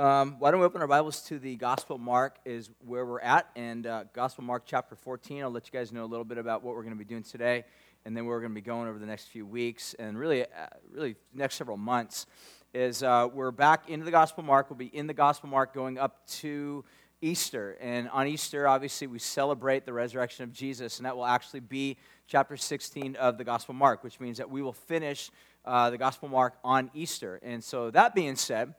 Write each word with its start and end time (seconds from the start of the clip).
Um, 0.00 0.36
why 0.38 0.50
don't 0.50 0.60
we 0.60 0.64
open 0.64 0.80
our 0.80 0.86
Bibles 0.86 1.20
to 1.24 1.38
the 1.38 1.56
Gospel 1.56 1.98
Mark, 1.98 2.38
is 2.46 2.70
where 2.86 3.04
we're 3.04 3.20
at, 3.20 3.50
and 3.54 3.86
uh, 3.86 4.04
Gospel 4.14 4.44
Mark 4.44 4.62
chapter 4.64 4.94
14. 4.94 5.42
I'll 5.42 5.50
let 5.50 5.66
you 5.66 5.78
guys 5.78 5.92
know 5.92 6.04
a 6.04 6.06
little 6.06 6.24
bit 6.24 6.38
about 6.38 6.62
what 6.62 6.74
we're 6.74 6.80
going 6.80 6.94
to 6.94 6.98
be 6.98 7.04
doing 7.04 7.22
today, 7.22 7.66
and 8.06 8.16
then 8.16 8.24
we're 8.24 8.40
going 8.40 8.50
to 8.50 8.54
be 8.54 8.62
going 8.62 8.88
over 8.88 8.98
the 8.98 9.04
next 9.04 9.26
few 9.26 9.44
weeks, 9.44 9.92
and 9.98 10.18
really, 10.18 10.44
uh, 10.44 10.46
really 10.90 11.16
next 11.34 11.56
several 11.56 11.76
months. 11.76 12.24
Is 12.72 13.02
uh, 13.02 13.28
we're 13.30 13.50
back 13.50 13.90
into 13.90 14.06
the 14.06 14.10
Gospel 14.10 14.42
Mark. 14.42 14.70
We'll 14.70 14.78
be 14.78 14.86
in 14.86 15.06
the 15.06 15.12
Gospel 15.12 15.50
Mark 15.50 15.74
going 15.74 15.98
up 15.98 16.26
to 16.38 16.82
Easter, 17.20 17.76
and 17.78 18.08
on 18.08 18.26
Easter, 18.26 18.66
obviously, 18.66 19.06
we 19.06 19.18
celebrate 19.18 19.84
the 19.84 19.92
resurrection 19.92 20.44
of 20.44 20.52
Jesus, 20.54 20.96
and 20.96 21.04
that 21.04 21.14
will 21.14 21.26
actually 21.26 21.60
be 21.60 21.98
chapter 22.26 22.56
16 22.56 23.16
of 23.16 23.36
the 23.36 23.44
Gospel 23.44 23.74
Mark, 23.74 24.02
which 24.02 24.18
means 24.18 24.38
that 24.38 24.48
we 24.48 24.62
will 24.62 24.72
finish 24.72 25.30
uh, 25.66 25.90
the 25.90 25.98
Gospel 25.98 26.30
Mark 26.30 26.54
on 26.64 26.90
Easter. 26.94 27.38
And 27.42 27.62
so, 27.62 27.90
that 27.90 28.14
being 28.14 28.36
said 28.36 28.72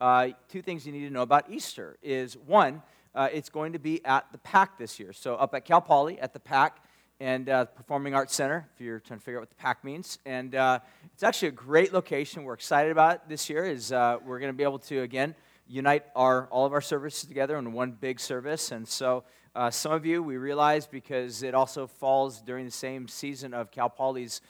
uh, 0.00 0.28
two 0.48 0.62
things 0.62 0.86
you 0.86 0.92
need 0.92 1.06
to 1.06 1.12
know 1.12 1.22
about 1.22 1.50
Easter 1.50 1.96
is 2.02 2.36
one, 2.36 2.82
uh, 3.14 3.28
it's 3.32 3.48
going 3.48 3.72
to 3.72 3.78
be 3.78 4.04
at 4.04 4.30
the 4.32 4.38
PAC 4.38 4.78
this 4.78 4.98
year. 4.98 5.12
So 5.12 5.36
up 5.36 5.54
at 5.54 5.64
Cal 5.64 5.80
Poly 5.80 6.18
at 6.18 6.32
the 6.32 6.40
PAC 6.40 6.84
and 7.20 7.48
uh, 7.48 7.66
Performing 7.66 8.14
Arts 8.14 8.34
Center, 8.34 8.68
if 8.74 8.80
you're 8.80 8.98
trying 8.98 9.20
to 9.20 9.24
figure 9.24 9.38
out 9.38 9.42
what 9.42 9.50
the 9.50 9.56
PAC 9.56 9.84
means. 9.84 10.18
And 10.26 10.54
uh, 10.54 10.80
it's 11.12 11.22
actually 11.22 11.48
a 11.48 11.52
great 11.52 11.92
location. 11.92 12.42
We're 12.42 12.54
excited 12.54 12.90
about 12.90 13.14
it 13.14 13.20
this 13.28 13.48
year. 13.48 13.64
Is 13.64 13.92
uh, 13.92 14.18
we're 14.24 14.40
going 14.40 14.52
to 14.52 14.56
be 14.56 14.64
able 14.64 14.80
to 14.80 15.02
again 15.02 15.34
unite 15.68 16.04
our 16.16 16.48
all 16.48 16.66
of 16.66 16.72
our 16.72 16.80
services 16.80 17.28
together 17.28 17.56
in 17.56 17.72
one 17.72 17.92
big 17.92 18.18
service. 18.18 18.72
And 18.72 18.86
so 18.86 19.24
uh, 19.54 19.70
some 19.70 19.92
of 19.92 20.04
you 20.04 20.22
we 20.22 20.36
realize 20.36 20.88
because 20.88 21.44
it 21.44 21.54
also 21.54 21.86
falls 21.86 22.40
during 22.42 22.64
the 22.64 22.72
same 22.72 23.06
season 23.06 23.54
of 23.54 23.70
Cal 23.70 23.88
Poly's 23.88 24.40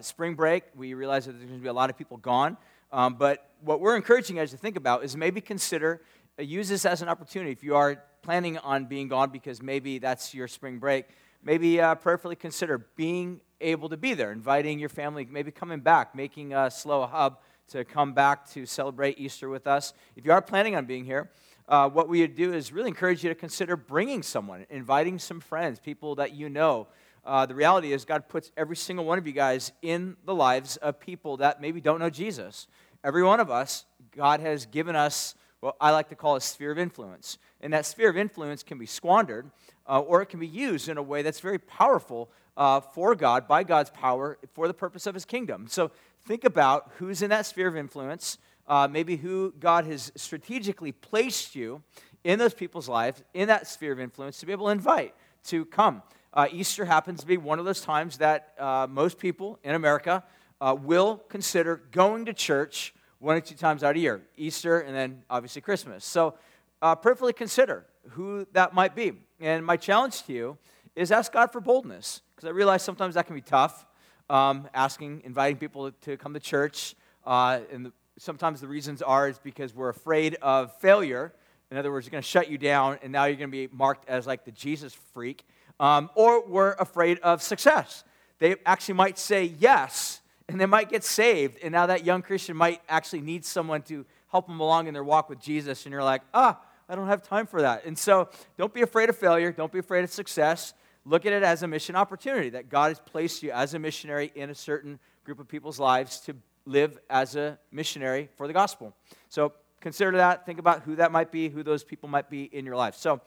spring 0.00 0.34
break. 0.34 0.64
We 0.74 0.94
realize 0.94 1.26
that 1.26 1.32
there's 1.32 1.44
going 1.44 1.60
to 1.60 1.62
be 1.62 1.68
a 1.68 1.72
lot 1.72 1.88
of 1.88 1.96
people 1.96 2.16
gone. 2.16 2.56
Um, 2.92 3.14
but 3.14 3.50
what 3.60 3.80
we're 3.80 3.96
encouraging 3.96 4.36
you 4.36 4.42
guys 4.42 4.50
to 4.50 4.56
think 4.56 4.76
about 4.76 5.02
is 5.02 5.16
maybe 5.16 5.40
consider, 5.40 6.02
uh, 6.38 6.42
use 6.42 6.68
this 6.68 6.84
as 6.84 7.00
an 7.02 7.08
opportunity. 7.08 7.50
If 7.50 7.64
you 7.64 7.74
are 7.74 8.02
planning 8.22 8.58
on 8.58 8.84
being 8.84 9.08
gone 9.08 9.30
because 9.30 9.62
maybe 9.62 9.98
that's 9.98 10.34
your 10.34 10.46
spring 10.46 10.78
break, 10.78 11.06
maybe 11.42 11.80
uh, 11.80 11.94
prayerfully 11.94 12.36
consider 12.36 12.78
being 12.96 13.40
able 13.60 13.88
to 13.88 13.96
be 13.96 14.14
there, 14.14 14.30
inviting 14.30 14.78
your 14.78 14.88
family, 14.88 15.26
maybe 15.30 15.50
coming 15.50 15.80
back, 15.80 16.14
making 16.14 16.52
a 16.52 16.70
slow 16.70 17.06
hub 17.06 17.38
to 17.68 17.84
come 17.84 18.12
back 18.12 18.48
to 18.50 18.66
celebrate 18.66 19.18
Easter 19.18 19.48
with 19.48 19.66
us. 19.66 19.94
If 20.16 20.24
you 20.24 20.32
are 20.32 20.42
planning 20.42 20.76
on 20.76 20.84
being 20.84 21.04
here, 21.04 21.30
uh, 21.68 21.88
what 21.88 22.08
we 22.08 22.20
would 22.20 22.34
do 22.34 22.52
is 22.52 22.72
really 22.72 22.88
encourage 22.88 23.22
you 23.22 23.30
to 23.30 23.34
consider 23.34 23.76
bringing 23.76 24.22
someone, 24.22 24.66
inviting 24.68 25.18
some 25.18 25.40
friends, 25.40 25.80
people 25.80 26.16
that 26.16 26.32
you 26.32 26.48
know. 26.48 26.88
Uh, 27.24 27.46
the 27.46 27.54
reality 27.54 27.92
is, 27.92 28.04
God 28.04 28.28
puts 28.28 28.50
every 28.56 28.76
single 28.76 29.04
one 29.04 29.16
of 29.16 29.26
you 29.26 29.32
guys 29.32 29.72
in 29.80 30.16
the 30.24 30.34
lives 30.34 30.76
of 30.78 30.98
people 30.98 31.36
that 31.36 31.60
maybe 31.60 31.80
don't 31.80 32.00
know 32.00 32.10
Jesus. 32.10 32.66
Every 33.04 33.22
one 33.22 33.40
of 33.40 33.50
us, 33.50 33.84
God 34.16 34.40
has 34.40 34.66
given 34.66 34.94
us 34.94 35.34
what 35.60 35.76
I 35.80 35.90
like 35.90 36.08
to 36.08 36.16
call 36.16 36.36
a 36.36 36.40
sphere 36.40 36.72
of 36.72 36.78
influence. 36.78 37.38
And 37.60 37.72
that 37.72 37.86
sphere 37.86 38.10
of 38.10 38.16
influence 38.16 38.62
can 38.62 38.78
be 38.78 38.86
squandered 38.86 39.50
uh, 39.88 40.00
or 40.00 40.22
it 40.22 40.26
can 40.26 40.40
be 40.40 40.46
used 40.46 40.88
in 40.88 40.96
a 40.98 41.02
way 41.02 41.22
that's 41.22 41.40
very 41.40 41.58
powerful 41.58 42.30
uh, 42.56 42.80
for 42.80 43.14
God, 43.14 43.48
by 43.48 43.64
God's 43.64 43.90
power, 43.90 44.38
for 44.52 44.68
the 44.68 44.74
purpose 44.74 45.06
of 45.06 45.14
his 45.14 45.24
kingdom. 45.24 45.66
So 45.68 45.90
think 46.26 46.44
about 46.44 46.90
who's 46.98 47.22
in 47.22 47.30
that 47.30 47.46
sphere 47.46 47.68
of 47.68 47.76
influence, 47.76 48.38
uh, 48.68 48.88
maybe 48.90 49.16
who 49.16 49.54
God 49.58 49.86
has 49.86 50.12
strategically 50.16 50.92
placed 50.92 51.54
you 51.56 51.82
in 52.24 52.38
those 52.38 52.54
people's 52.54 52.88
lives, 52.88 53.22
in 53.34 53.48
that 53.48 53.66
sphere 53.66 53.92
of 53.92 54.00
influence, 54.00 54.38
to 54.40 54.46
be 54.46 54.52
able 54.52 54.66
to 54.66 54.72
invite 54.72 55.14
to 55.44 55.64
come. 55.64 56.02
Uh, 56.34 56.48
Easter 56.52 56.84
happens 56.84 57.20
to 57.20 57.26
be 57.26 57.36
one 57.36 57.58
of 57.58 57.64
those 57.64 57.80
times 57.80 58.18
that 58.18 58.52
uh, 58.58 58.86
most 58.88 59.18
people 59.18 59.58
in 59.64 59.74
America 59.74 60.22
uh, 60.62 60.74
will 60.80 61.20
consider 61.28 61.82
going 61.90 62.24
to 62.24 62.32
church 62.32 62.94
one 63.18 63.36
or 63.36 63.40
two 63.40 63.56
times 63.56 63.82
out 63.82 63.96
a 63.96 63.98
year 63.98 64.22
Easter 64.36 64.78
and 64.80 64.94
then 64.94 65.22
obviously 65.28 65.60
Christmas. 65.60 66.04
So, 66.04 66.34
uh, 66.80 66.94
prayerfully 66.94 67.32
consider 67.32 67.84
who 68.10 68.46
that 68.52 68.72
might 68.72 68.94
be. 68.94 69.12
And 69.40 69.66
my 69.66 69.76
challenge 69.76 70.22
to 70.24 70.32
you 70.32 70.58
is 70.94 71.10
ask 71.10 71.32
God 71.32 71.52
for 71.52 71.60
boldness, 71.60 72.22
because 72.34 72.48
I 72.48 72.52
realize 72.52 72.82
sometimes 72.82 73.14
that 73.16 73.26
can 73.26 73.34
be 73.34 73.42
tough. 73.42 73.86
Um, 74.30 74.68
asking, 74.72 75.22
inviting 75.24 75.58
people 75.58 75.90
to 75.90 76.16
come 76.16 76.32
to 76.32 76.40
church. 76.40 76.94
Uh, 77.26 77.60
and 77.70 77.86
the, 77.86 77.92
sometimes 78.18 78.60
the 78.60 78.68
reasons 78.68 79.02
are 79.02 79.28
is 79.28 79.38
because 79.38 79.74
we're 79.74 79.90
afraid 79.90 80.36
of 80.40 80.74
failure. 80.78 81.34
In 81.70 81.76
other 81.76 81.92
words, 81.92 82.06
you're 82.06 82.12
going 82.12 82.22
to 82.22 82.28
shut 82.28 82.50
you 82.50 82.56
down, 82.56 82.98
and 83.02 83.12
now 83.12 83.24
you're 83.26 83.36
going 83.36 83.50
to 83.50 83.68
be 83.68 83.68
marked 83.72 84.08
as 84.08 84.26
like 84.26 84.44
the 84.44 84.52
Jesus 84.52 84.94
freak. 85.12 85.44
Um, 85.78 86.08
or 86.14 86.46
we're 86.46 86.72
afraid 86.72 87.18
of 87.18 87.42
success. 87.42 88.04
They 88.38 88.56
actually 88.64 88.94
might 88.94 89.18
say 89.18 89.52
yes, 89.58 90.21
and 90.48 90.60
they 90.60 90.66
might 90.66 90.88
get 90.88 91.04
saved. 91.04 91.58
And 91.62 91.72
now 91.72 91.86
that 91.86 92.04
young 92.04 92.22
Christian 92.22 92.56
might 92.56 92.80
actually 92.88 93.20
need 93.20 93.44
someone 93.44 93.82
to 93.82 94.04
help 94.30 94.46
them 94.46 94.60
along 94.60 94.86
in 94.86 94.94
their 94.94 95.04
walk 95.04 95.28
with 95.28 95.40
Jesus. 95.40 95.84
And 95.84 95.92
you're 95.92 96.02
like, 96.02 96.22
ah, 96.34 96.60
I 96.88 96.94
don't 96.94 97.06
have 97.06 97.22
time 97.22 97.46
for 97.46 97.62
that. 97.62 97.84
And 97.84 97.98
so 97.98 98.28
don't 98.58 98.72
be 98.72 98.82
afraid 98.82 99.08
of 99.08 99.16
failure. 99.16 99.52
Don't 99.52 99.72
be 99.72 99.78
afraid 99.78 100.04
of 100.04 100.12
success. 100.12 100.74
Look 101.04 101.26
at 101.26 101.32
it 101.32 101.42
as 101.42 101.62
a 101.62 101.68
mission 101.68 101.96
opportunity 101.96 102.50
that 102.50 102.68
God 102.68 102.88
has 102.88 103.00
placed 103.00 103.42
you 103.42 103.50
as 103.50 103.74
a 103.74 103.78
missionary 103.78 104.30
in 104.34 104.50
a 104.50 104.54
certain 104.54 104.98
group 105.24 105.40
of 105.40 105.48
people's 105.48 105.80
lives 105.80 106.20
to 106.20 106.36
live 106.64 106.98
as 107.10 107.34
a 107.36 107.58
missionary 107.70 108.28
for 108.36 108.46
the 108.46 108.52
gospel. 108.52 108.94
So 109.28 109.52
consider 109.80 110.16
that. 110.18 110.46
Think 110.46 110.58
about 110.58 110.82
who 110.82 110.96
that 110.96 111.12
might 111.12 111.32
be, 111.32 111.48
who 111.48 111.62
those 111.62 111.82
people 111.82 112.08
might 112.08 112.30
be 112.30 112.44
in 112.44 112.64
your 112.64 112.76
life. 112.76 112.94
So, 112.94 113.20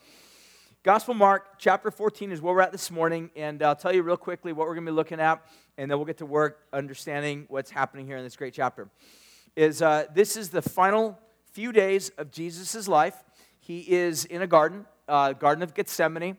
Gospel 0.85 1.16
Mark, 1.16 1.57
chapter 1.57 1.90
14 1.90 2.31
is 2.31 2.44
where 2.44 2.53
we're 2.53 2.62
at 2.62 2.72
this 2.72 2.91
morning, 2.91 3.31
and 3.35 3.63
I'll 3.63 3.75
tell 3.75 3.91
you 3.91 4.03
real 4.03 4.18
quickly 4.18 4.53
what 4.53 4.68
we're 4.68 4.75
going 4.75 4.85
to 4.85 4.91
be 4.91 4.96
looking 4.96 5.19
at, 5.19 5.44
and 5.79 5.90
then 5.90 5.97
we'll 5.97 6.06
get 6.06 6.19
to 6.19 6.28
work 6.28 6.59
understanding 6.72 7.46
what's 7.47 7.72
happening 7.72 8.06
here 8.06 8.18
in 8.18 8.23
this 8.23 8.35
great 8.35 8.53
chapter. 8.53 8.88
Is 9.56 9.81
uh, 9.81 10.06
this 10.13 10.38
is 10.38 10.50
the 10.50 10.62
final 10.62 11.18
few 11.53 11.72
days 11.72 12.09
of 12.19 12.29
Jesus' 12.29 12.88
life. 12.88 13.24
He 13.59 13.79
is 13.79 14.25
in 14.25 14.44
a 14.44 14.47
garden, 14.47 14.85
uh, 15.07 15.34
Garden 15.34 15.63
of 15.63 15.74
Gethsemane. 15.74 16.38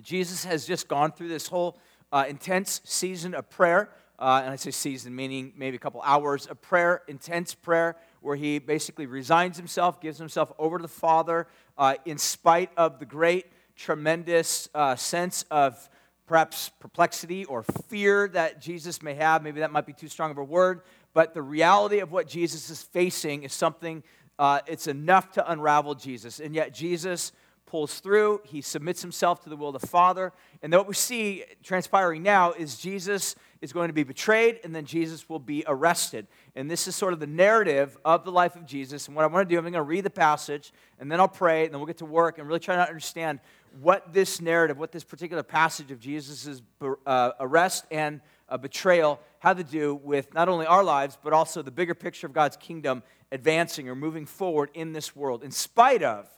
Jesus 0.00 0.42
has 0.46 0.64
just 0.64 0.88
gone 0.88 1.12
through 1.12 1.28
this 1.28 1.46
whole 1.46 1.78
uh, 2.12 2.24
intense 2.26 2.80
season 2.84 3.34
of 3.34 3.50
prayer, 3.50 3.90
uh, 4.18 4.40
and 4.42 4.52
I 4.52 4.56
say 4.56 4.70
season 4.70 5.14
meaning 5.14 5.52
maybe 5.54 5.76
a 5.76 5.80
couple 5.80 6.00
hours 6.00 6.46
of 6.46 6.62
prayer, 6.62 7.02
intense 7.08 7.54
prayer, 7.54 7.96
where 8.22 8.36
he 8.36 8.58
basically 8.58 9.04
resigns 9.04 9.58
himself, 9.58 10.00
gives 10.00 10.16
himself 10.16 10.50
over 10.58 10.78
to 10.78 10.82
the 10.82 10.88
Father, 10.88 11.46
uh, 11.80 11.94
in 12.04 12.18
spite 12.18 12.70
of 12.76 12.98
the 12.98 13.06
great, 13.06 13.46
tremendous 13.74 14.68
uh, 14.74 14.94
sense 14.94 15.46
of 15.50 15.88
perhaps 16.26 16.68
perplexity 16.78 17.46
or 17.46 17.62
fear 17.88 18.28
that 18.28 18.60
Jesus 18.60 19.02
may 19.02 19.14
have. 19.14 19.42
Maybe 19.42 19.60
that 19.60 19.72
might 19.72 19.86
be 19.86 19.94
too 19.94 20.08
strong 20.08 20.30
of 20.30 20.36
a 20.36 20.44
word, 20.44 20.82
but 21.14 21.32
the 21.32 21.40
reality 21.40 22.00
of 22.00 22.12
what 22.12 22.28
Jesus 22.28 22.68
is 22.68 22.82
facing 22.82 23.44
is 23.44 23.54
something, 23.54 24.04
uh, 24.38 24.60
it's 24.66 24.86
enough 24.86 25.32
to 25.32 25.50
unravel 25.50 25.94
Jesus. 25.94 26.38
And 26.38 26.54
yet, 26.54 26.74
Jesus 26.74 27.32
pulls 27.70 28.00
through, 28.00 28.40
he 28.44 28.60
submits 28.60 29.00
himself 29.00 29.40
to 29.44 29.48
the 29.48 29.56
will 29.56 29.68
of 29.68 29.80
the 29.80 29.86
Father. 29.86 30.32
And 30.60 30.72
what 30.72 30.88
we 30.88 30.94
see 30.94 31.44
transpiring 31.62 32.20
now 32.22 32.50
is 32.50 32.76
Jesus 32.76 33.36
is 33.60 33.72
going 33.72 33.88
to 33.88 33.94
be 33.94 34.02
betrayed, 34.02 34.58
and 34.64 34.74
then 34.74 34.84
Jesus 34.84 35.28
will 35.28 35.38
be 35.38 35.62
arrested. 35.68 36.26
And 36.56 36.68
this 36.68 36.88
is 36.88 36.96
sort 36.96 37.12
of 37.12 37.20
the 37.20 37.28
narrative 37.28 37.96
of 38.04 38.24
the 38.24 38.32
life 38.32 38.56
of 38.56 38.66
Jesus. 38.66 39.06
And 39.06 39.14
what 39.14 39.22
I 39.22 39.28
want 39.28 39.48
to 39.48 39.54
do, 39.54 39.56
I'm 39.56 39.62
going 39.62 39.74
to 39.74 39.82
read 39.82 40.04
the 40.04 40.10
passage, 40.10 40.72
and 40.98 41.12
then 41.12 41.20
I'll 41.20 41.28
pray, 41.28 41.64
and 41.64 41.72
then 41.72 41.78
we'll 41.78 41.86
get 41.86 41.98
to 41.98 42.04
work 42.04 42.38
and 42.38 42.48
really 42.48 42.58
try 42.58 42.74
to 42.74 42.88
understand 42.88 43.38
what 43.80 44.12
this 44.12 44.40
narrative, 44.40 44.76
what 44.76 44.90
this 44.90 45.04
particular 45.04 45.44
passage 45.44 45.92
of 45.92 46.00
Jesus' 46.00 46.62
uh, 47.06 47.30
arrest 47.38 47.84
and 47.92 48.20
uh, 48.48 48.58
betrayal 48.58 49.20
had 49.38 49.58
to 49.58 49.64
do 49.64 49.94
with 50.02 50.34
not 50.34 50.48
only 50.48 50.66
our 50.66 50.82
lives, 50.82 51.16
but 51.22 51.32
also 51.32 51.62
the 51.62 51.70
bigger 51.70 51.94
picture 51.94 52.26
of 52.26 52.32
God's 52.32 52.56
kingdom 52.56 53.04
advancing 53.30 53.88
or 53.88 53.94
moving 53.94 54.26
forward 54.26 54.70
in 54.74 54.92
this 54.92 55.14
world, 55.14 55.44
in 55.44 55.52
spite 55.52 56.02
of, 56.02 56.28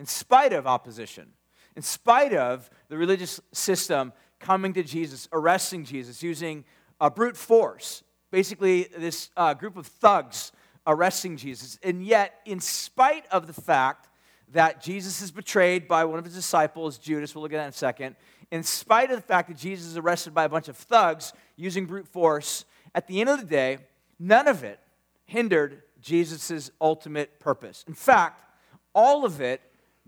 in 0.00 0.06
spite 0.06 0.54
of 0.54 0.66
opposition, 0.66 1.28
in 1.76 1.82
spite 1.82 2.32
of 2.32 2.70
the 2.88 2.96
religious 2.96 3.38
system 3.52 4.14
coming 4.38 4.72
to 4.72 4.82
Jesus, 4.82 5.28
arresting 5.30 5.84
Jesus, 5.84 6.22
using 6.22 6.64
a 7.02 7.10
brute 7.10 7.36
force. 7.36 8.02
Basically, 8.30 8.88
this 8.96 9.28
uh, 9.36 9.52
group 9.52 9.76
of 9.76 9.86
thugs 9.86 10.52
arresting 10.86 11.36
Jesus. 11.36 11.78
And 11.82 12.02
yet, 12.02 12.40
in 12.46 12.60
spite 12.60 13.26
of 13.30 13.46
the 13.46 13.52
fact 13.52 14.08
that 14.52 14.82
Jesus 14.82 15.20
is 15.20 15.30
betrayed 15.30 15.86
by 15.86 16.06
one 16.06 16.18
of 16.18 16.24
his 16.24 16.34
disciples, 16.34 16.96
Judas, 16.96 17.34
we'll 17.34 17.42
look 17.42 17.52
at 17.52 17.58
that 17.58 17.64
in 17.64 17.68
a 17.68 17.72
second, 17.72 18.16
in 18.50 18.62
spite 18.62 19.10
of 19.10 19.16
the 19.16 19.22
fact 19.22 19.48
that 19.48 19.58
Jesus 19.58 19.86
is 19.86 19.98
arrested 19.98 20.32
by 20.32 20.44
a 20.44 20.48
bunch 20.48 20.68
of 20.68 20.78
thugs 20.78 21.34
using 21.56 21.84
brute 21.84 22.08
force, 22.08 22.64
at 22.94 23.06
the 23.06 23.20
end 23.20 23.28
of 23.28 23.38
the 23.38 23.46
day, 23.46 23.78
none 24.18 24.48
of 24.48 24.64
it 24.64 24.80
hindered 25.26 25.82
Jesus' 26.00 26.70
ultimate 26.80 27.38
purpose. 27.38 27.84
In 27.86 27.92
fact, 27.92 28.42
all 28.94 29.26
of 29.26 29.42
it 29.42 29.60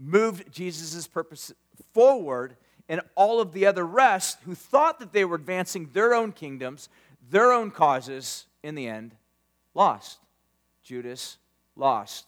moved 0.03 0.53
Jesus' 0.53 1.07
purpose 1.07 1.53
forward 1.95 2.57
and 2.89 3.01
all 3.15 3.41
of 3.41 3.53
the 3.53 3.67
other 3.67 3.87
rest 3.87 4.39
who 4.45 4.55
thought 4.55 4.99
that 4.99 5.13
they 5.13 5.25
were 5.25 5.37
advancing 5.37 5.91
their 5.93 6.15
own 6.15 6.33
kingdoms, 6.33 6.89
their 7.31 7.53
own 7.53 7.71
causes, 7.71 8.47
in 8.63 8.75
the 8.75 8.89
end, 8.89 9.15
lost. 9.75 10.19
Judas 10.83 11.39
lost. 11.77 12.27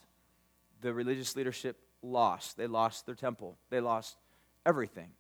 The 0.81 0.93
religious 0.93 1.35
leadership 1.37 1.77
lost. 2.03 2.57
They 2.57 2.67
lost 2.67 3.07
their 3.07 3.15
temple, 3.15 3.57
they 3.71 3.81
lost 3.81 4.17
everything. 4.65 5.11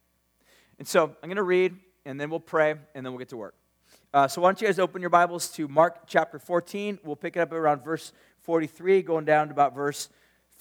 And 0.78 0.88
so 0.88 1.04
I'm 1.22 1.28
going 1.28 1.36
to 1.36 1.42
read, 1.42 1.76
and 2.04 2.20
then 2.20 2.30
we'll 2.30 2.40
pray, 2.40 2.70
and 2.94 3.04
then 3.06 3.12
we'll 3.12 3.18
get 3.18 3.28
to 3.30 3.36
work. 3.36 3.54
Uh, 4.12 4.28
so 4.28 4.40
why 4.40 4.48
don't 4.48 4.60
you 4.60 4.66
guys 4.66 4.78
open 4.78 5.00
your 5.00 5.10
Bibles 5.10 5.48
to 5.50 5.68
Mark 5.68 6.06
chapter 6.06 6.38
14? 6.38 6.98
We'll 7.04 7.16
pick 7.16 7.36
it 7.36 7.40
up 7.40 7.52
around 7.52 7.84
verse 7.84 8.12
43, 8.42 9.02
going 9.02 9.24
down 9.24 9.48
to 9.48 9.52
about 9.52 9.74
verse 9.74 10.08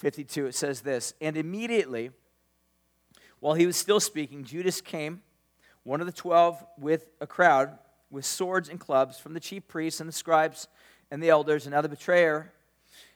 52, 0.04 0.48
it 0.48 0.54
says 0.54 0.82
this 0.82 1.14
And 1.18 1.34
immediately, 1.34 2.10
while 3.40 3.54
he 3.54 3.64
was 3.64 3.74
still 3.74 4.00
speaking, 4.00 4.44
Judas 4.44 4.82
came, 4.82 5.22
one 5.82 6.02
of 6.02 6.06
the 6.06 6.12
twelve, 6.12 6.62
with 6.78 7.06
a 7.22 7.26
crowd, 7.26 7.78
with 8.10 8.26
swords 8.26 8.68
and 8.68 8.78
clubs 8.78 9.18
from 9.18 9.32
the 9.32 9.40
chief 9.40 9.66
priests 9.66 10.00
and 10.00 10.08
the 10.08 10.12
scribes 10.12 10.68
and 11.10 11.22
the 11.22 11.30
elders. 11.30 11.64
And 11.64 11.72
now 11.74 11.80
the 11.80 11.88
betrayer 11.88 12.52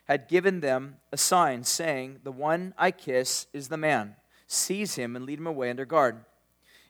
had 0.05 0.27
given 0.27 0.61
them 0.61 0.95
a 1.11 1.17
sign, 1.17 1.63
saying, 1.63 2.21
The 2.23 2.31
one 2.31 2.73
I 2.75 2.89
kiss 2.89 3.45
is 3.53 3.67
the 3.67 3.77
man. 3.77 4.15
Seize 4.47 4.95
him 4.95 5.15
and 5.15 5.27
lead 5.27 5.37
him 5.37 5.45
away 5.45 5.69
under 5.69 5.85
guard. 5.85 6.25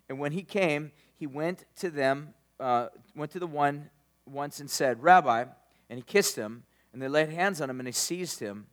And 0.07 0.17
when 0.17 0.31
he 0.31 0.43
came, 0.43 0.93
he 1.17 1.27
went 1.27 1.65
to 1.79 1.89
them, 1.89 2.35
uh, 2.57 2.87
went 3.17 3.33
to 3.33 3.39
the 3.39 3.47
one 3.47 3.89
once 4.25 4.61
and 4.61 4.69
said, 4.69 5.03
Rabbi, 5.03 5.43
and 5.89 5.99
he 5.99 6.03
kissed 6.03 6.37
him, 6.37 6.63
and 6.93 7.01
they 7.01 7.09
laid 7.09 7.31
hands 7.31 7.59
on 7.59 7.69
him 7.69 7.81
and 7.81 7.87
they 7.87 7.91
seized 7.91 8.39
him. 8.39 8.67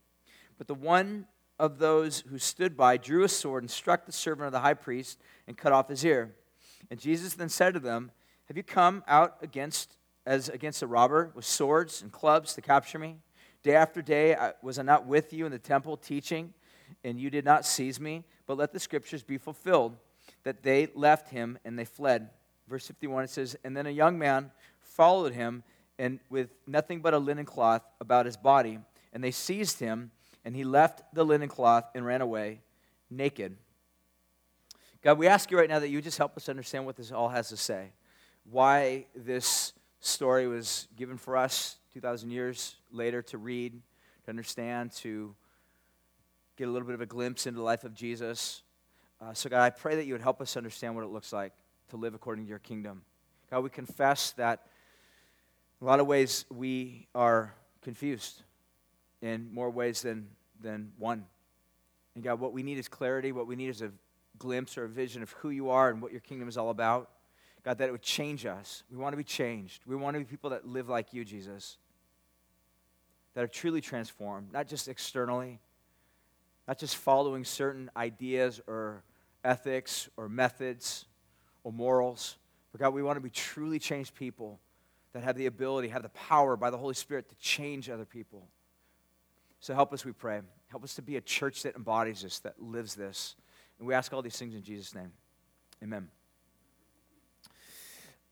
But 0.59 0.67
the 0.67 0.75
one 0.75 1.27
of 1.59 1.79
those 1.79 2.25
who 2.29 2.39
stood 2.39 2.77
by 2.77 2.97
drew 2.97 3.25
a 3.25 3.29
sword 3.29 3.63
and 3.63 3.71
struck 3.71 4.07
the 4.07 4.13
servant 4.13 4.47
of 4.47 4.53
the 4.53 4.61
high 4.61 4.75
priest 4.75 5.19
and 5.47 5.57
cut 5.57 5.73
off 5.73 5.89
his 5.89 6.05
ear. 6.05 6.35
And 6.91 7.01
Jesus 7.01 7.35
then 7.35 7.49
said 7.49 7.75
to 7.75 7.81
them, 7.81 8.11
Have 8.47 8.57
you 8.57 8.63
come 8.63 9.03
out 9.07 9.37
against 9.43 9.97
as 10.27 10.49
against 10.49 10.83
a 10.83 10.87
robber 10.87 11.31
with 11.35 11.45
swords 11.45 12.03
and 12.03 12.11
clubs 12.13 12.55
to 12.55 12.61
capture 12.61 12.99
me? 12.99 13.17
Day 13.63 13.75
after 13.75 14.03
day 14.03 14.35
I, 14.35 14.53
was 14.63 14.79
I 14.79 14.83
not 14.83 15.07
with 15.07 15.33
you 15.33 15.47
in 15.47 15.53
the 15.53 15.59
temple 15.59 15.97
teaching, 15.97 16.53
and 17.05 17.19
you 17.19 17.31
did 17.31 17.45
not 17.45 17.65
seize 17.65 17.99
me? 17.99 18.25
But 18.47 18.59
let 18.59 18.73
the 18.73 18.81
scriptures 18.81 19.23
be 19.23 19.39
fulfilled, 19.39 19.97
that 20.45 20.63
they 20.63 20.89
left 20.95 21.31
him 21.31 21.59
and 21.65 21.79
they 21.79 21.85
fled. 21.85 22.31
Verse 22.69 22.87
51 22.87 23.25
it 23.25 23.31
says, 23.31 23.57
And 23.65 23.77
then 23.77 23.87
a 23.87 23.91
young 23.91 24.19
man 24.19 24.51
followed 24.81 25.33
him, 25.33 25.63
and 25.99 26.21
with 26.29 26.51
nothing 26.67 27.01
but 27.01 27.15
a 27.15 27.19
linen 27.19 27.45
cloth 27.45 27.83
about 28.01 28.27
his 28.27 28.37
body, 28.37 28.79
and 29.13 29.25
they 29.25 29.31
seized 29.31 29.81
him 29.81 30.11
and 30.47 30.55
he 30.55 30.63
left 30.63 31.03
the 31.13 31.25
linen 31.25 31.49
cloth 31.49 31.91
and 31.97 32.07
ran 32.07 32.21
away 32.21 32.61
naked. 33.11 33.57
God, 35.03 35.19
we 35.19 35.27
ask 35.27 35.51
you 35.51 35.59
right 35.59 35.69
now 35.69 35.81
that 35.81 35.89
you 35.89 36.01
just 36.01 36.19
help 36.19 36.37
us 36.37 36.49
understand 36.49 36.87
what 36.87 36.95
this 36.95 37.11
all 37.11 37.29
has 37.29 37.49
to 37.49 37.57
say. 37.57 37.89
Why 38.49 39.07
this 39.17 39.73
story 39.99 40.47
was 40.47 40.87
given 40.97 41.19
for 41.19 41.37
us 41.37 41.79
2,000 41.95 42.31
years 42.31 42.77
later 42.93 43.23
to 43.23 43.39
read, 43.39 43.73
to 44.25 44.31
understand, 44.31 44.93
to 44.93 45.35
get 46.57 46.69
a 46.69 46.71
little 46.71 46.87
bit 46.87 46.95
of 46.95 47.01
a 47.01 47.07
glimpse 47.07 47.49
into 47.49 47.59
the 47.59 47.65
life 47.65 47.83
of 47.83 47.93
Jesus. 47.93 48.63
Uh, 49.21 49.35
so, 49.35 49.51
God, 49.51 49.65
I 49.65 49.71
pray 49.71 49.97
that 49.97 50.07
you 50.07 50.15
would 50.15 50.23
help 50.23 50.41
us 50.41 50.57
understand 50.57 50.95
what 50.95 51.03
it 51.03 51.11
looks 51.11 51.33
like 51.33 51.55
to 51.89 51.97
live 51.97 52.15
according 52.15 52.45
to 52.45 52.49
your 52.49 52.61
kingdom. 52.61 53.03
God, 53.51 53.65
we 53.65 53.71
confess 53.71 54.31
that 54.33 54.65
in 55.81 55.89
a 55.89 55.91
lot 55.91 55.99
of 55.99 56.07
ways 56.07 56.45
we 56.51 57.09
are 57.17 57.53
confused 57.83 58.45
in 59.23 59.53
more 59.53 59.71
ways 59.71 60.03
than, 60.03 60.29
than 60.61 60.93
one. 60.99 61.27
And 62.15 62.25
God, 62.25 62.41
what 62.41 62.53
we 62.53 62.63
need 62.63 62.79
is 62.79 62.89
clarity. 62.89 63.33
What 63.33 63.47
we 63.47 63.57
need 63.57 63.69
is 63.69 63.83
a 63.83 63.93
glimpse 64.39 64.79
or 64.79 64.85
a 64.85 64.89
vision 64.89 65.23
of 65.23 65.31
who 65.33 65.51
you 65.51 65.71
are 65.71 65.91
and 65.91 66.01
what 66.01 66.13
your 66.13 66.21
kingdom 66.21 66.49
is 66.49 66.57
all 66.57 66.71
about. 66.71 67.11
God, 67.63 67.79
that 67.79 67.89
it 67.89 67.93
would 67.93 68.03
change 68.03 68.47
us. 68.47 68.85
We 68.91 68.97
want 68.97 69.13
to 69.13 69.17
be 69.17 69.25
changed. 69.25 69.83
We 69.87 69.97
want 69.97 70.15
to 70.15 70.21
be 70.21 70.25
people 70.25 70.51
that 70.51 70.67
live 70.67 70.89
like 70.89 71.13
you, 71.13 71.25
Jesus, 71.25 71.79
that 73.35 73.43
are 73.43 73.49
truly 73.49 73.81
transformed, 73.81 74.53
not 74.53 74.69
just 74.69 74.87
externally, 74.87 75.59
not 76.69 76.79
just 76.79 76.97
following 76.97 77.45
certain 77.45 77.91
ideas 77.97 78.61
or 78.67 79.03
ethics 79.45 80.09
or 80.17 80.29
methods 80.29 81.07
or 81.65 81.73
morals. 81.73 82.37
But 82.71 82.81
God, 82.81 82.95
we 82.95 83.03
want 83.03 83.17
to 83.17 83.21
be 83.21 83.31
truly 83.31 83.79
changed 83.79 84.15
people 84.15 84.61
that 85.13 85.23
have 85.25 85.37
the 85.37 85.47
ability, 85.47 85.89
have 85.89 86.03
the 86.03 86.09
power 86.11 86.57
by 86.57 86.71
the 86.71 86.79
Holy 86.79 86.95
Spirit 86.95 87.29
to 87.31 87.35
change 87.37 87.91
other 87.91 88.05
people. 88.05 88.47
So 89.67 89.75
help 89.75 89.93
us, 89.93 90.05
we 90.05 90.13
pray. 90.13 90.43
Help 90.69 90.85
us 90.85 90.95
to 90.95 91.03
be 91.03 91.17
a 91.17 91.21
church 91.21 91.65
that 91.65 91.75
embodies 91.75 92.23
this, 92.23 92.39
that 92.39 92.63
lives 92.63 92.95
this. 92.95 93.35
And 93.81 93.89
we 93.89 93.95
ask 93.95 94.13
all 94.13 94.23
these 94.23 94.39
things 94.39 94.55
in 94.55 94.63
Jesus' 94.63 94.95
name. 94.95 95.11
Amen. 95.83 96.07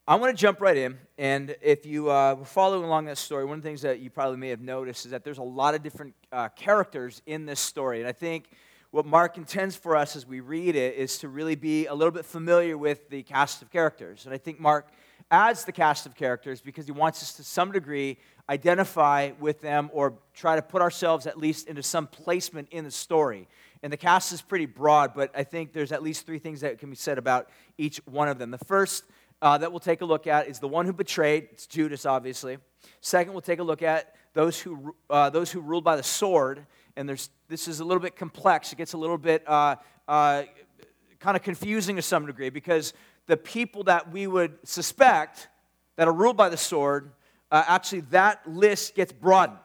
I 0.06 0.14
want 0.14 0.30
to 0.30 0.40
jump 0.40 0.60
right 0.60 0.76
in. 0.76 0.96
And 1.18 1.56
if 1.60 1.86
you 1.86 2.08
uh, 2.08 2.36
were 2.36 2.44
following 2.44 2.84
along 2.84 3.06
that 3.06 3.18
story, 3.18 3.44
one 3.44 3.56
of 3.58 3.64
the 3.64 3.68
things 3.68 3.82
that 3.82 3.98
you 3.98 4.10
probably 4.10 4.36
may 4.36 4.50
have 4.50 4.60
noticed 4.60 5.06
is 5.06 5.10
that 5.10 5.24
there's 5.24 5.38
a 5.38 5.42
lot 5.42 5.74
of 5.74 5.82
different 5.82 6.14
uh, 6.30 6.50
characters 6.50 7.20
in 7.26 7.46
this 7.46 7.58
story. 7.58 7.98
And 7.98 8.06
I 8.06 8.12
think 8.12 8.50
what 8.92 9.04
Mark 9.04 9.36
intends 9.36 9.74
for 9.74 9.96
us 9.96 10.14
as 10.14 10.24
we 10.24 10.38
read 10.38 10.76
it 10.76 10.94
is 10.94 11.18
to 11.18 11.28
really 11.28 11.56
be 11.56 11.86
a 11.86 11.94
little 11.94 12.12
bit 12.12 12.26
familiar 12.26 12.78
with 12.78 13.08
the 13.08 13.24
cast 13.24 13.60
of 13.60 13.72
characters. 13.72 14.24
And 14.24 14.32
I 14.32 14.38
think 14.38 14.60
Mark 14.60 14.86
adds 15.32 15.64
the 15.64 15.72
cast 15.72 16.06
of 16.06 16.14
characters 16.14 16.60
because 16.60 16.86
he 16.86 16.92
wants 16.92 17.22
us 17.24 17.34
to 17.34 17.42
some 17.42 17.72
degree 17.72 18.18
identify 18.48 19.30
with 19.40 19.60
them 19.60 19.90
or 19.92 20.14
try 20.34 20.56
to 20.56 20.62
put 20.62 20.82
ourselves 20.82 21.26
at 21.26 21.38
least 21.38 21.66
into 21.68 21.82
some 21.82 22.06
placement 22.06 22.68
in 22.70 22.84
the 22.84 22.90
story. 22.90 23.48
And 23.82 23.92
the 23.92 23.96
cast 23.96 24.32
is 24.32 24.42
pretty 24.42 24.66
broad, 24.66 25.14
but 25.14 25.30
I 25.34 25.44
think 25.44 25.72
there's 25.72 25.92
at 25.92 26.02
least 26.02 26.26
three 26.26 26.38
things 26.38 26.60
that 26.60 26.78
can 26.78 26.90
be 26.90 26.96
said 26.96 27.18
about 27.18 27.48
each 27.78 28.00
one 28.06 28.28
of 28.28 28.38
them. 28.38 28.50
The 28.50 28.58
first 28.58 29.04
uh, 29.42 29.58
that 29.58 29.70
we'll 29.70 29.80
take 29.80 30.00
a 30.00 30.04
look 30.04 30.26
at 30.26 30.48
is 30.48 30.58
the 30.58 30.68
one 30.68 30.86
who 30.86 30.92
betrayed, 30.92 31.48
it's 31.52 31.66
Judas, 31.66 32.06
obviously. 32.06 32.58
Second, 33.00 33.32
we'll 33.32 33.42
take 33.42 33.58
a 33.58 33.64
look 33.64 33.82
at 33.82 34.14
those 34.32 34.60
who, 34.60 34.94
uh, 35.10 35.30
those 35.30 35.50
who 35.50 35.60
ruled 35.60 35.84
by 35.84 35.96
the 35.96 36.02
sword. 36.02 36.66
And 36.96 37.08
there's, 37.08 37.30
this 37.48 37.68
is 37.68 37.80
a 37.80 37.84
little 37.84 38.02
bit 38.02 38.16
complex. 38.16 38.72
It 38.72 38.76
gets 38.76 38.92
a 38.92 38.98
little 38.98 39.18
bit 39.18 39.46
uh, 39.46 39.76
uh 40.06 40.44
kind 41.20 41.36
of 41.38 41.42
confusing 41.42 41.96
to 41.96 42.02
some 42.02 42.26
degree 42.26 42.50
because 42.50 42.92
the 43.26 43.36
people 43.36 43.84
that 43.84 44.12
we 44.12 44.26
would 44.26 44.58
suspect 44.62 45.48
that 45.96 46.06
are 46.06 46.12
ruled 46.12 46.36
by 46.36 46.50
the 46.50 46.56
sword 46.56 47.12
uh, 47.50 47.64
actually 47.66 48.00
that 48.00 48.40
list 48.48 48.94
gets 48.94 49.12
broadened. 49.12 49.58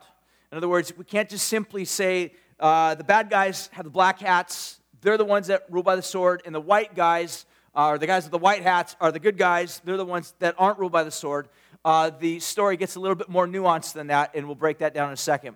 In 0.51 0.57
other 0.57 0.69
words, 0.69 0.91
we 0.97 1.03
can't 1.05 1.29
just 1.29 1.47
simply 1.47 1.85
say 1.85 2.33
uh, 2.59 2.95
the 2.95 3.03
bad 3.03 3.29
guys 3.29 3.69
have 3.73 3.85
the 3.85 3.91
black 3.91 4.19
hats, 4.19 4.79
they're 5.01 5.17
the 5.17 5.25
ones 5.25 5.47
that 5.47 5.65
rule 5.69 5.83
by 5.83 5.95
the 5.95 6.01
sword, 6.01 6.41
and 6.45 6.53
the 6.53 6.59
white 6.59 6.95
guys, 6.95 7.45
uh, 7.75 7.89
or 7.89 7.97
the 7.97 8.07
guys 8.07 8.23
with 8.23 8.31
the 8.31 8.37
white 8.37 8.63
hats, 8.63 8.95
are 8.99 9.11
the 9.11 9.19
good 9.19 9.37
guys, 9.37 9.81
they're 9.85 9.97
the 9.97 10.05
ones 10.05 10.33
that 10.39 10.55
aren't 10.57 10.79
ruled 10.79 10.91
by 10.91 11.03
the 11.03 11.11
sword. 11.11 11.47
Uh, 11.85 12.09
the 12.09 12.39
story 12.39 12.75
gets 12.75 12.95
a 12.95 12.99
little 12.99 13.15
bit 13.15 13.29
more 13.29 13.47
nuanced 13.47 13.93
than 13.93 14.07
that, 14.07 14.31
and 14.35 14.45
we'll 14.45 14.55
break 14.55 14.79
that 14.79 14.93
down 14.93 15.07
in 15.07 15.13
a 15.13 15.17
second. 15.17 15.55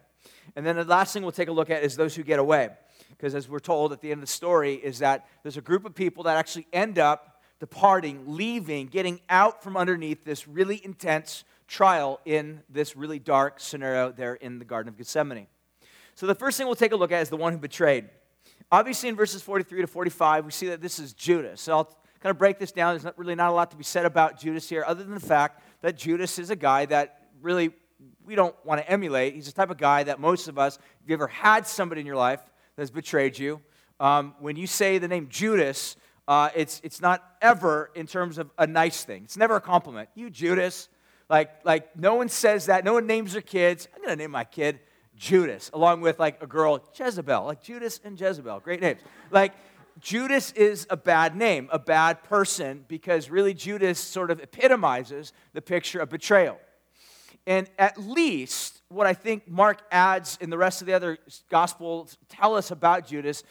And 0.55 0.65
then 0.65 0.75
the 0.75 0.83
last 0.85 1.13
thing 1.13 1.23
we'll 1.23 1.31
take 1.31 1.49
a 1.49 1.53
look 1.53 1.69
at 1.69 1.83
is 1.83 1.95
those 1.95 2.15
who 2.15 2.23
get 2.23 2.39
away. 2.39 2.69
Because 3.09 3.35
as 3.35 3.49
we're 3.49 3.59
told 3.59 3.91
at 3.91 4.01
the 4.01 4.11
end 4.11 4.19
of 4.19 4.27
the 4.27 4.31
story, 4.31 4.75
is 4.75 4.99
that 4.99 5.27
there's 5.43 5.57
a 5.57 5.61
group 5.61 5.85
of 5.85 5.95
people 5.95 6.23
that 6.23 6.37
actually 6.37 6.67
end 6.71 6.99
up 6.99 7.41
departing, 7.59 8.23
leaving, 8.27 8.87
getting 8.87 9.21
out 9.29 9.63
from 9.63 9.77
underneath 9.77 10.23
this 10.23 10.47
really 10.47 10.83
intense 10.83 11.43
trial 11.73 12.19
in 12.23 12.61
this 12.69 12.95
really 12.95 13.17
dark 13.17 13.59
scenario 13.59 14.11
there 14.11 14.35
in 14.35 14.59
the 14.59 14.65
Garden 14.65 14.89
of 14.89 14.95
Gethsemane. 14.95 15.47
So, 16.13 16.27
the 16.27 16.35
first 16.35 16.55
thing 16.57 16.67
we'll 16.67 16.75
take 16.75 16.91
a 16.91 16.95
look 16.95 17.11
at 17.11 17.23
is 17.23 17.29
the 17.29 17.37
one 17.37 17.51
who 17.51 17.57
betrayed. 17.57 18.09
Obviously, 18.71 19.09
in 19.09 19.15
verses 19.15 19.41
43 19.41 19.81
to 19.81 19.87
45, 19.87 20.45
we 20.45 20.51
see 20.51 20.67
that 20.67 20.81
this 20.81 20.99
is 20.99 21.13
Judas. 21.13 21.61
So, 21.61 21.73
I'll 21.73 21.85
kind 22.21 22.29
of 22.29 22.37
break 22.37 22.59
this 22.59 22.71
down. 22.71 22.93
There's 22.93 23.03
not, 23.03 23.17
really 23.17 23.33
not 23.33 23.49
a 23.49 23.53
lot 23.53 23.71
to 23.71 23.77
be 23.77 23.83
said 23.83 24.05
about 24.05 24.39
Judas 24.39 24.69
here, 24.69 24.83
other 24.85 25.03
than 25.03 25.15
the 25.15 25.19
fact 25.19 25.63
that 25.81 25.97
Judas 25.97 26.37
is 26.37 26.51
a 26.51 26.55
guy 26.55 26.85
that 26.85 27.29
really 27.41 27.71
we 28.23 28.35
don't 28.35 28.55
want 28.63 28.79
to 28.79 28.89
emulate. 28.89 29.33
He's 29.33 29.47
the 29.47 29.51
type 29.51 29.71
of 29.71 29.77
guy 29.77 30.03
that 30.03 30.19
most 30.19 30.47
of 30.47 30.59
us, 30.59 30.77
if 31.01 31.09
you 31.09 31.13
ever 31.15 31.27
had 31.27 31.65
somebody 31.65 32.01
in 32.01 32.07
your 32.07 32.15
life 32.15 32.41
that's 32.75 32.91
betrayed 32.91 33.37
you, 33.39 33.61
um, 33.99 34.35
when 34.39 34.55
you 34.57 34.67
say 34.67 34.99
the 34.99 35.07
name 35.07 35.27
Judas, 35.29 35.95
uh, 36.27 36.49
it's, 36.55 36.79
it's 36.83 37.01
not 37.01 37.23
ever 37.41 37.89
in 37.95 38.05
terms 38.05 38.37
of 38.37 38.51
a 38.57 38.67
nice 38.67 39.03
thing. 39.03 39.23
It's 39.23 39.37
never 39.37 39.55
a 39.55 39.61
compliment. 39.61 40.09
You, 40.15 40.29
Judas, 40.29 40.87
like, 41.33 41.65
like 41.65 41.97
no 41.97 42.13
one 42.13 42.29
says 42.29 42.67
that. 42.67 42.85
No 42.85 42.93
one 42.93 43.07
names 43.07 43.33
their 43.33 43.41
kids. 43.41 43.87
I'm 43.91 44.03
going 44.03 44.11
to 44.11 44.15
name 44.15 44.29
my 44.29 44.43
kid 44.43 44.79
Judas, 45.15 45.71
along 45.73 46.01
with 46.01 46.19
like 46.19 46.39
a 46.43 46.45
girl, 46.45 46.79
Jezebel. 46.95 47.43
Like 47.45 47.63
Judas 47.63 47.99
and 48.03 48.21
Jezebel. 48.21 48.59
Great 48.59 48.81
names. 48.81 49.01
Like, 49.31 49.53
Judas 49.99 50.51
is 50.51 50.85
a 50.91 50.97
bad 50.97 51.35
name, 51.35 51.69
a 51.71 51.79
bad 51.79 52.23
person, 52.23 52.85
because 52.87 53.31
really 53.31 53.55
Judas 53.55 53.97
sort 53.99 54.29
of 54.29 54.39
epitomizes 54.41 55.33
the 55.53 55.61
picture 55.61 55.99
of 55.99 56.09
betrayal. 56.09 56.59
And 57.47 57.67
at 57.79 57.97
least 57.97 58.83
what 58.89 59.07
I 59.07 59.15
think 59.15 59.47
Mark 59.47 59.81
adds 59.91 60.37
in 60.39 60.51
the 60.51 60.57
rest 60.59 60.81
of 60.81 60.87
the 60.87 60.93
other 60.93 61.17
gospels 61.49 62.15
tell 62.29 62.55
us 62.55 62.69
about 62.69 63.07
Judas 63.07 63.43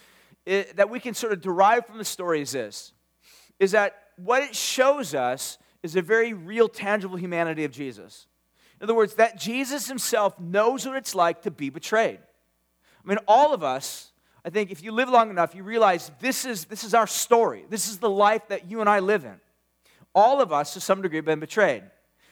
that 0.47 0.89
we 0.89 1.01
can 1.01 1.15
sort 1.15 1.33
of 1.33 1.41
derive 1.41 1.87
from 1.87 1.99
the 1.99 2.05
story 2.05 2.43
is 2.43 2.53
this 2.53 2.93
is 3.59 3.73
that 3.73 3.97
what 4.17 4.43
it 4.43 4.55
shows 4.55 5.15
us 5.15 5.59
is 5.83 5.97
a 5.97 6.03
very 6.03 6.33
real, 6.33 6.69
tangible 6.69 7.17
humanity 7.17 7.65
of 7.65 7.73
Jesus. 7.73 8.27
In 8.81 8.85
other 8.85 8.95
words, 8.95 9.15
that 9.15 9.39
Jesus 9.39 9.89
himself 9.89 10.39
knows 10.39 10.87
what 10.87 10.97
it's 10.97 11.15
like 11.15 11.43
to 11.43 11.51
be 11.51 11.71
betrayed. 11.71 12.19
I 13.05 13.09
mean, 13.09 13.19
all 13.29 13.53
of 13.55 13.63
us, 13.63 14.13
I 14.45 14.51
think 14.51 14.71
if 14.71 14.83
you 14.83 14.93
live 14.93 15.09
long 15.09 15.31
enough, 15.31 15.55
you 15.55 15.63
realize 15.63 16.11
this 16.21 16.45
is, 16.45 16.65
this 16.67 16.85
is 16.85 16.95
our 16.95 17.07
story. 17.07 17.65
This 17.69 17.89
is 17.89 17.99
the 17.99 18.11
life 18.11 18.49
that 18.49 18.71
you 18.71 18.81
and 18.81 18.89
I 18.89 19.01
live 19.01 19.25
in. 19.25 19.41
All 20.15 20.41
of 20.41 20.53
us, 20.53 20.75
to 20.75 20.81
some 20.81 21.03
degree, 21.03 21.19
have 21.19 21.25
been 21.25 21.41
betrayed. 21.41 21.83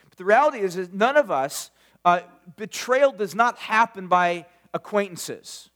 But 0.09 0.19
the 0.19 0.25
reality 0.25 0.59
is, 0.59 0.77
is 0.77 0.91
none 0.93 1.17
of 1.17 1.31
us, 1.31 1.71
uh, 2.05 2.21
betrayal 2.57 3.13
does 3.13 3.35
not 3.35 3.59
happen 3.59 4.09
by 4.09 4.47
acquaintances. 4.75 5.71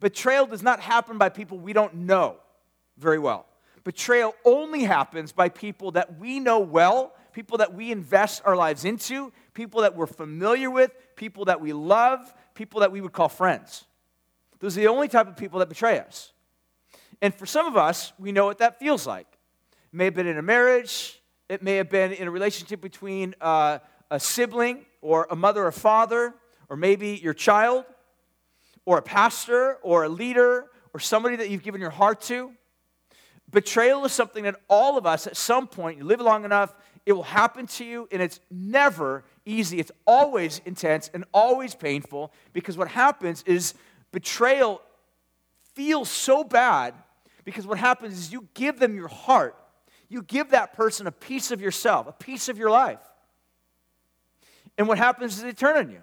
Betrayal 0.00 0.46
does 0.46 0.62
not 0.62 0.80
happen 0.80 1.18
by 1.18 1.28
people 1.28 1.58
we 1.58 1.72
don't 1.72 1.94
know 1.94 2.36
very 2.98 3.18
well. 3.18 3.46
Betrayal 3.86 4.34
only 4.44 4.82
happens 4.82 5.30
by 5.30 5.48
people 5.48 5.92
that 5.92 6.18
we 6.18 6.40
know 6.40 6.58
well, 6.58 7.14
people 7.32 7.58
that 7.58 7.72
we 7.72 7.92
invest 7.92 8.42
our 8.44 8.56
lives 8.56 8.84
into, 8.84 9.32
people 9.54 9.82
that 9.82 9.94
we're 9.94 10.08
familiar 10.08 10.68
with, 10.68 10.90
people 11.14 11.44
that 11.44 11.60
we 11.60 11.72
love, 11.72 12.34
people 12.56 12.80
that 12.80 12.90
we 12.90 13.00
would 13.00 13.12
call 13.12 13.28
friends. 13.28 13.84
Those 14.58 14.76
are 14.76 14.80
the 14.80 14.88
only 14.88 15.06
type 15.06 15.28
of 15.28 15.36
people 15.36 15.60
that 15.60 15.68
betray 15.68 16.00
us. 16.00 16.32
And 17.22 17.32
for 17.32 17.46
some 17.46 17.64
of 17.64 17.76
us, 17.76 18.12
we 18.18 18.32
know 18.32 18.46
what 18.46 18.58
that 18.58 18.80
feels 18.80 19.06
like. 19.06 19.28
It 19.70 19.96
may 19.96 20.06
have 20.06 20.14
been 20.14 20.26
in 20.26 20.36
a 20.36 20.42
marriage, 20.42 21.22
it 21.48 21.62
may 21.62 21.76
have 21.76 21.88
been 21.88 22.10
in 22.10 22.26
a 22.26 22.30
relationship 22.32 22.80
between 22.80 23.36
uh, 23.40 23.78
a 24.10 24.18
sibling 24.18 24.84
or 25.00 25.28
a 25.30 25.36
mother 25.36 25.64
or 25.64 25.70
father, 25.70 26.34
or 26.68 26.76
maybe 26.76 27.20
your 27.22 27.34
child, 27.34 27.84
or 28.84 28.98
a 28.98 29.02
pastor, 29.02 29.74
or 29.84 30.02
a 30.02 30.08
leader, 30.08 30.66
or 30.92 30.98
somebody 30.98 31.36
that 31.36 31.50
you've 31.50 31.62
given 31.62 31.80
your 31.80 31.90
heart 31.90 32.20
to. 32.22 32.50
Betrayal 33.50 34.04
is 34.04 34.12
something 34.12 34.44
that 34.44 34.56
all 34.68 34.98
of 34.98 35.06
us, 35.06 35.26
at 35.26 35.36
some 35.36 35.66
point, 35.66 35.98
you 35.98 36.04
live 36.04 36.20
long 36.20 36.44
enough, 36.44 36.74
it 37.04 37.12
will 37.12 37.22
happen 37.22 37.66
to 37.68 37.84
you, 37.84 38.08
and 38.10 38.20
it's 38.20 38.40
never 38.50 39.24
easy. 39.44 39.78
It's 39.78 39.92
always 40.06 40.60
intense 40.64 41.08
and 41.14 41.24
always 41.32 41.74
painful 41.74 42.32
because 42.52 42.76
what 42.76 42.88
happens 42.88 43.44
is 43.46 43.74
betrayal 44.10 44.82
feels 45.74 46.10
so 46.10 46.42
bad 46.42 46.94
because 47.44 47.66
what 47.66 47.78
happens 47.78 48.18
is 48.18 48.32
you 48.32 48.48
give 48.54 48.80
them 48.80 48.96
your 48.96 49.08
heart. 49.08 49.56
You 50.08 50.22
give 50.22 50.50
that 50.50 50.72
person 50.72 51.06
a 51.06 51.12
piece 51.12 51.52
of 51.52 51.60
yourself, 51.60 52.08
a 52.08 52.12
piece 52.12 52.48
of 52.48 52.58
your 52.58 52.70
life. 52.70 52.98
And 54.76 54.88
what 54.88 54.98
happens 54.98 55.36
is 55.36 55.42
they 55.42 55.52
turn 55.52 55.76
on 55.76 55.90
you. 55.90 56.00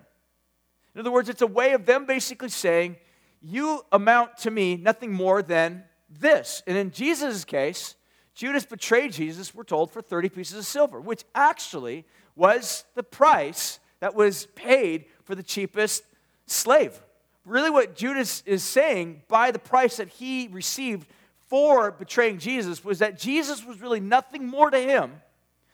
In 0.96 1.02
other 1.02 1.12
words, 1.12 1.28
it's 1.28 1.42
a 1.42 1.48
way 1.48 1.74
of 1.74 1.86
them 1.86 2.06
basically 2.06 2.50
saying, 2.50 2.96
You 3.42 3.82
amount 3.92 4.38
to 4.40 4.52
me 4.52 4.78
nothing 4.78 5.12
more 5.12 5.42
than 5.42 5.84
this. 6.20 6.64
And 6.68 6.78
in 6.78 6.92
Jesus' 6.92 7.46
case, 7.46 7.96
Judas 8.36 8.66
betrayed 8.66 9.14
Jesus, 9.14 9.54
we're 9.54 9.64
told, 9.64 9.92
for 9.92 10.02
30 10.02 10.30
pieces 10.30 10.58
of 10.58 10.66
silver, 10.66 11.00
which 11.00 11.24
actually 11.36 12.06
was 12.36 12.86
the 12.96 13.04
price 13.04 13.80
that 14.00 14.16
was 14.16 14.48
paid 14.56 15.06
for 15.24 15.36
the 15.36 15.44
cheapest 15.44 16.04
slave. 16.48 17.00
Really, 17.46 17.70
what 17.70 17.96
Judas 17.96 18.42
is 18.46 18.64
saying 18.64 19.24
by 19.28 19.52
the 19.52 19.60
price 19.60 19.98
that 19.98 20.08
he 20.08 20.48
received 20.48 21.08
for 21.48 21.92
betraying 21.92 22.40
Jesus 22.40 22.84
was 22.84 23.00
that 23.00 23.20
Jesus 23.20 23.64
was 23.66 23.82
really 23.82 24.00
nothing 24.00 24.48
more 24.48 24.72
to 24.72 24.80
him. 24.80 25.12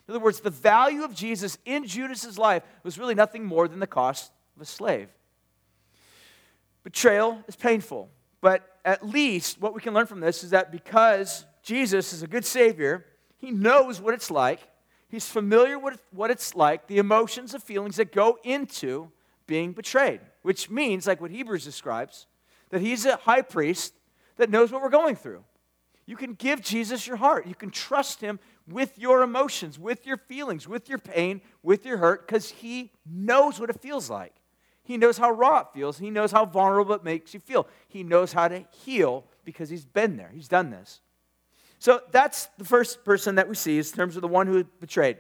In 0.08 0.16
other 0.16 0.20
words, 0.20 0.40
the 0.40 0.50
value 0.50 1.04
of 1.04 1.14
Jesus 1.14 1.58
in 1.66 1.86
Judas's 1.86 2.38
life 2.38 2.64
was 2.84 2.98
really 2.98 3.16
nothing 3.16 3.46
more 3.46 3.68
than 3.68 3.80
the 3.80 3.88
cost 3.88 4.32
of 4.56 4.62
a 4.64 4.66
slave. 4.66 5.08
Betrayal 6.84 7.44
is 7.48 7.56
painful, 7.56 8.10
but 8.42 8.80
at 8.86 9.08
least 9.08 9.62
what 9.62 9.74
we 9.74 9.82
can 9.82 9.94
learn 9.94 10.06
from 10.06 10.20
this 10.20 10.44
is 10.44 10.52
that 10.52 10.72
because 10.72 11.46
Jesus 11.62 12.14
is 12.14 12.24
a 12.24 12.28
good 12.28 12.46
Savior, 12.46 13.06
He 13.38 13.52
knows 13.52 14.02
what 14.02 14.14
it's 14.14 14.32
like. 14.32 14.60
He's 15.10 15.28
familiar 15.28 15.80
with 15.80 16.02
what 16.12 16.30
it's 16.32 16.56
like, 16.56 16.88
the 16.88 17.00
emotions, 17.00 17.52
the 17.52 17.60
feelings 17.60 17.96
that 17.96 18.12
go 18.12 18.38
into 18.44 19.12
being 19.48 19.74
betrayed, 19.74 20.22
which 20.44 20.70
means, 20.70 21.08
like 21.08 21.20
what 21.20 21.32
Hebrews 21.32 21.66
describes, 21.66 22.28
that 22.70 22.82
He's 22.82 23.06
a 23.06 23.16
high 23.18 23.42
priest 23.42 23.94
that 24.38 24.50
knows 24.50 24.72
what 24.72 24.82
we're 24.82 24.90
going 24.90 25.16
through. 25.16 25.44
You 26.06 26.16
can 26.16 26.34
give 26.34 26.62
Jesus 26.62 27.06
your 27.06 27.18
heart. 27.18 27.46
You 27.46 27.56
can 27.56 27.72
trust 27.72 28.22
Him 28.22 28.40
with 28.68 28.98
your 28.98 29.22
emotions, 29.22 29.78
with 29.78 30.06
your 30.08 30.18
feelings, 30.18 30.68
with 30.68 30.90
your 30.90 30.98
pain, 30.98 31.42
with 31.64 31.86
your 31.86 31.98
hurt, 31.98 32.28
because 32.28 32.50
He 32.50 32.92
knows 33.06 33.60
what 33.60 33.70
it 33.70 33.82
feels 33.82 34.10
like. 34.10 34.34
He 34.90 34.98
knows 34.98 35.20
how 35.20 35.30
raw 35.30 35.60
it 35.60 35.68
feels. 35.72 36.00
He 36.00 36.10
knows 36.10 36.32
how 36.32 36.46
vulnerable 36.46 36.96
it 36.96 37.04
makes 37.04 37.32
you 37.36 37.40
feel. 37.40 37.68
He 37.90 38.02
knows 38.02 38.34
how 38.34 38.48
to 38.48 38.66
heal 38.72 39.24
because 39.46 39.70
he's 39.70 39.86
been 39.86 40.18
there. 40.18 40.32
He's 40.34 40.48
done 40.48 40.72
this. 40.72 41.02
So 41.78 42.02
that's 42.10 42.48
the 42.58 42.66
first 42.66 43.06
person 43.06 43.36
that 43.36 43.48
we 43.48 43.54
see 43.54 43.78
in 43.78 43.84
terms 43.84 44.16
of 44.16 44.24
the 44.24 44.28
one 44.28 44.48
who 44.48 44.64
betrayed. 44.64 45.18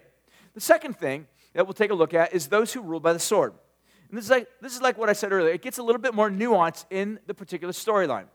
The 0.55 0.59
second 0.59 0.97
thing 0.97 1.27
that 1.53 1.67
we'll 1.67 1.75
take 1.75 1.91
a 1.91 1.93
look 1.93 2.15
at 2.15 2.33
is 2.33 2.47
those 2.47 2.73
who 2.73 2.81
rule 2.81 2.99
by 2.99 3.13
the 3.13 3.19
sword. 3.19 3.53
And 4.09 4.17
this 4.17 4.25
is 4.25 4.31
like, 4.31 4.47
this 4.59 4.73
is 4.73 4.81
like 4.81 4.97
what 4.97 5.07
I 5.07 5.13
said 5.13 5.31
earlier. 5.31 5.53
It 5.53 5.61
gets 5.61 5.77
a 5.77 5.83
little 5.83 6.01
bit 6.01 6.15
more 6.15 6.31
nuance 6.31 6.87
in 6.89 7.19
the 7.27 7.35
particular 7.35 7.71
storyline. 7.71 8.25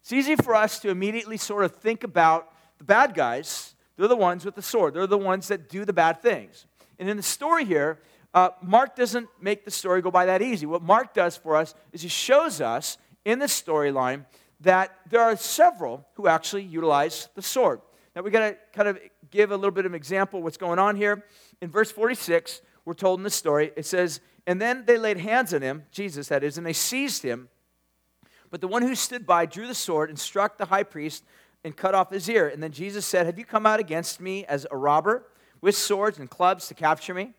It's 0.00 0.14
easy 0.14 0.34
for 0.34 0.54
us 0.54 0.78
to 0.78 0.88
immediately 0.88 1.36
sort 1.36 1.66
of 1.66 1.72
think 1.72 2.04
about 2.04 2.50
the 2.78 2.84
bad 2.84 3.12
guys. 3.12 3.74
They're 3.98 4.08
the 4.08 4.16
ones 4.16 4.46
with 4.46 4.54
the 4.54 4.62
sword, 4.62 4.94
they're 4.94 5.06
the 5.06 5.18
ones 5.18 5.48
that 5.48 5.68
do 5.68 5.84
the 5.84 5.92
bad 5.92 6.22
things. 6.22 6.64
And 6.98 7.06
in 7.06 7.18
the 7.18 7.22
story 7.22 7.66
here, 7.66 7.98
uh, 8.34 8.50
Mark 8.60 8.96
doesn't 8.96 9.28
make 9.40 9.64
the 9.64 9.70
story 9.70 10.02
go 10.02 10.10
by 10.10 10.26
that 10.26 10.42
easy. 10.42 10.66
What 10.66 10.82
Mark 10.82 11.14
does 11.14 11.36
for 11.36 11.56
us 11.56 11.74
is 11.92 12.02
he 12.02 12.08
shows 12.08 12.60
us 12.60 12.98
in 13.24 13.38
the 13.38 13.46
storyline 13.46 14.26
that 14.60 14.96
there 15.08 15.20
are 15.20 15.36
several 15.36 16.04
who 16.14 16.26
actually 16.26 16.64
utilize 16.64 17.28
the 17.36 17.42
sword. 17.42 17.80
Now 18.14 18.22
we 18.22 18.30
got 18.30 18.40
to 18.40 18.56
kind 18.72 18.88
of 18.88 18.98
give 19.30 19.52
a 19.52 19.56
little 19.56 19.70
bit 19.70 19.86
of 19.86 19.92
an 19.92 19.96
example 19.96 20.42
what's 20.42 20.56
going 20.56 20.78
on 20.78 20.96
here. 20.96 21.24
In 21.60 21.70
verse 21.70 21.92
46, 21.92 22.60
we're 22.84 22.94
told 22.94 23.20
in 23.20 23.24
the 23.24 23.30
story, 23.30 23.72
it 23.76 23.86
says, 23.86 24.20
And 24.46 24.60
then 24.60 24.84
they 24.84 24.98
laid 24.98 25.18
hands 25.18 25.54
on 25.54 25.62
him, 25.62 25.84
Jesus 25.92 26.28
that 26.28 26.42
is, 26.42 26.58
and 26.58 26.66
they 26.66 26.72
seized 26.72 27.22
him. 27.22 27.48
But 28.50 28.60
the 28.60 28.68
one 28.68 28.82
who 28.82 28.94
stood 28.94 29.26
by 29.26 29.46
drew 29.46 29.66
the 29.66 29.74
sword 29.74 30.10
and 30.10 30.18
struck 30.18 30.58
the 30.58 30.66
high 30.66 30.82
priest 30.82 31.24
and 31.64 31.76
cut 31.76 31.94
off 31.94 32.10
his 32.10 32.28
ear. 32.28 32.48
And 32.48 32.62
then 32.62 32.72
Jesus 32.72 33.06
said, 33.06 33.26
Have 33.26 33.38
you 33.38 33.44
come 33.44 33.64
out 33.64 33.80
against 33.80 34.20
me 34.20 34.44
as 34.46 34.66
a 34.70 34.76
robber 34.76 35.26
with 35.60 35.76
swords 35.76 36.18
and 36.18 36.28
clubs 36.28 36.68
to 36.68 36.74
capture 36.74 37.14
me? 37.14 37.32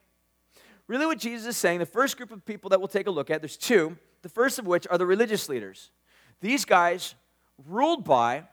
Really 0.87 1.05
what 1.05 1.19
Jesus 1.19 1.47
is 1.47 1.57
saying, 1.57 1.79
the 1.79 1.85
first 1.85 2.17
group 2.17 2.31
of 2.31 2.45
people 2.45 2.69
that 2.69 2.79
we'll 2.79 2.87
take 2.87 3.07
a 3.07 3.11
look 3.11 3.29
at, 3.29 3.41
there's 3.41 3.57
two. 3.57 3.97
The 4.21 4.29
first 4.29 4.59
of 4.59 4.65
which 4.65 4.87
are 4.89 4.97
the 4.97 5.05
religious 5.05 5.49
leaders. 5.49 5.91
These 6.41 6.65
guys 6.65 7.15
ruled 7.67 8.03
by, 8.03 8.43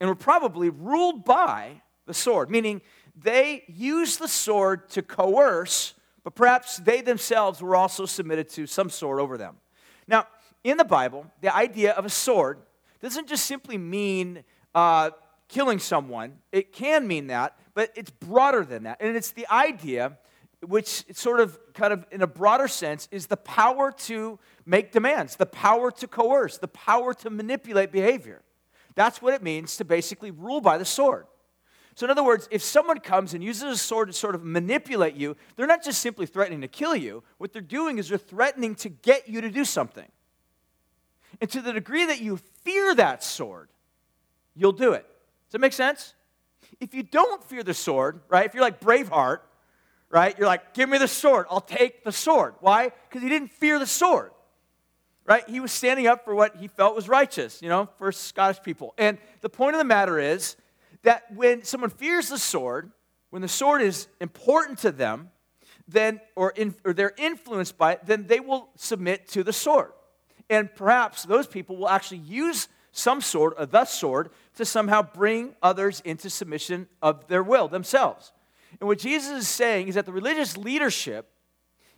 and 0.00 0.08
were 0.08 0.14
probably 0.14 0.70
ruled 0.70 1.24
by, 1.24 1.82
the 2.08 2.14
sword, 2.14 2.50
meaning 2.50 2.80
they 3.14 3.62
used 3.68 4.18
the 4.18 4.26
sword 4.26 4.88
to 4.90 5.02
coerce, 5.02 5.94
but 6.24 6.34
perhaps 6.34 6.78
they 6.78 7.00
themselves 7.00 7.60
were 7.60 7.76
also 7.76 8.06
submitted 8.06 8.48
to 8.50 8.66
some 8.66 8.90
sword 8.90 9.20
over 9.20 9.38
them. 9.38 9.56
Now, 10.08 10.26
in 10.64 10.76
the 10.76 10.84
Bible, 10.84 11.26
the 11.40 11.54
idea 11.54 11.92
of 11.92 12.04
a 12.04 12.10
sword 12.10 12.58
doesn't 13.00 13.28
just 13.28 13.46
simply 13.46 13.78
mean 13.78 14.42
uh, 14.74 15.10
killing 15.48 15.78
someone, 15.78 16.38
it 16.50 16.72
can 16.72 17.06
mean 17.06 17.28
that, 17.28 17.58
but 17.74 17.90
it's 17.94 18.10
broader 18.10 18.64
than 18.64 18.82
that. 18.84 18.98
And 19.00 19.16
it's 19.16 19.30
the 19.30 19.46
idea 19.50 20.18
which 20.66 21.04
sort 21.16 21.40
of 21.40 21.58
kind 21.72 21.92
of 21.92 22.04
in 22.10 22.22
a 22.22 22.26
broader 22.26 22.68
sense 22.68 23.08
is 23.10 23.26
the 23.26 23.36
power 23.36 23.92
to 23.92 24.38
make 24.66 24.92
demands, 24.92 25.36
the 25.36 25.46
power 25.46 25.90
to 25.92 26.08
coerce, 26.08 26.58
the 26.58 26.68
power 26.68 27.14
to 27.14 27.30
manipulate 27.30 27.92
behavior. 27.92 28.42
That's 28.94 29.22
what 29.22 29.34
it 29.34 29.42
means 29.42 29.76
to 29.76 29.84
basically 29.84 30.32
rule 30.32 30.60
by 30.60 30.78
the 30.78 30.84
sword. 30.84 31.26
So, 31.94 32.06
in 32.06 32.10
other 32.10 32.24
words, 32.24 32.48
if 32.50 32.62
someone 32.62 33.00
comes 33.00 33.34
and 33.34 33.42
uses 33.42 33.62
a 33.62 33.76
sword 33.76 34.08
to 34.08 34.12
sort 34.12 34.34
of 34.36 34.44
manipulate 34.44 35.14
you, 35.14 35.36
they're 35.56 35.66
not 35.66 35.84
just 35.84 36.00
simply 36.00 36.26
threatening 36.26 36.60
to 36.60 36.68
kill 36.68 36.94
you. 36.94 37.24
What 37.38 37.52
they're 37.52 37.60
doing 37.60 37.98
is 37.98 38.08
they're 38.08 38.18
threatening 38.18 38.74
to 38.76 38.88
get 38.88 39.28
you 39.28 39.40
to 39.40 39.50
do 39.50 39.64
something. 39.64 40.06
And 41.40 41.50
to 41.50 41.60
the 41.60 41.72
degree 41.72 42.06
that 42.06 42.20
you 42.20 42.38
fear 42.62 42.94
that 42.94 43.22
sword, 43.24 43.68
you'll 44.54 44.72
do 44.72 44.92
it. 44.92 45.06
Does 45.46 45.52
that 45.52 45.60
make 45.60 45.72
sense? 45.72 46.14
If 46.80 46.94
you 46.94 47.02
don't 47.02 47.42
fear 47.42 47.62
the 47.62 47.74
sword, 47.74 48.20
right, 48.28 48.46
if 48.46 48.54
you're 48.54 48.62
like 48.62 48.80
Braveheart, 48.80 49.38
right? 50.10 50.36
You're 50.38 50.46
like, 50.46 50.74
give 50.74 50.88
me 50.88 50.98
the 50.98 51.08
sword. 51.08 51.46
I'll 51.50 51.60
take 51.60 52.04
the 52.04 52.12
sword. 52.12 52.54
Why? 52.60 52.92
Because 53.08 53.22
he 53.22 53.28
didn't 53.28 53.52
fear 53.52 53.78
the 53.78 53.86
sword, 53.86 54.30
right? 55.26 55.48
He 55.48 55.60
was 55.60 55.72
standing 55.72 56.06
up 56.06 56.24
for 56.24 56.34
what 56.34 56.56
he 56.56 56.68
felt 56.68 56.96
was 56.96 57.08
righteous, 57.08 57.60
you 57.62 57.68
know, 57.68 57.88
for 57.98 58.10
Scottish 58.12 58.62
people. 58.62 58.94
And 58.98 59.18
the 59.40 59.48
point 59.48 59.74
of 59.74 59.78
the 59.78 59.84
matter 59.84 60.18
is 60.18 60.56
that 61.02 61.32
when 61.34 61.62
someone 61.64 61.90
fears 61.90 62.28
the 62.28 62.38
sword, 62.38 62.90
when 63.30 63.42
the 63.42 63.48
sword 63.48 63.82
is 63.82 64.08
important 64.20 64.78
to 64.80 64.90
them, 64.90 65.30
then, 65.86 66.20
or, 66.36 66.50
in, 66.50 66.74
or 66.84 66.92
they're 66.92 67.14
influenced 67.16 67.78
by 67.78 67.92
it, 67.92 68.00
then 68.04 68.26
they 68.26 68.40
will 68.40 68.70
submit 68.76 69.28
to 69.28 69.42
the 69.42 69.52
sword. 69.52 69.92
And 70.50 70.74
perhaps 70.74 71.24
those 71.24 71.46
people 71.46 71.76
will 71.76 71.88
actually 71.88 72.18
use 72.18 72.68
some 72.92 73.20
sword, 73.20 73.54
or 73.58 73.66
the 73.66 73.84
sword, 73.84 74.30
to 74.56 74.64
somehow 74.64 75.02
bring 75.02 75.54
others 75.62 76.00
into 76.00 76.30
submission 76.30 76.88
of 77.00 77.28
their 77.28 77.42
will 77.42 77.68
themselves. 77.68 78.32
And 78.80 78.88
what 78.88 78.98
Jesus 78.98 79.42
is 79.42 79.48
saying 79.48 79.88
is 79.88 79.94
that 79.94 80.06
the 80.06 80.12
religious 80.12 80.56
leadership 80.56 81.30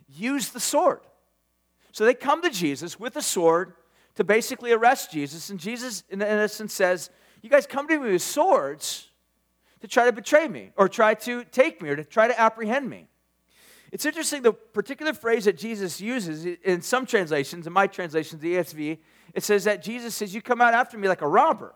used 0.09 0.53
the 0.53 0.61
sword. 0.61 1.01
So 1.93 2.05
they 2.05 2.15
come 2.15 2.43
to 2.43 2.51
Jesus 2.51 2.99
with 2.99 3.17
a 3.17 3.23
sword 3.23 3.75
to 4.15 4.25
basically 4.25 4.73
arrest 4.73 5.11
Jesus. 5.11 5.51
And 5.51 5.59
Jesus, 5.59 6.05
in 6.09 6.23
essence, 6.23 6.73
says, 6.73 7.11
You 7.43 7.51
guys 7.51 7.67
come 7.67 7.89
to 7.89 7.99
me 7.99 8.13
with 8.13 8.23
swords 8.23 9.09
to 9.81 9.89
try 9.89 10.05
to 10.05 10.13
betray 10.13 10.47
me 10.47 10.71
or 10.77 10.89
try 10.89 11.15
to 11.15 11.45
take 11.45 11.83
me 11.83 11.91
or 11.91 11.97
to 11.97 12.05
try 12.05 12.29
to 12.29 12.39
apprehend 12.39 12.89
me. 12.89 13.07
It's 13.93 14.07
interesting, 14.07 14.43
the 14.43 14.53
particular 14.53 15.13
phrase 15.13 15.47
that 15.47 15.59
Jesus 15.59 16.01
uses 16.01 16.45
in 16.45 16.81
some 16.81 17.07
translations, 17.07 17.67
in 17.67 17.73
my 17.73 17.89
translation, 17.89 18.39
the 18.39 18.55
ESV, 18.55 18.99
it 19.35 19.43
says 19.43 19.65
that 19.65 19.83
Jesus 19.83 20.15
says, 20.15 20.35
You 20.35 20.43
come 20.43 20.61
out 20.61 20.75
after 20.75 20.97
me 20.97 21.09
like 21.09 21.23
a 21.23 21.29
robber. 21.29 21.75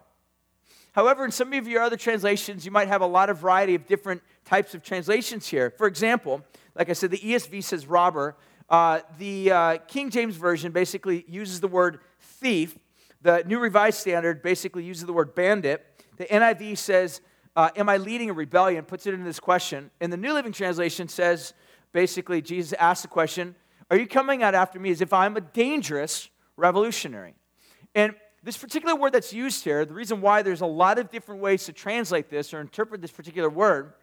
However, 0.94 1.24
in 1.24 1.32
some 1.32 1.52
of 1.52 1.66
your 1.66 1.82
other 1.82 1.96
translations, 1.96 2.64
you 2.64 2.70
might 2.70 2.86
have 2.86 3.00
a 3.00 3.06
lot 3.06 3.28
of 3.28 3.38
variety 3.38 3.74
of 3.74 3.84
different 3.84 4.22
types 4.44 4.74
of 4.74 4.82
translations 4.84 5.48
here. 5.48 5.70
For 5.70 5.88
example, 5.88 6.42
like 6.76 6.88
I 6.88 6.92
said, 6.92 7.10
the 7.10 7.18
ESV 7.18 7.64
says 7.64 7.86
robber. 7.88 8.36
Uh, 8.68 9.00
the 9.18 9.50
uh, 9.50 9.78
King 9.88 10.08
James 10.08 10.36
Version 10.36 10.70
basically 10.70 11.24
uses 11.26 11.60
the 11.60 11.66
word 11.66 11.98
thief. 12.20 12.78
The 13.22 13.42
New 13.44 13.58
Revised 13.58 13.98
Standard 13.98 14.40
basically 14.40 14.84
uses 14.84 15.04
the 15.04 15.12
word 15.12 15.34
bandit. 15.34 15.84
The 16.16 16.26
NIV 16.26 16.78
says, 16.78 17.20
uh, 17.56 17.70
Am 17.74 17.88
I 17.88 17.96
leading 17.96 18.30
a 18.30 18.32
rebellion? 18.32 18.84
puts 18.84 19.06
it 19.08 19.14
into 19.14 19.24
this 19.24 19.40
question. 19.40 19.90
And 20.00 20.12
the 20.12 20.16
New 20.16 20.32
Living 20.32 20.52
Translation 20.52 21.08
says, 21.08 21.54
basically, 21.92 22.40
Jesus 22.40 22.72
asks 22.74 23.02
the 23.02 23.08
question, 23.08 23.56
Are 23.90 23.96
you 23.96 24.06
coming 24.06 24.44
out 24.44 24.54
after 24.54 24.78
me 24.78 24.92
as 24.92 25.00
if 25.00 25.12
I'm 25.12 25.36
a 25.36 25.40
dangerous 25.40 26.30
revolutionary? 26.56 27.34
And 27.96 28.14
this 28.44 28.58
particular 28.58 28.94
word 28.94 29.12
that's 29.14 29.32
used 29.32 29.64
here, 29.64 29.86
the 29.86 29.94
reason 29.94 30.20
why 30.20 30.42
there's 30.42 30.60
a 30.60 30.66
lot 30.66 30.98
of 30.98 31.10
different 31.10 31.40
ways 31.40 31.64
to 31.64 31.72
translate 31.72 32.28
this 32.28 32.52
or 32.52 32.60
interpret 32.60 33.00
this 33.00 33.10
particular 33.10 33.48
word 33.48 33.94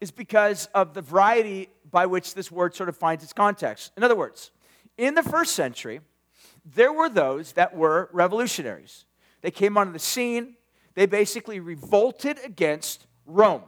is 0.00 0.10
because 0.10 0.66
of 0.74 0.94
the 0.94 1.02
variety 1.02 1.68
by 1.90 2.06
which 2.06 2.34
this 2.34 2.50
word 2.50 2.74
sort 2.74 2.88
of 2.88 2.96
finds 2.96 3.22
its 3.22 3.34
context. 3.34 3.92
In 3.94 4.02
other 4.02 4.16
words, 4.16 4.50
in 4.96 5.14
the 5.14 5.22
first 5.22 5.54
century, 5.54 6.00
there 6.64 6.94
were 6.94 7.10
those 7.10 7.52
that 7.52 7.76
were 7.76 8.08
revolutionaries. 8.12 9.04
They 9.42 9.50
came 9.50 9.76
onto 9.76 9.92
the 9.92 9.98
scene, 9.98 10.56
they 10.94 11.04
basically 11.04 11.60
revolted 11.60 12.38
against 12.42 13.06
Rome. 13.26 13.62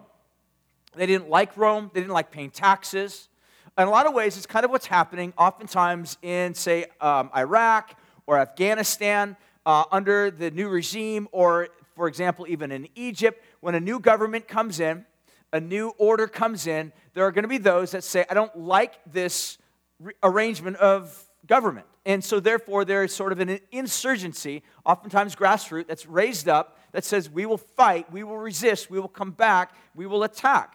They 0.94 1.04
didn't 1.04 1.28
like 1.28 1.54
Rome, 1.58 1.90
they 1.92 2.00
didn't 2.00 2.14
like 2.14 2.30
paying 2.30 2.50
taxes. 2.50 3.28
In 3.76 3.86
a 3.86 3.90
lot 3.90 4.06
of 4.06 4.14
ways, 4.14 4.38
it's 4.38 4.46
kind 4.46 4.64
of 4.64 4.70
what's 4.70 4.86
happening 4.86 5.34
oftentimes 5.36 6.16
in, 6.22 6.54
say, 6.54 6.86
um, 7.02 7.30
Iraq 7.36 7.98
or 8.26 8.38
Afghanistan 8.38 9.36
uh, 9.66 9.84
under 9.90 10.30
the 10.30 10.50
new 10.52 10.68
regime, 10.68 11.28
or, 11.32 11.68
for 11.96 12.06
example, 12.06 12.46
even 12.48 12.70
in 12.70 12.88
Egypt, 12.94 13.44
when 13.60 13.74
a 13.74 13.80
new 13.80 13.98
government 13.98 14.46
comes 14.46 14.78
in, 14.78 15.04
a 15.52 15.60
new 15.60 15.92
order 15.98 16.28
comes 16.28 16.66
in, 16.68 16.92
there 17.14 17.26
are 17.26 17.32
going 17.32 17.42
to 17.42 17.48
be 17.48 17.58
those 17.58 17.90
that 17.90 18.04
say, 18.04 18.24
I 18.30 18.34
don't 18.34 18.56
like 18.56 18.94
this 19.12 19.58
re- 19.98 20.14
arrangement 20.22 20.76
of 20.76 21.28
government. 21.46 21.86
And 22.04 22.22
so, 22.22 22.38
therefore, 22.38 22.84
there 22.84 23.02
is 23.02 23.12
sort 23.12 23.32
of 23.32 23.40
an 23.40 23.58
insurgency, 23.72 24.62
oftentimes 24.84 25.34
grassroots, 25.34 25.88
that's 25.88 26.06
raised 26.06 26.48
up 26.48 26.78
that 26.92 27.04
says, 27.04 27.28
We 27.28 27.46
will 27.46 27.58
fight, 27.58 28.10
we 28.12 28.22
will 28.22 28.38
resist, 28.38 28.88
we 28.88 29.00
will 29.00 29.08
come 29.08 29.32
back, 29.32 29.74
we 29.94 30.06
will 30.06 30.22
attack. 30.22 30.74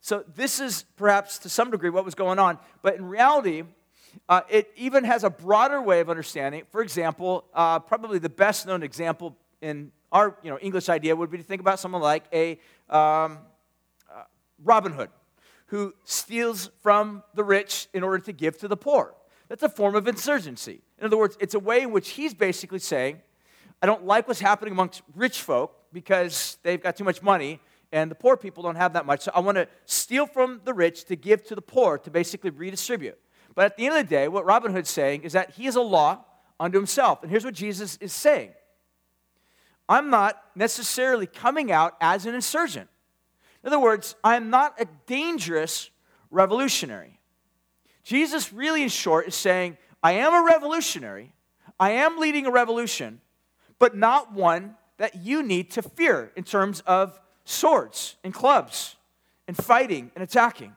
So, 0.00 0.24
this 0.34 0.58
is 0.58 0.84
perhaps 0.96 1.38
to 1.38 1.48
some 1.48 1.70
degree 1.70 1.90
what 1.90 2.04
was 2.04 2.16
going 2.16 2.40
on. 2.40 2.58
But 2.82 2.96
in 2.96 3.04
reality, 3.04 3.62
uh, 4.28 4.42
it 4.48 4.70
even 4.76 5.04
has 5.04 5.24
a 5.24 5.30
broader 5.30 5.80
way 5.82 6.00
of 6.00 6.10
understanding. 6.10 6.62
For 6.70 6.82
example, 6.82 7.44
uh, 7.54 7.78
probably 7.78 8.18
the 8.18 8.28
best 8.28 8.66
known 8.66 8.82
example 8.82 9.36
in 9.60 9.92
our 10.10 10.36
you 10.42 10.50
know, 10.50 10.58
English 10.58 10.88
idea 10.88 11.14
would 11.16 11.30
be 11.30 11.38
to 11.38 11.44
think 11.44 11.60
about 11.60 11.78
someone 11.78 12.02
like 12.02 12.24
a 12.32 12.52
um, 12.88 13.38
uh, 14.10 14.24
Robin 14.62 14.92
Hood, 14.92 15.10
who 15.66 15.94
steals 16.04 16.70
from 16.82 17.22
the 17.34 17.44
rich 17.44 17.88
in 17.94 18.02
order 18.02 18.18
to 18.18 18.32
give 18.32 18.58
to 18.58 18.68
the 18.68 18.76
poor. 18.76 19.14
That's 19.48 19.62
a 19.62 19.68
form 19.68 19.94
of 19.94 20.06
insurgency. 20.08 20.80
In 20.98 21.06
other 21.06 21.16
words, 21.16 21.36
it's 21.40 21.54
a 21.54 21.58
way 21.58 21.82
in 21.82 21.92
which 21.92 22.10
he's 22.10 22.34
basically 22.34 22.78
saying, 22.78 23.20
I 23.80 23.86
don't 23.86 24.04
like 24.04 24.28
what's 24.28 24.40
happening 24.40 24.72
amongst 24.72 25.02
rich 25.14 25.42
folk 25.42 25.74
because 25.92 26.58
they've 26.62 26.82
got 26.82 26.96
too 26.96 27.04
much 27.04 27.22
money 27.22 27.60
and 27.92 28.10
the 28.10 28.14
poor 28.14 28.36
people 28.36 28.62
don't 28.62 28.76
have 28.76 28.94
that 28.94 29.04
much. 29.04 29.22
So 29.22 29.32
I 29.34 29.40
want 29.40 29.56
to 29.56 29.68
steal 29.84 30.26
from 30.26 30.62
the 30.64 30.72
rich 30.72 31.04
to 31.04 31.16
give 31.16 31.44
to 31.44 31.54
the 31.54 31.62
poor 31.62 31.98
to 31.98 32.10
basically 32.10 32.50
redistribute. 32.50 33.18
But 33.54 33.66
at 33.66 33.76
the 33.76 33.86
end 33.86 33.96
of 33.96 34.04
the 34.04 34.10
day, 34.10 34.28
what 34.28 34.44
Robin 34.44 34.72
Hood's 34.72 34.90
saying 34.90 35.22
is 35.22 35.32
that 35.32 35.50
he 35.50 35.66
is 35.66 35.76
a 35.76 35.82
law 35.82 36.24
unto 36.58 36.78
himself. 36.78 37.22
And 37.22 37.30
here's 37.30 37.44
what 37.44 37.54
Jesus 37.54 37.96
is 38.00 38.12
saying 38.12 38.52
I'm 39.88 40.10
not 40.10 40.42
necessarily 40.54 41.26
coming 41.26 41.70
out 41.70 41.96
as 42.00 42.26
an 42.26 42.34
insurgent. 42.34 42.88
In 43.62 43.68
other 43.68 43.78
words, 43.78 44.16
I 44.24 44.36
am 44.36 44.50
not 44.50 44.80
a 44.80 44.86
dangerous 45.06 45.90
revolutionary. 46.30 47.20
Jesus, 48.02 48.52
really 48.52 48.82
in 48.82 48.88
short, 48.88 49.28
is 49.28 49.34
saying, 49.34 49.76
I 50.02 50.12
am 50.12 50.34
a 50.34 50.44
revolutionary, 50.44 51.32
I 51.78 51.90
am 51.90 52.18
leading 52.18 52.46
a 52.46 52.50
revolution, 52.50 53.20
but 53.78 53.96
not 53.96 54.32
one 54.32 54.76
that 54.96 55.16
you 55.16 55.42
need 55.42 55.70
to 55.72 55.82
fear 55.82 56.32
in 56.36 56.44
terms 56.44 56.80
of 56.86 57.20
swords 57.44 58.16
and 58.24 58.32
clubs 58.32 58.96
and 59.46 59.56
fighting 59.56 60.10
and 60.14 60.22
attacking. 60.22 60.74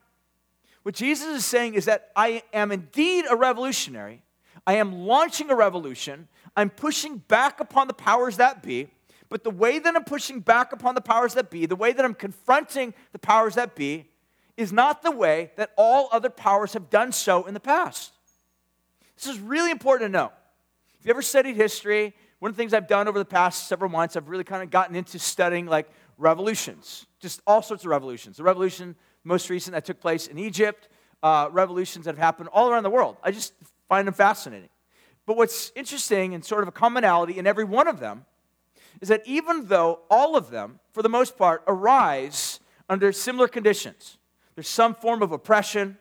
What 0.85 0.93
Jesus 0.93 1.29
is 1.29 1.43
saying 1.43 1.73
is 1.73 1.85
that 1.85 2.11
I 2.15 2.43
am 2.53 2.71
indeed 2.71 3.25
a 3.27 3.35
revolutionary. 3.35 4.21
I 4.67 4.75
am 4.75 4.93
launching 5.07 5.49
a 5.49 5.55
revolution. 5.55 6.27
I'm 6.55 6.69
pushing 6.69 7.17
back 7.17 7.59
upon 7.59 7.87
the 7.87 7.95
powers 7.95 8.37
that 8.37 8.61
be. 8.61 8.89
But 9.27 9.43
the 9.43 9.49
way 9.49 9.79
that 9.79 9.95
I'm 9.95 10.03
pushing 10.03 10.41
back 10.41 10.73
upon 10.73 10.93
the 10.93 11.01
powers 11.01 11.33
that 11.33 11.49
be, 11.49 11.65
the 11.65 11.75
way 11.75 11.91
that 11.91 12.05
I'm 12.05 12.13
confronting 12.13 12.93
the 13.13 13.17
powers 13.17 13.55
that 13.55 13.75
be, 13.75 14.11
is 14.57 14.71
not 14.71 15.01
the 15.01 15.09
way 15.09 15.49
that 15.55 15.71
all 15.75 16.07
other 16.11 16.29
powers 16.29 16.73
have 16.73 16.91
done 16.91 17.11
so 17.11 17.45
in 17.45 17.55
the 17.55 17.59
past. 17.59 18.13
This 19.15 19.25
is 19.25 19.39
really 19.39 19.71
important 19.71 20.09
to 20.09 20.11
know. 20.11 20.31
If 20.99 21.07
you 21.07 21.09
ever 21.09 21.23
studied 21.23 21.55
history, 21.55 22.13
one 22.37 22.51
of 22.51 22.55
the 22.55 22.61
things 22.61 22.75
I've 22.75 22.87
done 22.87 23.07
over 23.07 23.17
the 23.17 23.25
past 23.25 23.67
several 23.67 23.89
months, 23.89 24.15
I've 24.15 24.29
really 24.29 24.43
kind 24.43 24.61
of 24.61 24.69
gotten 24.69 24.95
into 24.95 25.17
studying 25.17 25.65
like 25.65 25.89
revolutions, 26.19 27.07
just 27.19 27.41
all 27.47 27.63
sorts 27.63 27.85
of 27.85 27.89
revolutions. 27.89 28.37
The 28.37 28.43
revolution 28.43 28.95
most 29.25 29.49
recent 29.49 29.73
that 29.73 29.83
took 29.83 29.99
place 29.99 30.27
in 30.27 30.37
Egypt, 30.37 30.87
uh, 31.21 31.49
revolutions 31.51 32.05
that 32.05 32.11
have 32.11 32.23
happened 32.23 32.49
all 32.53 32.69
around 32.69 32.83
the 32.83 32.89
world. 32.89 33.17
I 33.23 33.31
just 33.31 33.53
find 33.89 34.07
them 34.07 34.13
fascinating. 34.13 34.69
But 35.25 35.37
what's 35.37 35.71
interesting 35.75 36.33
and 36.33 36.45
sort 36.45 36.61
of 36.61 36.67
a 36.67 36.71
commonality 36.71 37.37
in 37.37 37.47
every 37.47 37.63
one 37.63 37.87
of 37.87 37.99
them 37.99 38.25
is 39.01 39.09
that 39.09 39.23
even 39.25 39.67
though 39.67 39.99
all 40.09 40.37
of 40.37 40.51
them, 40.51 40.79
for 40.93 41.01
the 41.01 41.09
most 41.09 41.37
part, 41.37 41.63
arise 41.67 42.59
under 42.87 43.11
similar 43.11 43.47
conditions, 43.47 44.17
there's 44.53 44.69
some 44.69 44.95
form 44.95 45.21
of 45.21 45.31
oppression, 45.31 45.97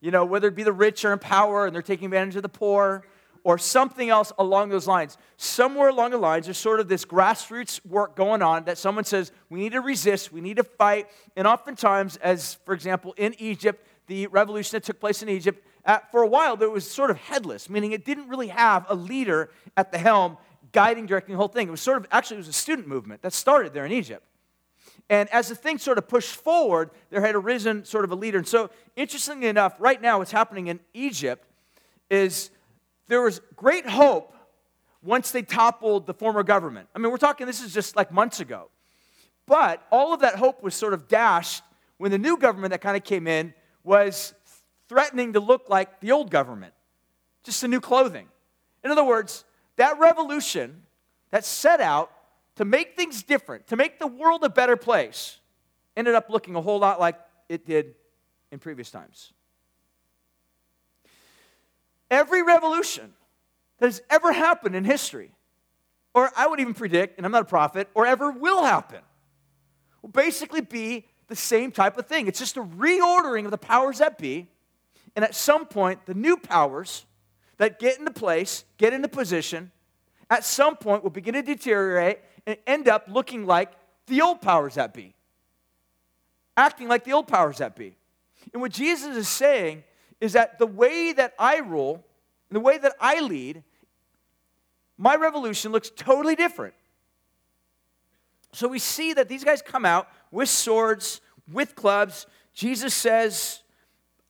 you 0.00 0.10
know, 0.10 0.24
whether 0.24 0.48
it 0.48 0.54
be 0.54 0.62
the 0.62 0.72
rich 0.72 1.04
are 1.04 1.12
in 1.12 1.18
power 1.18 1.66
and 1.66 1.74
they're 1.74 1.82
taking 1.82 2.06
advantage 2.06 2.36
of 2.36 2.42
the 2.42 2.48
poor, 2.48 3.04
or 3.46 3.58
something 3.58 4.10
else 4.10 4.32
along 4.40 4.70
those 4.70 4.88
lines. 4.88 5.16
Somewhere 5.36 5.88
along 5.88 6.10
the 6.10 6.18
lines, 6.18 6.46
there's 6.46 6.58
sort 6.58 6.80
of 6.80 6.88
this 6.88 7.04
grassroots 7.04 7.78
work 7.86 8.16
going 8.16 8.42
on 8.42 8.64
that 8.64 8.76
someone 8.76 9.04
says, 9.04 9.30
we 9.48 9.60
need 9.60 9.70
to 9.70 9.80
resist, 9.80 10.32
we 10.32 10.40
need 10.40 10.56
to 10.56 10.64
fight. 10.64 11.06
And 11.36 11.46
oftentimes, 11.46 12.16
as 12.16 12.54
for 12.64 12.74
example, 12.74 13.14
in 13.16 13.36
Egypt, 13.38 13.86
the 14.08 14.26
revolution 14.26 14.74
that 14.74 14.82
took 14.82 14.98
place 14.98 15.22
in 15.22 15.28
Egypt, 15.28 15.64
at, 15.84 16.10
for 16.10 16.24
a 16.24 16.26
while, 16.26 16.60
it 16.60 16.72
was 16.72 16.90
sort 16.90 17.08
of 17.08 17.18
headless, 17.18 17.70
meaning 17.70 17.92
it 17.92 18.04
didn't 18.04 18.28
really 18.28 18.48
have 18.48 18.84
a 18.88 18.96
leader 18.96 19.50
at 19.76 19.92
the 19.92 19.98
helm 19.98 20.38
guiding, 20.72 21.06
directing 21.06 21.34
the 21.34 21.38
whole 21.38 21.46
thing. 21.46 21.68
It 21.68 21.70
was 21.70 21.80
sort 21.80 21.98
of, 21.98 22.08
actually, 22.10 22.38
it 22.38 22.38
was 22.38 22.48
a 22.48 22.52
student 22.52 22.88
movement 22.88 23.22
that 23.22 23.32
started 23.32 23.72
there 23.72 23.86
in 23.86 23.92
Egypt. 23.92 24.24
And 25.08 25.28
as 25.28 25.50
the 25.50 25.54
thing 25.54 25.78
sort 25.78 25.98
of 25.98 26.08
pushed 26.08 26.34
forward, 26.34 26.90
there 27.10 27.20
had 27.20 27.36
arisen 27.36 27.84
sort 27.84 28.04
of 28.04 28.10
a 28.10 28.16
leader. 28.16 28.38
And 28.38 28.48
so, 28.48 28.70
interestingly 28.96 29.46
enough, 29.46 29.76
right 29.78 30.02
now, 30.02 30.18
what's 30.18 30.32
happening 30.32 30.66
in 30.66 30.80
Egypt 30.94 31.46
is 32.10 32.50
there 33.08 33.22
was 33.22 33.40
great 33.54 33.88
hope 33.88 34.34
once 35.02 35.30
they 35.30 35.42
toppled 35.42 36.06
the 36.06 36.14
former 36.14 36.42
government. 36.42 36.88
I 36.94 36.98
mean, 36.98 37.10
we're 37.10 37.18
talking, 37.18 37.46
this 37.46 37.62
is 37.62 37.72
just 37.72 37.96
like 37.96 38.12
months 38.12 38.40
ago. 38.40 38.70
But 39.46 39.86
all 39.90 40.12
of 40.12 40.20
that 40.20 40.36
hope 40.36 40.62
was 40.62 40.74
sort 40.74 40.92
of 40.92 41.08
dashed 41.08 41.62
when 41.98 42.10
the 42.10 42.18
new 42.18 42.36
government 42.36 42.72
that 42.72 42.80
kind 42.80 42.96
of 42.96 43.04
came 43.04 43.26
in 43.26 43.54
was 43.84 44.34
threatening 44.88 45.34
to 45.34 45.40
look 45.40 45.68
like 45.68 46.00
the 46.00 46.12
old 46.12 46.30
government, 46.30 46.74
just 47.44 47.62
a 47.62 47.68
new 47.68 47.80
clothing. 47.80 48.26
In 48.82 48.90
other 48.90 49.04
words, 49.04 49.44
that 49.76 49.98
revolution 49.98 50.82
that 51.30 51.44
set 51.44 51.80
out 51.80 52.10
to 52.56 52.64
make 52.64 52.96
things 52.96 53.22
different, 53.22 53.66
to 53.68 53.76
make 53.76 53.98
the 53.98 54.06
world 54.06 54.42
a 54.42 54.48
better 54.48 54.76
place, 54.76 55.38
ended 55.96 56.14
up 56.14 56.28
looking 56.28 56.56
a 56.56 56.60
whole 56.60 56.78
lot 56.78 56.98
like 56.98 57.16
it 57.48 57.66
did 57.66 57.94
in 58.50 58.58
previous 58.58 58.90
times. 58.90 59.32
Every 62.10 62.42
revolution 62.42 63.12
that 63.78 63.86
has 63.86 64.02
ever 64.10 64.32
happened 64.32 64.74
in 64.74 64.84
history, 64.84 65.30
or 66.14 66.30
I 66.36 66.46
would 66.46 66.60
even 66.60 66.74
predict, 66.74 67.16
and 67.16 67.26
I'm 67.26 67.32
not 67.32 67.42
a 67.42 67.46
prophet, 67.46 67.88
or 67.94 68.06
ever 68.06 68.30
will 68.30 68.64
happen, 68.64 69.00
will 70.02 70.10
basically 70.10 70.60
be 70.60 71.06
the 71.28 71.36
same 71.36 71.72
type 71.72 71.98
of 71.98 72.06
thing. 72.06 72.26
It's 72.26 72.38
just 72.38 72.56
a 72.56 72.62
reordering 72.62 73.44
of 73.44 73.50
the 73.50 73.58
powers 73.58 73.98
that 73.98 74.18
be, 74.18 74.48
and 75.14 75.24
at 75.24 75.34
some 75.34 75.66
point, 75.66 76.06
the 76.06 76.14
new 76.14 76.36
powers 76.36 77.04
that 77.56 77.78
get 77.78 77.98
into 77.98 78.10
place, 78.10 78.64
get 78.76 78.92
into 78.92 79.08
position, 79.08 79.72
at 80.30 80.44
some 80.44 80.76
point 80.76 81.02
will 81.02 81.10
begin 81.10 81.34
to 81.34 81.42
deteriorate 81.42 82.20
and 82.46 82.56
end 82.66 82.88
up 82.88 83.06
looking 83.08 83.46
like 83.46 83.72
the 84.06 84.20
old 84.20 84.40
powers 84.40 84.74
that 84.74 84.94
be, 84.94 85.14
acting 86.56 86.88
like 86.88 87.04
the 87.04 87.12
old 87.12 87.26
powers 87.26 87.58
that 87.58 87.74
be. 87.74 87.96
And 88.52 88.62
what 88.62 88.72
Jesus 88.72 89.16
is 89.16 89.28
saying 89.28 89.82
is 90.20 90.32
that 90.32 90.58
the 90.58 90.66
way 90.66 91.12
that 91.12 91.34
I 91.38 91.58
rule, 91.58 92.04
and 92.48 92.56
the 92.56 92.60
way 92.60 92.78
that 92.78 92.94
I 93.00 93.20
lead, 93.20 93.62
my 94.96 95.14
revolution 95.16 95.72
looks 95.72 95.90
totally 95.90 96.36
different. 96.36 96.74
So 98.52 98.68
we 98.68 98.78
see 98.78 99.12
that 99.12 99.28
these 99.28 99.44
guys 99.44 99.60
come 99.60 99.84
out 99.84 100.08
with 100.30 100.48
swords, 100.48 101.20
with 101.52 101.74
clubs. 101.74 102.26
Jesus 102.54 102.94
says, 102.94 103.62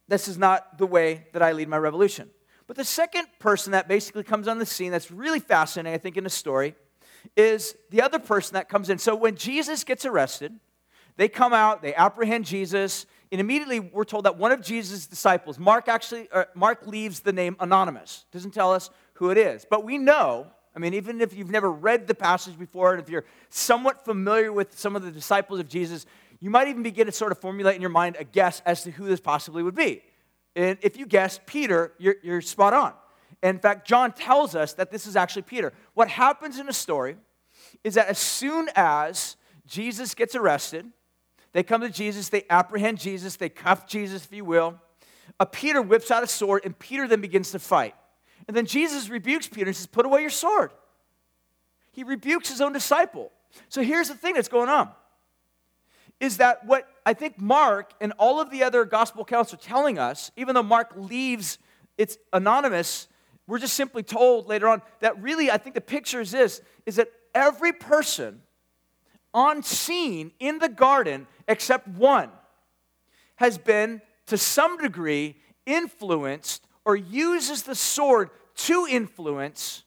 This 0.09 0.27
is 0.27 0.37
not 0.37 0.79
the 0.79 0.87
way 0.87 1.27
that 1.33 1.43
I 1.43 1.53
lead 1.53 1.69
my 1.69 1.79
revolution. 1.79 2.31
But 2.67 2.77
the 2.77 2.85
second 2.85 3.29
person 3.39 3.73
that 3.73 3.87
basically 3.87 4.25
comes 4.25 4.49
on 4.49 4.59
the 4.59 4.67
scene 4.67 4.91
that's 4.91 5.11
really 5.11 5.39
fascinating, 5.39 5.95
I 5.95 5.99
think, 5.99 6.17
in 6.17 6.25
the 6.25 6.31
story 6.31 6.75
is 7.37 7.77
the 7.91 8.03
other 8.03 8.19
person 8.19 8.55
that 8.55 8.69
comes 8.69 8.91
in. 8.91 8.99
So 8.99 9.15
when 9.15 9.37
Jesus 9.37 9.85
gets 9.85 10.05
arrested, 10.05 10.59
they 11.17 11.29
come 11.29 11.53
out, 11.53 11.83
they 11.83 11.95
apprehend 11.95 12.45
Jesus, 12.45 13.07
and 13.37 13.41
immediately 13.43 13.81
we're 13.81 14.05
told 14.05 14.25
that 14.25 14.39
one 14.39 14.51
of 14.51 14.63
Jesus' 14.63 15.07
disciples, 15.07 15.59
Mark 15.59 15.89
actually, 15.89 16.27
uh, 16.33 16.45
Mark 16.55 16.87
leaves 16.87 17.21
the 17.21 17.35
name 17.35 17.55
anonymous, 17.61 18.25
doesn't 18.33 18.53
tell 18.53 18.73
us 18.73 18.89
who 19.13 19.29
it 19.29 19.37
is. 19.37 19.67
But 19.69 19.85
we 19.85 19.99
know, 19.99 20.47
I 20.75 20.79
mean, 20.79 20.95
even 20.95 21.21
if 21.21 21.37
you've 21.37 21.51
never 21.51 21.71
read 21.71 22.07
the 22.07 22.15
passage 22.15 22.59
before, 22.59 22.95
and 22.95 23.03
if 23.03 23.11
you're 23.11 23.27
somewhat 23.51 24.07
familiar 24.07 24.55
with 24.55 24.79
some 24.79 24.97
of 24.97 25.03
the 25.03 25.11
disciples 25.11 25.61
of 25.61 25.69
Jesus, 25.69 26.07
you 26.41 26.49
might 26.49 26.69
even 26.69 26.83
begin 26.83 27.05
to 27.05 27.13
sort 27.13 27.31
of 27.31 27.37
formulate 27.37 27.77
in 27.77 27.83
your 27.83 27.91
mind 27.91 28.17
a 28.19 28.25
guess 28.25 28.63
as 28.65 28.85
to 28.85 28.91
who 28.91 29.05
this 29.05 29.21
possibly 29.21 29.63
would 29.63 29.75
be. 29.75 30.01
And 30.55 30.79
if 30.81 30.97
you 30.97 31.05
guess 31.05 31.39
Peter, 31.45 31.93
you're, 31.99 32.17
you're 32.23 32.41
spot 32.41 32.73
on. 32.73 32.95
In 33.43 33.59
fact, 33.59 33.87
John 33.87 34.13
tells 34.13 34.55
us 34.55 34.73
that 34.73 34.91
this 34.91 35.07
is 35.07 35.15
actually 35.15 35.43
Peter. 35.43 35.75
What 35.93 36.09
happens 36.09 36.59
in 36.59 36.65
the 36.65 36.73
story 36.73 37.19
is 37.85 37.97
that 37.97 38.09
as 38.09 38.19
soon 38.19 38.71
as 38.75 39.37
Jesus 39.67 40.15
gets 40.15 40.35
arrested, 40.35 40.87
they 41.57 41.63
come 41.63 41.81
to 41.81 41.89
Jesus, 41.89 42.29
they 42.29 42.45
apprehend 42.51 43.01
Jesus, 43.01 43.37
they 43.37 43.49
cuff 43.49 43.87
Jesus, 43.87 44.27
if 44.27 44.33
you 44.35 44.45
will. 44.45 44.79
A 45.41 45.47
Peter 45.47 45.81
whips 45.81 46.11
out 46.11 46.23
a 46.23 46.27
sword, 46.27 46.61
and 46.67 46.79
Peter 46.79 47.09
then 47.09 47.23
begins 47.23 47.51
to 47.53 47.59
fight. 47.59 47.95
And 48.47 48.55
then 48.55 48.67
Jesus 48.67 49.09
rebukes 49.09 49.49
Peter 49.49 49.69
and 49.69 49.75
says, 49.75 49.87
Put 49.87 50.05
away 50.05 50.21
your 50.21 50.29
sword. 50.29 50.71
He 51.93 52.05
rebukes 52.05 52.51
his 52.51 52.61
own 52.61 52.75
disciple. 52.75 53.33
So 53.71 53.81
here's 53.81 54.09
the 54.09 54.15
thing 54.15 54.35
that's 54.35 54.51
going 54.51 54.69
on 54.69 54.91
is 56.21 56.37
that 56.37 56.67
what 56.67 56.87
I 57.07 57.15
think 57.15 57.41
Mark 57.41 57.95
and 58.03 58.13
all 58.19 58.39
of 58.39 58.51
the 58.51 58.63
other 58.63 58.85
gospel 58.85 59.23
accounts 59.23 59.55
are 59.55 59.57
telling 59.57 59.99
us, 59.99 60.31
even 60.37 60.55
though 60.55 60.63
Mark 60.63 60.93
leaves 60.95 61.57
it's 61.97 62.19
anonymous, 62.35 63.09
we're 63.47 63.61
just 63.61 63.73
simply 63.73 64.03
told 64.03 64.47
later 64.47 64.69
on 64.69 64.83
that 65.01 65.23
really 65.23 65.51
I 65.51 65.57
think 65.57 65.75
the 65.75 65.81
picture 65.81 66.21
is 66.21 66.33
this 66.33 66.61
is 66.85 66.97
that 66.97 67.09
every 67.35 67.73
person 67.73 68.43
on 69.37 69.63
scene 69.63 70.33
in 70.41 70.59
the 70.59 70.69
garden 70.69 71.27
except 71.47 71.87
one 71.87 72.31
has 73.37 73.59
been 73.59 74.01
to 74.27 74.39
some 74.39 74.79
degree 74.79 75.37
influenced 75.67 76.67
or 76.87 76.97
uses 76.97 77.63
the 77.63 77.75
sword 77.75 78.31
to 78.55 78.87
influence 78.91 79.85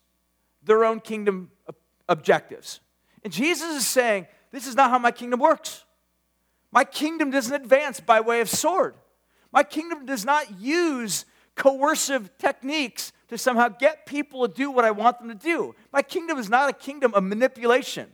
their 0.61 0.85
own 0.85 0.99
kingdom 0.99 1.49
objectives. 2.07 2.79
And 3.23 3.33
Jesus 3.33 3.75
is 3.75 3.87
saying, 3.87 4.27
This 4.51 4.67
is 4.67 4.75
not 4.75 4.91
how 4.91 4.99
my 4.99 5.11
kingdom 5.11 5.39
works. 5.39 5.83
My 6.71 6.83
kingdom 6.83 7.31
doesn't 7.31 7.53
advance 7.53 7.99
by 7.99 8.21
way 8.21 8.41
of 8.41 8.49
sword. 8.49 8.93
My 9.51 9.63
kingdom 9.63 10.05
does 10.05 10.25
not 10.25 10.59
use 10.59 11.25
coercive 11.55 12.37
techniques 12.37 13.11
to 13.29 13.37
somehow 13.37 13.69
get 13.69 14.05
people 14.05 14.47
to 14.47 14.53
do 14.53 14.69
what 14.69 14.85
I 14.85 14.91
want 14.91 15.19
them 15.19 15.29
to 15.29 15.35
do. 15.35 15.73
My 15.91 16.03
kingdom 16.03 16.37
is 16.37 16.49
not 16.49 16.69
a 16.69 16.73
kingdom 16.73 17.15
of 17.15 17.23
manipulation. 17.23 18.11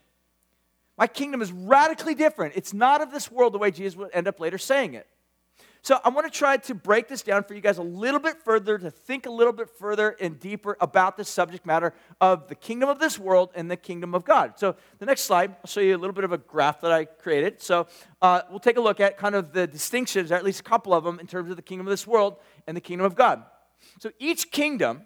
My 0.97 1.07
kingdom 1.07 1.41
is 1.41 1.51
radically 1.51 2.15
different. 2.15 2.53
It's 2.55 2.73
not 2.73 3.01
of 3.01 3.11
this 3.11 3.31
world 3.31 3.53
the 3.53 3.57
way 3.57 3.71
Jesus 3.71 3.95
would 3.97 4.09
end 4.13 4.27
up 4.27 4.39
later 4.39 4.57
saying 4.57 4.93
it. 4.93 5.07
So 5.81 5.99
I 6.03 6.09
want 6.09 6.25
to 6.25 6.35
try 6.35 6.57
to 6.57 6.73
break 6.73 7.07
this 7.07 7.21
down 7.21 7.43
for 7.43 7.53
you 7.53 7.61
guys 7.61 7.77
a 7.77 7.83
little 7.83 8.19
bit 8.19 8.41
further, 8.43 8.79
to 8.79 8.89
think 8.89 9.27
a 9.27 9.29
little 9.29 9.53
bit 9.53 9.69
further 9.69 10.15
and 10.19 10.39
deeper 10.39 10.75
about 10.81 11.15
the 11.15 11.23
subject 11.23 11.63
matter 11.63 11.93
of 12.19 12.47
the 12.47 12.55
kingdom 12.55 12.89
of 12.89 12.97
this 12.97 13.19
world 13.19 13.51
and 13.53 13.69
the 13.69 13.77
kingdom 13.77 14.15
of 14.15 14.25
God. 14.25 14.53
So 14.57 14.77
the 14.97 15.05
next 15.05 15.21
slide, 15.25 15.51
I'll 15.51 15.67
show 15.67 15.81
you 15.81 15.95
a 15.95 15.99
little 15.99 16.15
bit 16.15 16.23
of 16.23 16.31
a 16.31 16.39
graph 16.39 16.81
that 16.81 16.91
I 16.91 17.05
created. 17.05 17.61
So 17.61 17.85
uh, 18.19 18.41
we'll 18.49 18.59
take 18.59 18.77
a 18.77 18.81
look 18.81 18.99
at 18.99 19.15
kind 19.19 19.35
of 19.35 19.53
the 19.53 19.67
distinctions, 19.67 20.31
or 20.31 20.35
at 20.35 20.43
least 20.43 20.61
a 20.61 20.63
couple 20.63 20.91
of 20.91 21.03
them, 21.03 21.19
in 21.19 21.27
terms 21.27 21.51
of 21.51 21.55
the 21.55 21.61
kingdom 21.61 21.85
of 21.85 21.91
this 21.91 22.07
world 22.07 22.37
and 22.65 22.75
the 22.75 22.81
kingdom 22.81 23.05
of 23.05 23.13
God. 23.13 23.43
So 23.99 24.09
each 24.17 24.49
kingdom 24.49 25.05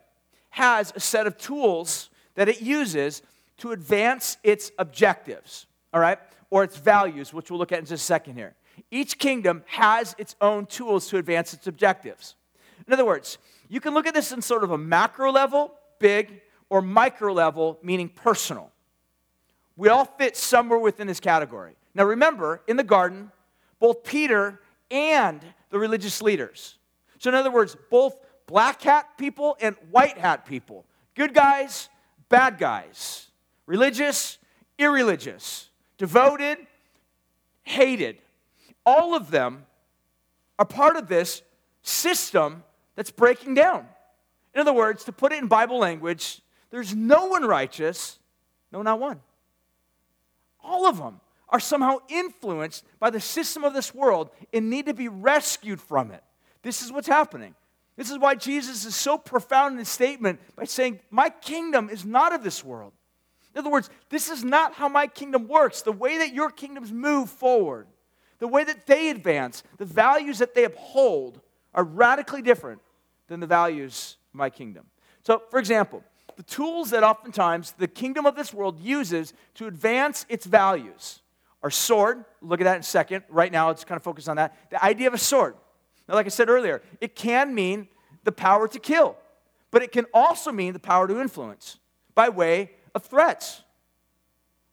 has 0.51 0.93
a 0.95 1.01
set 1.01 1.27
of 1.27 1.37
tools 1.37 2.09
that 2.35 2.47
it 2.47 2.61
uses 2.61 3.21
to 3.57 3.73
advance 3.73 4.37
its 4.43 4.71
objectives, 4.79 5.65
all 5.93 5.99
right, 5.99 6.19
or 6.49 6.63
its 6.63 6.77
values, 6.77 7.33
which 7.33 7.49
we'll 7.49 7.59
look 7.59 7.71
at 7.71 7.79
in 7.79 7.85
just 7.85 8.03
a 8.03 8.05
second 8.05 8.35
here. 8.35 8.55
Each 8.91 9.17
kingdom 9.17 9.63
has 9.67 10.15
its 10.17 10.35
own 10.41 10.65
tools 10.65 11.07
to 11.09 11.17
advance 11.17 11.53
its 11.53 11.67
objectives. 11.67 12.35
In 12.87 12.93
other 12.93 13.05
words, 13.05 13.37
you 13.67 13.79
can 13.79 13.93
look 13.93 14.07
at 14.07 14.13
this 14.13 14.31
in 14.31 14.41
sort 14.41 14.63
of 14.63 14.71
a 14.71 14.77
macro 14.77 15.31
level, 15.31 15.73
big, 15.99 16.41
or 16.69 16.81
micro 16.81 17.33
level, 17.33 17.79
meaning 17.83 18.09
personal. 18.09 18.71
We 19.75 19.89
all 19.89 20.05
fit 20.05 20.35
somewhere 20.35 20.79
within 20.79 21.07
this 21.07 21.19
category. 21.19 21.75
Now 21.93 22.05
remember, 22.05 22.61
in 22.67 22.77
the 22.77 22.83
garden, 22.83 23.31
both 23.79 24.03
Peter 24.03 24.59
and 24.91 25.41
the 25.69 25.79
religious 25.79 26.21
leaders. 26.21 26.77
So, 27.19 27.29
in 27.29 27.35
other 27.35 27.51
words, 27.51 27.75
both 27.89 28.17
black 28.47 28.81
hat 28.81 29.17
people 29.17 29.57
and 29.61 29.75
white 29.91 30.17
hat 30.17 30.45
people, 30.45 30.85
good 31.15 31.33
guys, 31.33 31.89
bad 32.29 32.57
guys, 32.57 33.27
religious, 33.65 34.37
irreligious, 34.77 35.68
devoted, 35.99 36.57
hated 37.61 38.17
all 38.89 39.13
of 39.13 39.29
them 39.29 39.65
are 40.57 40.65
part 40.65 40.95
of 40.95 41.07
this 41.07 41.43
system 41.83 42.63
that's 42.95 43.11
breaking 43.11 43.53
down. 43.53 43.85
In 44.53 44.61
other 44.61 44.73
words, 44.73 45.03
to 45.05 45.11
put 45.11 45.31
it 45.31 45.37
in 45.37 45.47
Bible 45.47 45.77
language, 45.77 46.41
there's 46.71 46.95
no 46.95 47.27
one 47.27 47.45
righteous, 47.45 48.17
no, 48.71 48.81
not 48.81 48.99
one. 48.99 49.19
All 50.63 50.87
of 50.87 50.97
them 50.97 51.21
are 51.49 51.59
somehow 51.59 51.97
influenced 52.09 52.83
by 52.99 53.09
the 53.09 53.19
system 53.19 53.63
of 53.63 53.73
this 53.73 53.93
world 53.93 54.29
and 54.51 54.69
need 54.69 54.87
to 54.87 54.93
be 54.93 55.07
rescued 55.07 55.79
from 55.79 56.11
it. 56.11 56.23
This 56.63 56.81
is 56.81 56.91
what's 56.91 57.07
happening. 57.07 57.55
This 57.95 58.09
is 58.09 58.17
why 58.17 58.35
Jesus 58.35 58.85
is 58.85 58.95
so 58.95 59.17
profound 59.17 59.73
in 59.73 59.79
his 59.79 59.89
statement 59.89 60.39
by 60.55 60.65
saying, 60.65 60.99
My 61.11 61.29
kingdom 61.29 61.89
is 61.89 62.05
not 62.05 62.33
of 62.33 62.43
this 62.43 62.63
world. 62.63 62.93
In 63.53 63.59
other 63.59 63.69
words, 63.69 63.89
this 64.09 64.29
is 64.29 64.43
not 64.43 64.73
how 64.73 64.87
my 64.87 65.07
kingdom 65.07 65.47
works. 65.47 65.81
The 65.81 65.91
way 65.91 66.19
that 66.19 66.33
your 66.33 66.49
kingdoms 66.51 66.91
move 66.91 67.29
forward 67.29 67.87
the 68.39 68.47
way 68.47 68.63
that 68.63 68.87
they 68.87 69.09
advance, 69.09 69.63
the 69.77 69.85
values 69.85 70.39
that 70.39 70.55
they 70.55 70.63
uphold 70.63 71.41
are 71.73 71.83
radically 71.83 72.41
different 72.41 72.81
than 73.27 73.39
the 73.39 73.47
values 73.47 74.17
of 74.33 74.37
my 74.37 74.49
kingdom. 74.49 74.85
So, 75.23 75.43
for 75.51 75.59
example, 75.59 76.03
the 76.37 76.43
tools 76.43 76.89
that 76.91 77.03
oftentimes 77.03 77.73
the 77.73 77.87
kingdom 77.87 78.25
of 78.25 78.35
this 78.35 78.53
world 78.53 78.79
uses 78.79 79.33
to 79.55 79.67
advance 79.67 80.25
its 80.29 80.45
values 80.45 81.21
are 81.61 81.69
sword. 81.69 82.23
Look 82.41 82.61
at 82.61 82.63
that 82.63 82.75
in 82.75 82.79
a 82.79 82.83
second. 82.83 83.25
Right 83.29 83.51
now, 83.51 83.69
it's 83.69 83.83
kind 83.83 83.97
of 83.97 84.03
focused 84.03 84.29
on 84.29 84.37
that. 84.37 84.55
The 84.71 84.83
idea 84.83 85.07
of 85.07 85.13
a 85.13 85.19
sword. 85.19 85.55
Now, 86.07 86.15
like 86.15 86.25
I 86.25 86.29
said 86.29 86.49
earlier, 86.49 86.81
it 87.01 87.15
can 87.15 87.53
mean 87.53 87.89
the 88.23 88.31
power 88.31 88.67
to 88.69 88.79
kill, 88.79 89.17
but 89.69 89.83
it 89.83 89.91
can 89.91 90.05
also 90.13 90.51
mean 90.51 90.71
the 90.73 90.79
power 90.79 91.07
to 91.07 91.19
influence 91.19 91.77
by 92.15 92.29
way 92.29 92.71
of 92.95 93.03
threats, 93.03 93.63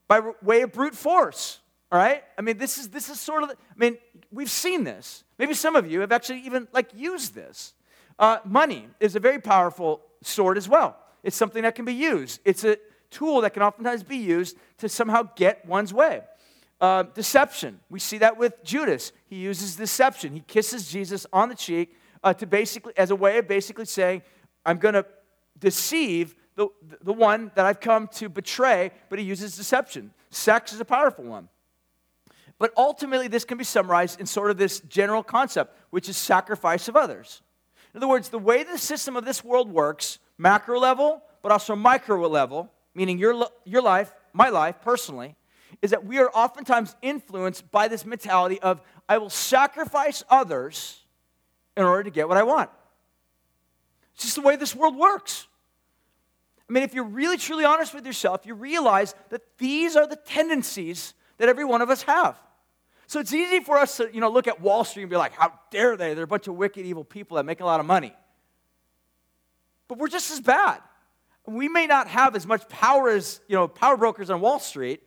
by 0.09 0.21
way 0.43 0.63
of 0.63 0.73
brute 0.73 0.95
force, 0.95 1.61
all 1.91 1.99
right? 1.99 2.23
I 2.39 2.43
mean, 2.43 2.59
this 2.59 2.79
is 2.79 2.89
this 2.89 3.09
is 3.09 3.21
sort 3.21 3.43
of. 3.43 3.51
I 3.51 3.55
mean, 3.77 3.99
we've 4.33 4.51
seen 4.51 4.85
this. 4.85 5.25
Maybe 5.39 5.55
some 5.55 5.77
of 5.77 5.91
you 5.91 6.01
have 6.01 6.13
actually 6.13 6.41
even 6.41 6.69
like 6.73 6.91
used 6.95 7.35
this. 7.35 7.75
Uh, 8.19 8.39
money 8.45 8.89
is 8.99 9.15
a 9.15 9.21
very 9.21 9.41
powerful 9.41 10.03
sword 10.23 10.57
as 10.57 10.69
well. 10.69 10.97
It's 11.23 11.37
something 11.37 11.63
that 11.63 11.75
can 11.75 11.85
be 11.85 11.95
used. 11.95 12.41
It's 12.45 12.65
a 12.65 12.79
tool 13.11 13.41
that 13.43 13.51
can 13.51 13.63
oftentimes 13.63 14.03
be 14.03 14.17
used 14.17 14.57
to 14.79 14.89
somehow 14.89 15.29
get 15.37 15.65
one's 15.67 15.93
way. 15.93 16.23
Uh, 16.81 17.05
deception. 17.15 17.81
We 17.89 18.01
see 18.01 18.19
that 18.19 18.37
with 18.37 18.63
Judas. 18.63 19.13
He 19.27 19.37
uses 19.37 19.77
deception. 19.77 20.33
He 20.33 20.41
kisses 20.41 20.91
Jesus 20.91 21.27
on 21.33 21.49
the 21.49 21.55
cheek 21.55 21.97
uh, 22.23 22.35
to 22.35 22.47
basically, 22.47 22.93
as 22.97 23.11
a 23.11 23.17
way 23.17 23.39
of 23.39 23.49
basically 23.49 23.87
saying, 23.87 24.23
"I'm 24.65 24.79
going 24.79 24.95
to 24.95 25.07
deceive 25.59 26.35
the, 26.57 26.69
the 27.03 27.13
one 27.13 27.53
that 27.55 27.65
I've 27.65 27.81
come 27.81 28.09
to 28.15 28.29
betray." 28.29 28.91
But 29.09 29.19
he 29.19 29.25
uses 29.25 29.57
deception. 29.57 30.13
Sex 30.31 30.73
is 30.73 30.81
a 30.81 30.85
powerful 30.85 31.25
one. 31.25 31.49
But 32.59 32.73
ultimately, 32.77 33.29
this 33.29 33.45
can 33.45 33.59
be 33.59 33.65
summarized 33.65 34.19
in 34.19 34.27
sort 34.27 34.51
of 34.51 34.57
this 34.57 34.81
general 34.81 35.23
concept, 35.23 35.77
which 35.91 36.09
is 36.09 36.17
sacrifice 36.17 36.89
of 36.89 36.97
others. 36.97 37.43
In 37.93 37.99
other 37.99 38.09
words, 38.09 38.31
the 38.31 38.39
way 38.39 38.63
the 38.63 38.79
system 38.79 39.17
of 39.17 39.25
this 39.25 39.45
world 39.45 39.71
works, 39.71 40.19
macro 40.39 40.79
level, 40.79 41.23
but 41.43 41.53
also 41.53 41.77
micro 41.77 42.27
level, 42.29 42.73
meaning 42.95 43.19
your, 43.19 43.47
your 43.65 43.83
life, 43.83 44.15
my 44.33 44.49
life 44.49 44.77
personally, 44.83 45.37
is 45.83 45.91
that 45.91 46.05
we 46.05 46.19
are 46.19 46.31
oftentimes 46.31 46.97
influenced 47.03 47.71
by 47.71 47.89
this 47.89 48.05
mentality 48.05 48.59
of, 48.61 48.81
I 49.09 49.19
will 49.19 49.31
sacrifice 49.31 50.25
others 50.31 51.05
in 51.77 51.85
order 51.85 52.05
to 52.05 52.11
get 52.11 52.29
what 52.29 52.37
I 52.37 52.43
want. 52.43 52.71
It's 54.15 54.25
just 54.25 54.37
the 54.37 54.43
way 54.43 54.57
this 54.57 54.75
world 54.75 54.97
works. 54.97 55.47
I 56.69 56.73
mean, 56.73 56.83
if 56.83 56.95
you're 56.95 57.05
really 57.05 57.37
truly 57.37 57.65
honest 57.65 57.95
with 57.95 58.05
yourself, 58.05 58.45
you 58.45 58.55
realize 58.55 59.15
that 59.31 59.43
these 59.59 59.95
are 59.95 60.07
the 60.07 60.17
tendencies 60.17 61.15
that 61.39 61.49
every 61.49 61.65
one 61.65 61.81
of 61.81 61.91
us 61.91 62.03
have. 62.03 62.37
So 63.07 63.21
it's 63.21 63.33
easy 63.33 63.61
for 63.61 63.79
us 63.79 63.99
to, 63.99 64.11
you 64.13 64.21
know, 64.21 64.31
look 64.31 64.49
at 64.49 64.61
Wall 64.61 64.83
Street 64.83 65.05
and 65.05 65.11
be 65.11 65.17
like, 65.17 65.33
how 65.33 65.53
dare 65.71 65.97
they? 65.97 66.15
They're 66.15 66.25
a 66.25 66.29
bunch 66.29 66.49
of 66.49 66.57
wicked, 66.57 66.85
evil 66.85 67.05
people 67.05 67.37
that 67.37 67.45
make 67.45 67.61
a 67.61 67.65
lot 67.65 67.79
of 67.79 67.87
money. 67.87 68.13
But 69.87 69.99
we're 69.99 70.09
just 70.09 70.33
as 70.33 70.41
bad. 70.41 70.81
We 71.47 71.69
may 71.69 71.87
not 71.87 72.09
have 72.09 72.35
as 72.35 72.47
much 72.47 72.69
power 72.69 73.09
as, 73.11 73.41
you 73.47 73.55
know, 73.55 73.69
power 73.69 73.97
brokers 73.97 74.31
on 74.31 74.41
Wall 74.41 74.59
Street, 74.59 75.01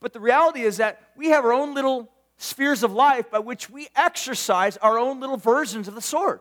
but 0.00 0.14
the 0.14 0.20
reality 0.20 0.62
is 0.62 0.78
that 0.78 1.10
we 1.16 1.28
have 1.28 1.44
our 1.44 1.52
own 1.52 1.74
little 1.74 2.10
spheres 2.38 2.82
of 2.82 2.92
life 2.92 3.30
by 3.30 3.40
which 3.40 3.68
we 3.68 3.88
exercise 3.94 4.78
our 4.78 4.98
own 4.98 5.20
little 5.20 5.36
versions 5.36 5.88
of 5.88 5.94
the 5.94 6.00
sword. 6.00 6.40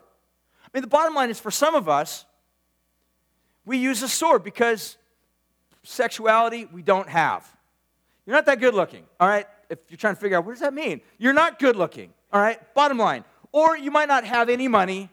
I 0.63 0.69
mean, 0.73 0.81
the 0.81 0.87
bottom 0.87 1.13
line 1.13 1.29
is 1.29 1.39
for 1.39 1.51
some 1.51 1.75
of 1.75 1.89
us, 1.89 2.25
we 3.67 3.77
use 3.77 4.01
a 4.01 4.07
sword 4.07 4.43
because 4.43 4.97
sexuality 5.83 6.65
we 6.65 6.81
don't 6.81 7.07
have. 7.07 7.47
You're 8.25 8.35
not 8.35 8.47
that 8.47 8.59
good 8.59 8.73
looking, 8.73 9.03
all 9.19 9.27
right? 9.27 9.45
if 9.69 9.79
you're 9.89 9.97
trying 9.97 10.15
to 10.15 10.21
figure 10.21 10.37
out 10.37 10.45
what 10.45 10.53
does 10.53 10.61
that 10.61 10.73
mean, 10.73 11.01
you're 11.17 11.33
not 11.33 11.59
good 11.59 11.75
looking, 11.75 12.13
all 12.31 12.41
right? 12.41 12.59
Bottom 12.73 12.97
line. 12.97 13.23
Or 13.51 13.77
you 13.77 13.91
might 13.91 14.07
not 14.07 14.23
have 14.23 14.49
any 14.49 14.67
money, 14.67 15.09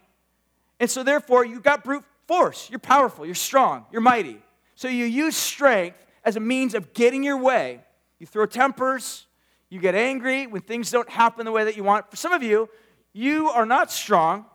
and 0.80 0.90
so 0.90 1.02
therefore 1.02 1.44
you've 1.44 1.62
got 1.62 1.84
brute 1.84 2.04
force. 2.26 2.68
You're 2.70 2.78
powerful, 2.78 3.24
you're 3.26 3.34
strong, 3.34 3.86
you're 3.92 4.00
mighty. 4.00 4.38
So 4.74 4.88
you 4.88 5.04
use 5.04 5.36
strength 5.36 6.04
as 6.24 6.36
a 6.36 6.40
means 6.40 6.74
of 6.74 6.92
getting 6.94 7.22
your 7.22 7.38
way. 7.38 7.80
You 8.18 8.26
throw 8.26 8.46
tempers, 8.46 9.26
you 9.70 9.80
get 9.80 9.94
angry 9.94 10.46
when 10.46 10.62
things 10.62 10.90
don't 10.90 11.08
happen 11.08 11.44
the 11.44 11.52
way 11.52 11.64
that 11.64 11.76
you 11.76 11.84
want. 11.84 12.10
For 12.10 12.16
some 12.16 12.32
of 12.32 12.42
you, 12.42 12.68
you 13.12 13.48
are 13.50 13.66
not 13.66 13.90
strong, 13.90 14.46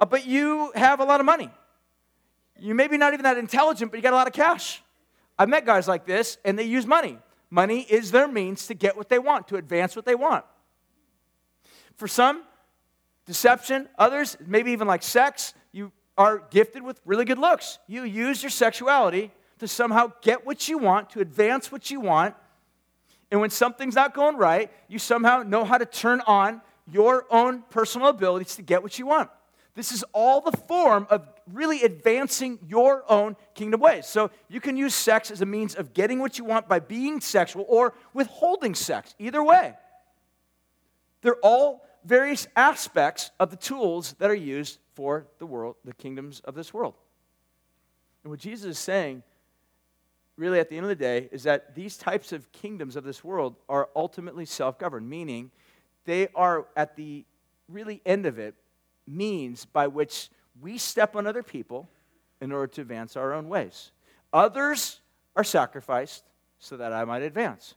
uh, 0.00 0.06
but 0.06 0.26
you 0.26 0.72
have 0.74 1.00
a 1.00 1.04
lot 1.04 1.20
of 1.20 1.26
money. 1.26 1.50
You're 2.60 2.74
maybe 2.74 2.96
not 2.96 3.12
even 3.12 3.24
that 3.24 3.38
intelligent, 3.38 3.90
but 3.90 3.98
you 3.98 4.02
got 4.02 4.12
a 4.12 4.16
lot 4.16 4.26
of 4.26 4.32
cash. 4.32 4.82
I've 5.38 5.48
met 5.48 5.64
guys 5.64 5.88
like 5.88 6.06
this, 6.06 6.38
and 6.44 6.58
they 6.58 6.64
use 6.64 6.86
money. 6.86 7.18
Money 7.50 7.80
is 7.80 8.10
their 8.10 8.28
means 8.28 8.66
to 8.68 8.74
get 8.74 8.96
what 8.96 9.08
they 9.08 9.18
want, 9.18 9.48
to 9.48 9.56
advance 9.56 9.96
what 9.96 10.04
they 10.04 10.14
want. 10.14 10.44
For 11.96 12.06
some, 12.06 12.44
deception. 13.26 13.88
Others, 13.98 14.36
maybe 14.44 14.72
even 14.72 14.88
like 14.88 15.02
sex, 15.02 15.54
you 15.70 15.92
are 16.18 16.42
gifted 16.50 16.82
with 16.82 17.00
really 17.04 17.24
good 17.24 17.38
looks. 17.38 17.78
You 17.86 18.02
use 18.02 18.42
your 18.42 18.50
sexuality 18.50 19.30
to 19.60 19.68
somehow 19.68 20.12
get 20.20 20.44
what 20.44 20.68
you 20.68 20.78
want, 20.78 21.10
to 21.10 21.20
advance 21.20 21.70
what 21.70 21.90
you 21.90 22.00
want. 22.00 22.34
And 23.30 23.40
when 23.40 23.50
something's 23.50 23.94
not 23.94 24.14
going 24.14 24.36
right, 24.36 24.70
you 24.88 24.98
somehow 24.98 25.44
know 25.44 25.64
how 25.64 25.78
to 25.78 25.86
turn 25.86 26.20
on 26.26 26.60
your 26.90 27.26
own 27.30 27.62
personal 27.70 28.08
abilities 28.08 28.56
to 28.56 28.62
get 28.62 28.82
what 28.82 28.98
you 28.98 29.06
want. 29.06 29.30
This 29.74 29.92
is 29.92 30.04
all 30.12 30.40
the 30.40 30.52
form 30.52 31.06
of 31.08 31.28
really 31.52 31.82
advancing 31.82 32.58
your 32.66 33.04
own 33.10 33.36
kingdom 33.54 33.80
ways. 33.80 34.06
So 34.06 34.30
you 34.48 34.60
can 34.60 34.76
use 34.76 34.94
sex 34.94 35.30
as 35.30 35.40
a 35.40 35.46
means 35.46 35.74
of 35.74 35.94
getting 35.94 36.18
what 36.18 36.38
you 36.38 36.44
want 36.44 36.68
by 36.68 36.78
being 36.78 37.20
sexual 37.20 37.64
or 37.68 37.94
withholding 38.14 38.74
sex. 38.74 39.14
Either 39.18 39.42
way, 39.42 39.74
they're 41.22 41.36
all 41.42 41.86
various 42.04 42.46
aspects 42.56 43.30
of 43.38 43.50
the 43.50 43.56
tools 43.56 44.14
that 44.18 44.30
are 44.30 44.34
used 44.34 44.78
for 44.94 45.26
the 45.38 45.46
world, 45.46 45.76
the 45.84 45.94
kingdoms 45.94 46.40
of 46.40 46.54
this 46.54 46.72
world. 46.72 46.94
And 48.22 48.30
what 48.30 48.40
Jesus 48.40 48.66
is 48.66 48.78
saying, 48.78 49.22
really 50.36 50.58
at 50.58 50.68
the 50.68 50.76
end 50.76 50.84
of 50.84 50.88
the 50.88 50.94
day, 50.94 51.28
is 51.32 51.42
that 51.44 51.74
these 51.74 51.96
types 51.96 52.32
of 52.32 52.50
kingdoms 52.52 52.96
of 52.96 53.04
this 53.04 53.22
world 53.22 53.56
are 53.68 53.88
ultimately 53.94 54.44
self 54.44 54.78
governed, 54.78 55.08
meaning 55.08 55.50
they 56.04 56.28
are 56.34 56.66
at 56.76 56.96
the 56.96 57.24
really 57.68 58.00
end 58.04 58.26
of 58.26 58.38
it 58.38 58.54
means 59.06 59.64
by 59.64 59.86
which 59.86 60.30
we 60.60 60.78
step 60.78 61.16
on 61.16 61.26
other 61.26 61.42
people 61.42 61.88
in 62.40 62.52
order 62.52 62.66
to 62.66 62.80
advance 62.80 63.16
our 63.16 63.32
own 63.32 63.48
ways. 63.48 63.90
Others 64.32 65.00
are 65.36 65.44
sacrificed 65.44 66.24
so 66.58 66.76
that 66.76 66.92
I 66.92 67.04
might 67.04 67.22
advance. 67.22 67.74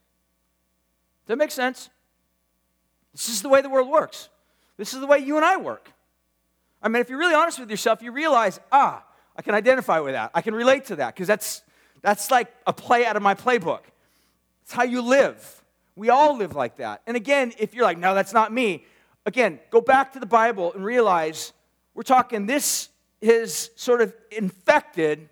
Does 1.26 1.28
that 1.28 1.38
make 1.38 1.52
sense? 1.52 1.90
This 3.14 3.30
is 3.30 3.42
the 3.42 3.50
way 3.50 3.62
the 3.62 3.70
world 3.70 3.90
works. 3.90 4.30
This 4.78 4.94
is 4.94 5.00
the 5.00 5.08
way 5.08 5.20
you 5.20 5.38
and 5.38 5.46
I 5.46 5.58
work. 5.58 5.92
I 6.82 6.90
mean, 6.90 7.02
if 7.02 7.10
you're 7.10 7.20
really 7.20 7.36
honest 7.36 7.60
with 7.60 7.70
yourself, 7.70 8.02
you 8.02 8.12
realize, 8.12 8.60
ah, 8.72 9.04
I 9.36 9.42
can 9.42 9.56
identify 9.56 10.00
with 10.00 10.14
that. 10.14 10.32
I 10.34 10.42
can 10.42 10.54
relate 10.54 10.86
to 10.86 10.98
that 10.98 11.14
because 11.14 11.28
that's, 11.28 11.62
that's 12.02 12.30
like 12.30 12.54
a 12.68 12.74
play 12.74 13.06
out 13.06 13.16
of 13.16 13.24
my 13.24 13.36
playbook. 13.36 13.82
It's 14.64 14.74
how 14.74 14.84
you 14.84 15.02
live. 15.02 15.64
We 15.96 16.10
all 16.10 16.36
live 16.38 16.56
like 16.56 16.78
that. 16.78 17.02
And 17.08 17.16
again, 17.16 17.54
if 17.58 17.74
you're 17.74 17.86
like, 17.86 17.98
no, 17.98 18.16
that's 18.16 18.34
not 18.34 18.52
me, 18.52 18.86
again, 19.26 19.60
go 19.70 19.80
back 19.80 20.14
to 20.14 20.20
the 20.20 20.26
Bible 20.26 20.74
and 20.74 20.84
realize 20.84 21.54
we're 21.94 22.04
talking 22.04 22.46
this 22.46 22.90
has 23.22 23.70
sort 23.76 24.02
of 24.02 24.14
infected 24.32 25.30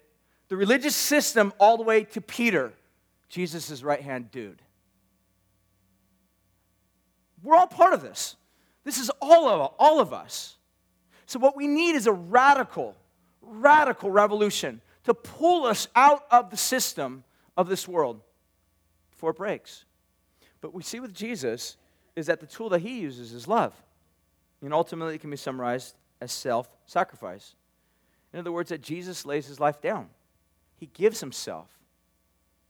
the 0.47 0.58
religious 0.58 0.95
system 0.95 1.54
all 1.60 1.78
the 1.78 1.84
way 1.84 2.04
to 2.04 2.21
Peter, 2.21 2.74
Jesus' 3.30 3.84
right 3.84 4.02
hand 4.02 4.32
dude. 4.32 4.62
We're 7.43 7.56
all 7.56 7.67
part 7.67 7.93
of 7.93 8.02
this. 8.02 8.36
This 8.84 8.97
is 8.97 9.10
all 9.21 9.47
of, 9.47 9.74
all 9.80 10.00
of 10.00 10.13
us. 10.13 10.58
So, 11.26 11.39
what 11.39 11.56
we 11.56 11.67
need 11.67 11.95
is 11.95 12.08
a 12.08 12.12
radical, 12.12 12.95
radical 13.41 14.12
revolution 14.12 14.82
to 15.06 15.13
pull 15.13 15.65
us 15.65 15.88
out 15.95 16.26
of 16.30 16.50
the 16.50 16.58
system 16.58 17.24
of 17.58 17.69
this 17.69 17.88
world 17.88 18.19
before 19.12 19.32
it 19.32 19.38
breaks. 19.38 19.86
But 20.60 20.74
we 20.74 20.84
see 20.84 21.00
with 21.00 21.13
Jesus 21.13 21.78
is 22.15 22.28
that 22.28 22.39
the 22.39 22.45
tool 22.45 22.69
that 22.69 22.82
he 22.82 23.00
uses 23.00 23.34
is 23.34 23.47
love. 23.47 23.74
And 24.62 24.74
ultimately, 24.74 25.15
it 25.15 25.21
can 25.21 25.32
be 25.32 25.38
summarized 25.38 25.95
as 26.21 26.31
self 26.31 26.69
sacrifice. 26.86 27.55
In 28.31 28.39
other 28.39 28.51
words, 28.51 28.69
that 28.69 28.81
Jesus 28.81 29.25
lays 29.25 29.47
his 29.47 29.60
life 29.60 29.81
down, 29.81 30.10
he 30.77 30.86
gives 30.86 31.19
himself 31.19 31.67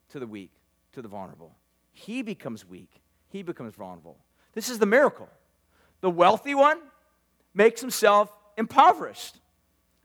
to 0.09 0.19
the 0.19 0.27
weak, 0.27 0.51
to 0.93 1.01
the 1.01 1.07
vulnerable. 1.07 1.55
He 1.91 2.21
becomes 2.21 2.65
weak, 2.65 3.01
he 3.29 3.43
becomes 3.43 3.75
vulnerable. 3.75 4.17
This 4.53 4.69
is 4.69 4.79
the 4.79 4.85
miracle. 4.85 5.29
The 6.01 6.09
wealthy 6.09 6.55
one 6.55 6.79
makes 7.53 7.79
himself 7.79 8.33
impoverished. 8.57 9.37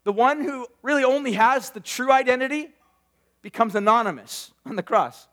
The 0.04 0.12
one 0.12 0.42
who 0.42 0.66
really 0.82 1.04
only 1.04 1.32
has 1.32 1.70
the 1.70 1.80
true 1.80 2.12
identity 2.12 2.68
becomes 3.42 3.74
anonymous 3.74 4.52
on 4.64 4.76
the 4.76 4.82
cross. 4.82 5.26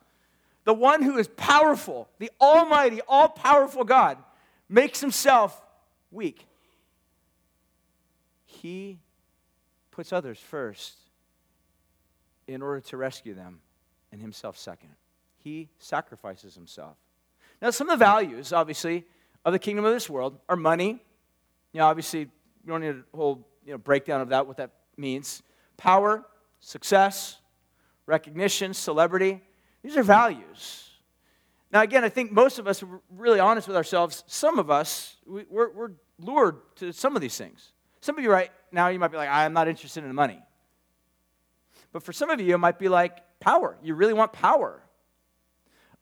The 0.64 0.74
one 0.74 1.04
who 1.04 1.18
is 1.18 1.28
powerful, 1.28 2.08
the 2.20 2.32
almighty, 2.40 3.02
all 3.08 3.28
powerful 3.28 3.84
God, 3.84 4.18
makes 4.70 5.02
himself 5.02 5.62
weak. 6.10 6.48
He 8.64 8.98
puts 9.92 10.14
others 10.14 10.40
first 10.40 10.96
in 12.48 12.62
order 12.62 12.80
to 12.80 12.96
rescue 12.96 13.34
them, 13.34 13.60
and 14.14 14.22
himself 14.22 14.58
second. 14.58 14.92
He 15.38 15.68
sacrifices 15.80 16.56
himself. 16.56 16.96
Now, 17.62 17.72
some 17.72 17.90
of 17.90 18.00
the 18.00 18.06
values, 18.06 18.54
obviously, 18.54 19.06
of 19.44 19.52
the 19.52 19.60
kingdom 19.60 19.84
of 19.84 19.94
this 19.94 20.10
world 20.10 20.40
are 20.48 20.56
money. 20.56 21.04
You 21.74 21.80
know, 21.80 21.88
obviously, 21.88 22.30
we 22.64 22.70
don't 22.70 22.80
need 22.80 22.96
a 22.96 23.18
whole 23.18 23.46
you 23.66 23.74
know, 23.74 23.78
breakdown 23.78 24.22
of 24.22 24.30
that, 24.30 24.48
what 24.48 24.56
that 24.58 24.72
means. 24.96 25.44
Power, 25.76 26.24
success, 26.62 27.40
recognition, 28.06 28.74
celebrity. 28.74 29.42
These 29.84 29.98
are 29.98 30.04
values. 30.04 30.90
Now, 31.70 31.82
again, 31.82 32.06
I 32.06 32.10
think 32.10 32.32
most 32.32 32.60
of 32.60 32.68
us 32.70 32.82
are 32.82 33.02
really 33.10 33.42
honest 33.42 33.68
with 33.68 33.76
ourselves. 33.76 34.24
Some 34.28 34.58
of 34.58 34.72
us, 34.72 35.18
we, 35.26 35.44
we're 35.50 35.92
lured 36.18 36.62
to 36.78 36.94
some 36.94 37.18
of 37.18 37.22
these 37.22 37.38
things. 37.38 37.73
Some 38.04 38.18
of 38.18 38.24
you 38.26 38.30
right 38.30 38.52
now, 38.70 38.90
you 38.90 39.00
might 39.00 39.12
be 39.12 39.16
like, 39.16 39.30
I'm 39.30 39.54
not 39.54 39.70
interested 39.70 40.04
in 40.04 40.14
money. 40.14 40.42
But 41.94 42.04
for 42.04 42.12
some 42.12 42.30
of 42.30 42.42
you, 42.42 42.54
it 42.54 42.58
might 42.58 42.78
be 42.78 42.90
like 42.90 43.20
power. 43.40 43.78
You 43.82 43.96
really 43.96 44.12
want 44.12 44.34
power. 44.34 44.84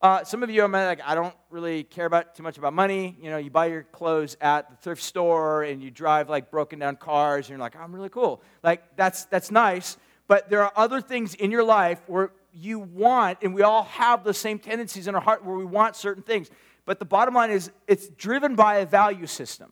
Uh, 0.01 0.23
some 0.23 0.41
of 0.41 0.49
you 0.49 0.63
are 0.63 0.67
like, 0.67 0.99
I 1.05 1.13
don't 1.13 1.35
really 1.51 1.83
care 1.83 2.07
about 2.07 2.33
too 2.33 2.41
much 2.41 2.57
about 2.57 2.73
money. 2.73 3.15
You 3.21 3.29
know, 3.29 3.37
you 3.37 3.51
buy 3.51 3.67
your 3.67 3.83
clothes 3.83 4.35
at 4.41 4.71
the 4.71 4.77
thrift 4.77 5.03
store 5.03 5.61
and 5.61 5.79
you 5.79 5.91
drive 5.91 6.27
like 6.27 6.49
broken 6.49 6.79
down 6.79 6.95
cars 6.95 7.45
and 7.45 7.49
you're 7.51 7.59
like, 7.59 7.75
I'm 7.75 7.93
really 7.93 8.09
cool. 8.09 8.41
Like, 8.63 8.81
that's, 8.95 9.25
that's 9.25 9.51
nice. 9.51 9.95
But 10.27 10.49
there 10.49 10.63
are 10.63 10.73
other 10.75 11.01
things 11.01 11.35
in 11.35 11.51
your 11.51 11.63
life 11.63 12.01
where 12.07 12.31
you 12.51 12.79
want, 12.79 13.37
and 13.43 13.53
we 13.53 13.61
all 13.61 13.83
have 13.83 14.23
the 14.23 14.33
same 14.33 14.57
tendencies 14.57 15.07
in 15.07 15.13
our 15.13 15.21
heart 15.21 15.45
where 15.45 15.55
we 15.55 15.65
want 15.65 15.95
certain 15.95 16.23
things. 16.23 16.49
But 16.83 16.97
the 16.97 17.05
bottom 17.05 17.35
line 17.35 17.51
is, 17.51 17.69
it's 17.85 18.07
driven 18.07 18.55
by 18.55 18.77
a 18.77 18.87
value 18.87 19.27
system, 19.27 19.71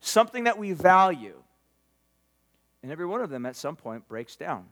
something 0.00 0.44
that 0.44 0.58
we 0.58 0.72
value. 0.72 1.42
And 2.82 2.90
every 2.90 3.06
one 3.06 3.20
of 3.20 3.30
them 3.30 3.46
at 3.46 3.56
some 3.56 3.76
point 3.76 4.08
breaks 4.08 4.36
down. 4.36 4.66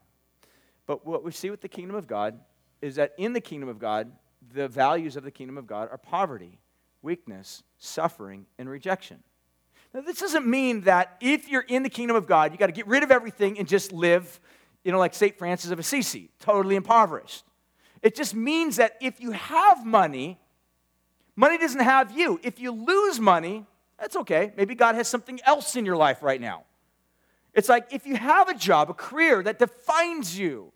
But 0.86 1.06
what 1.06 1.22
we 1.22 1.32
see 1.32 1.50
with 1.50 1.60
the 1.60 1.68
kingdom 1.68 1.96
of 1.96 2.06
God 2.06 2.38
is 2.80 2.96
that 2.96 3.12
in 3.18 3.32
the 3.32 3.40
kingdom 3.40 3.68
of 3.68 3.78
God, 3.78 4.10
the 4.54 4.68
values 4.68 5.16
of 5.16 5.24
the 5.24 5.30
kingdom 5.30 5.58
of 5.58 5.66
God 5.66 5.88
are 5.90 5.98
poverty, 5.98 6.58
weakness, 7.02 7.62
suffering, 7.78 8.46
and 8.58 8.68
rejection. 8.68 9.22
Now, 9.92 10.00
this 10.00 10.18
doesn't 10.18 10.46
mean 10.46 10.82
that 10.82 11.16
if 11.20 11.48
you're 11.48 11.62
in 11.62 11.82
the 11.82 11.90
kingdom 11.90 12.16
of 12.16 12.26
God, 12.26 12.52
you 12.52 12.58
got 12.58 12.66
to 12.66 12.72
get 12.72 12.86
rid 12.86 13.02
of 13.02 13.10
everything 13.10 13.58
and 13.58 13.66
just 13.66 13.92
live, 13.92 14.40
you 14.84 14.92
know, 14.92 14.98
like 14.98 15.14
St. 15.14 15.36
Francis 15.36 15.70
of 15.70 15.78
Assisi, 15.78 16.30
totally 16.40 16.76
impoverished. 16.76 17.44
It 18.02 18.14
just 18.14 18.34
means 18.34 18.76
that 18.76 18.96
if 19.00 19.20
you 19.20 19.32
have 19.32 19.84
money, 19.84 20.38
money 21.36 21.58
doesn't 21.58 21.80
have 21.80 22.16
you. 22.16 22.38
If 22.42 22.60
you 22.60 22.70
lose 22.70 23.18
money, 23.18 23.64
that's 23.98 24.14
okay. 24.16 24.52
Maybe 24.56 24.74
God 24.74 24.94
has 24.94 25.08
something 25.08 25.40
else 25.44 25.74
in 25.74 25.84
your 25.84 25.96
life 25.96 26.22
right 26.22 26.40
now. 26.40 26.64
It's 27.58 27.68
like 27.68 27.92
if 27.92 28.06
you 28.06 28.14
have 28.14 28.48
a 28.48 28.54
job, 28.54 28.88
a 28.88 28.94
career 28.94 29.42
that 29.42 29.58
defines 29.58 30.38
you, 30.38 30.72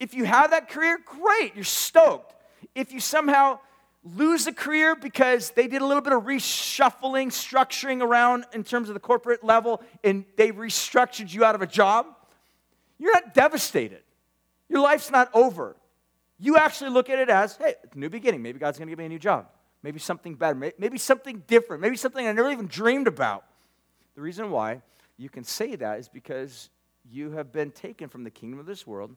if 0.00 0.12
you 0.12 0.24
have 0.24 0.50
that 0.50 0.68
career, 0.68 0.98
great, 1.06 1.54
you're 1.54 1.62
stoked 1.62 2.34
if 2.74 2.92
you 2.92 2.98
somehow 2.98 3.60
lose 4.02 4.48
a 4.48 4.52
career 4.52 4.96
because 4.96 5.50
they 5.50 5.68
did 5.68 5.82
a 5.82 5.86
little 5.86 6.02
bit 6.02 6.12
of 6.12 6.24
reshuffling, 6.24 7.28
structuring 7.28 8.02
around 8.02 8.44
in 8.52 8.64
terms 8.64 8.88
of 8.88 8.94
the 8.94 9.00
corporate 9.00 9.44
level, 9.44 9.80
and 10.02 10.24
they 10.36 10.50
restructured 10.50 11.32
you 11.32 11.44
out 11.44 11.54
of 11.54 11.62
a 11.62 11.66
job, 11.66 12.06
you're 12.98 13.12
not 13.12 13.32
devastated. 13.32 14.02
Your 14.68 14.80
life's 14.80 15.12
not 15.12 15.30
over. 15.32 15.76
You 16.40 16.56
actually 16.56 16.90
look 16.90 17.08
at 17.08 17.20
it 17.20 17.30
as, 17.30 17.56
hey, 17.56 17.74
new 17.94 18.10
beginning. 18.10 18.42
Maybe 18.42 18.58
God's 18.58 18.78
going 18.78 18.88
to 18.88 18.90
give 18.90 18.98
me 18.98 19.06
a 19.06 19.10
new 19.10 19.20
job. 19.20 19.46
Maybe 19.84 20.00
something 20.00 20.34
better. 20.34 20.72
Maybe 20.76 20.98
something 20.98 21.44
different. 21.46 21.82
Maybe 21.82 21.96
something 21.96 22.26
I 22.26 22.32
never 22.32 22.50
even 22.50 22.66
dreamed 22.66 23.06
about. 23.06 23.44
The 24.16 24.22
reason 24.22 24.50
why 24.50 24.82
you 25.16 25.28
can 25.28 25.44
say 25.44 25.76
that 25.76 25.98
is 25.98 26.08
because 26.08 26.70
you 27.10 27.32
have 27.32 27.52
been 27.52 27.70
taken 27.70 28.08
from 28.08 28.24
the 28.24 28.30
kingdom 28.30 28.58
of 28.58 28.66
this 28.66 28.86
world 28.86 29.14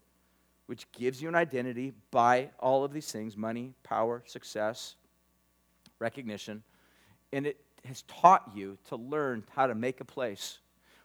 which 0.67 0.91
gives 0.91 1.21
you 1.21 1.27
an 1.27 1.35
identity 1.35 1.93
by 2.11 2.49
all 2.59 2.83
of 2.83 2.93
these 2.93 3.11
things 3.11 3.35
money, 3.35 3.73
power, 3.83 4.21
success, 4.27 4.95
recognition. 5.97 6.61
And 7.33 7.47
it 7.47 7.57
has 7.85 8.03
taught 8.03 8.51
you 8.53 8.77
to 8.89 8.95
learn 8.95 9.43
how 9.55 9.67
to 9.67 9.75
make 9.75 10.01
a 10.01 10.05
place 10.05 10.59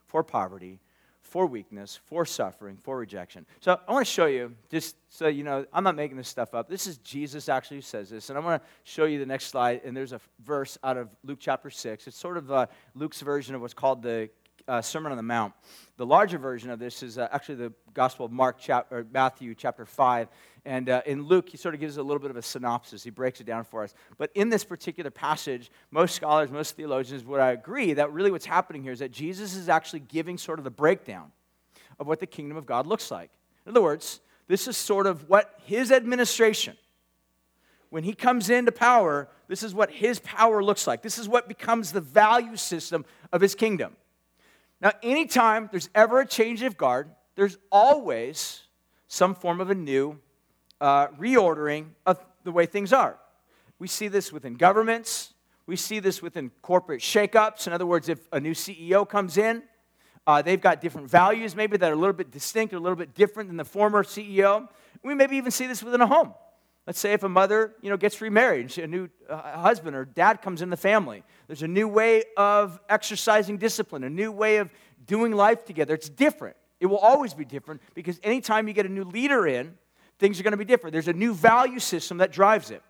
for 0.06 0.22
poverty, 0.22 0.80
for 1.22 1.46
weakness, 1.46 1.98
for 2.04 2.26
suffering, 2.26 2.76
for 2.76 2.98
rejection. 2.98 3.46
So 3.60 3.78
I 3.86 3.92
want 3.92 4.04
to 4.04 4.12
show 4.12 4.26
you, 4.26 4.54
just 4.68 4.96
so 5.08 5.28
you 5.28 5.44
know, 5.44 5.64
I'm 5.72 5.84
not 5.84 5.94
making 5.94 6.16
this 6.16 6.28
stuff 6.28 6.54
up. 6.54 6.68
This 6.68 6.88
is 6.88 6.98
Jesus 6.98 7.48
actually 7.48 7.78
who 7.78 7.82
says 7.82 8.10
this. 8.10 8.28
And 8.30 8.38
I 8.38 8.42
want 8.42 8.60
to 8.60 8.68
show 8.82 9.04
you 9.04 9.20
the 9.20 9.26
next 9.26 9.46
slide. 9.46 9.80
And 9.84 9.96
there's 9.96 10.12
a 10.12 10.20
verse 10.44 10.76
out 10.82 10.96
of 10.96 11.08
Luke 11.24 11.38
chapter 11.40 11.70
6. 11.70 12.08
It's 12.08 12.16
sort 12.16 12.36
of 12.36 12.50
uh, 12.50 12.66
Luke's 12.94 13.20
version 13.20 13.54
of 13.54 13.60
what's 13.60 13.74
called 13.74 14.02
the 14.02 14.28
uh, 14.68 14.82
Sermon 14.82 15.12
on 15.12 15.16
the 15.16 15.22
Mount. 15.22 15.52
The 15.96 16.06
larger 16.06 16.38
version 16.38 16.70
of 16.70 16.78
this 16.78 17.02
is 17.02 17.18
uh, 17.18 17.28
actually 17.32 17.56
the 17.56 17.72
Gospel 17.94 18.26
of 18.26 18.32
Mark, 18.32 18.58
chap- 18.58 18.90
or 18.90 19.06
Matthew, 19.12 19.54
chapter 19.54 19.84
5. 19.84 20.28
And 20.64 20.88
uh, 20.88 21.02
in 21.06 21.22
Luke, 21.22 21.48
he 21.48 21.56
sort 21.56 21.74
of 21.74 21.80
gives 21.80 21.96
a 21.96 22.02
little 22.02 22.20
bit 22.20 22.30
of 22.30 22.36
a 22.36 22.42
synopsis. 22.42 23.02
He 23.02 23.10
breaks 23.10 23.40
it 23.40 23.44
down 23.44 23.64
for 23.64 23.82
us. 23.82 23.94
But 24.16 24.30
in 24.34 24.48
this 24.48 24.64
particular 24.64 25.10
passage, 25.10 25.70
most 25.90 26.14
scholars, 26.14 26.50
most 26.50 26.76
theologians 26.76 27.24
would 27.24 27.40
agree 27.40 27.92
that 27.94 28.12
really 28.12 28.30
what's 28.30 28.46
happening 28.46 28.82
here 28.82 28.92
is 28.92 29.00
that 29.00 29.12
Jesus 29.12 29.54
is 29.54 29.68
actually 29.68 30.00
giving 30.00 30.38
sort 30.38 30.58
of 30.58 30.64
the 30.64 30.70
breakdown 30.70 31.32
of 31.98 32.06
what 32.06 32.20
the 32.20 32.26
kingdom 32.26 32.56
of 32.56 32.66
God 32.66 32.86
looks 32.86 33.10
like. 33.10 33.30
In 33.66 33.70
other 33.70 33.82
words, 33.82 34.20
this 34.48 34.68
is 34.68 34.76
sort 34.76 35.06
of 35.06 35.28
what 35.28 35.58
his 35.64 35.92
administration, 35.92 36.76
when 37.90 38.04
he 38.04 38.14
comes 38.14 38.50
into 38.50 38.72
power, 38.72 39.28
this 39.48 39.62
is 39.62 39.74
what 39.74 39.90
his 39.90 40.18
power 40.20 40.62
looks 40.62 40.86
like. 40.86 41.02
This 41.02 41.18
is 41.18 41.28
what 41.28 41.48
becomes 41.48 41.92
the 41.92 42.00
value 42.00 42.56
system 42.56 43.04
of 43.32 43.40
his 43.40 43.54
kingdom. 43.54 43.96
Now, 44.82 44.90
anytime 45.00 45.68
there's 45.70 45.88
ever 45.94 46.20
a 46.20 46.26
change 46.26 46.60
of 46.62 46.76
guard, 46.76 47.08
there's 47.36 47.56
always 47.70 48.62
some 49.06 49.36
form 49.36 49.60
of 49.60 49.70
a 49.70 49.76
new 49.76 50.18
uh, 50.80 51.06
reordering 51.08 51.90
of 52.04 52.22
the 52.42 52.50
way 52.50 52.66
things 52.66 52.92
are. 52.92 53.16
We 53.78 53.86
see 53.86 54.08
this 54.08 54.32
within 54.32 54.54
governments. 54.54 55.34
We 55.66 55.76
see 55.76 56.00
this 56.00 56.20
within 56.20 56.50
corporate 56.62 57.00
shakeups. 57.00 57.68
In 57.68 57.72
other 57.72 57.86
words, 57.86 58.08
if 58.08 58.26
a 58.32 58.40
new 58.40 58.54
CEO 58.54 59.08
comes 59.08 59.38
in, 59.38 59.62
uh, 60.26 60.42
they've 60.42 60.60
got 60.60 60.80
different 60.80 61.08
values, 61.08 61.54
maybe 61.54 61.76
that 61.76 61.88
are 61.88 61.94
a 61.94 61.98
little 61.98 62.12
bit 62.12 62.32
distinct 62.32 62.74
or 62.74 62.78
a 62.78 62.80
little 62.80 62.96
bit 62.96 63.14
different 63.14 63.48
than 63.48 63.56
the 63.56 63.64
former 63.64 64.02
CEO. 64.02 64.68
We 65.04 65.14
maybe 65.14 65.36
even 65.36 65.52
see 65.52 65.68
this 65.68 65.82
within 65.84 66.00
a 66.00 66.06
home. 66.08 66.34
Let's 66.86 66.98
say 66.98 67.12
if 67.12 67.22
a 67.22 67.28
mother, 67.28 67.74
you 67.80 67.90
know, 67.90 67.96
gets 67.96 68.20
remarried, 68.20 68.76
a 68.78 68.86
new 68.88 69.08
husband 69.30 69.94
or 69.94 70.04
dad 70.04 70.42
comes 70.42 70.62
in 70.62 70.70
the 70.70 70.76
family. 70.76 71.22
There's 71.46 71.62
a 71.62 71.68
new 71.68 71.86
way 71.86 72.24
of 72.36 72.80
exercising 72.88 73.58
discipline, 73.58 74.02
a 74.02 74.10
new 74.10 74.32
way 74.32 74.56
of 74.56 74.72
doing 75.06 75.32
life 75.32 75.64
together. 75.64 75.94
It's 75.94 76.08
different. 76.08 76.56
It 76.80 76.86
will 76.86 76.98
always 76.98 77.34
be 77.34 77.44
different 77.44 77.80
because 77.94 78.18
anytime 78.24 78.66
you 78.66 78.74
get 78.74 78.86
a 78.86 78.88
new 78.88 79.04
leader 79.04 79.46
in, 79.46 79.74
things 80.18 80.40
are 80.40 80.42
going 80.42 80.52
to 80.52 80.56
be 80.56 80.64
different. 80.64 80.92
There's 80.92 81.08
a 81.08 81.12
new 81.12 81.34
value 81.34 81.78
system 81.78 82.18
that 82.18 82.32
drives 82.32 82.72
it. 82.72 82.82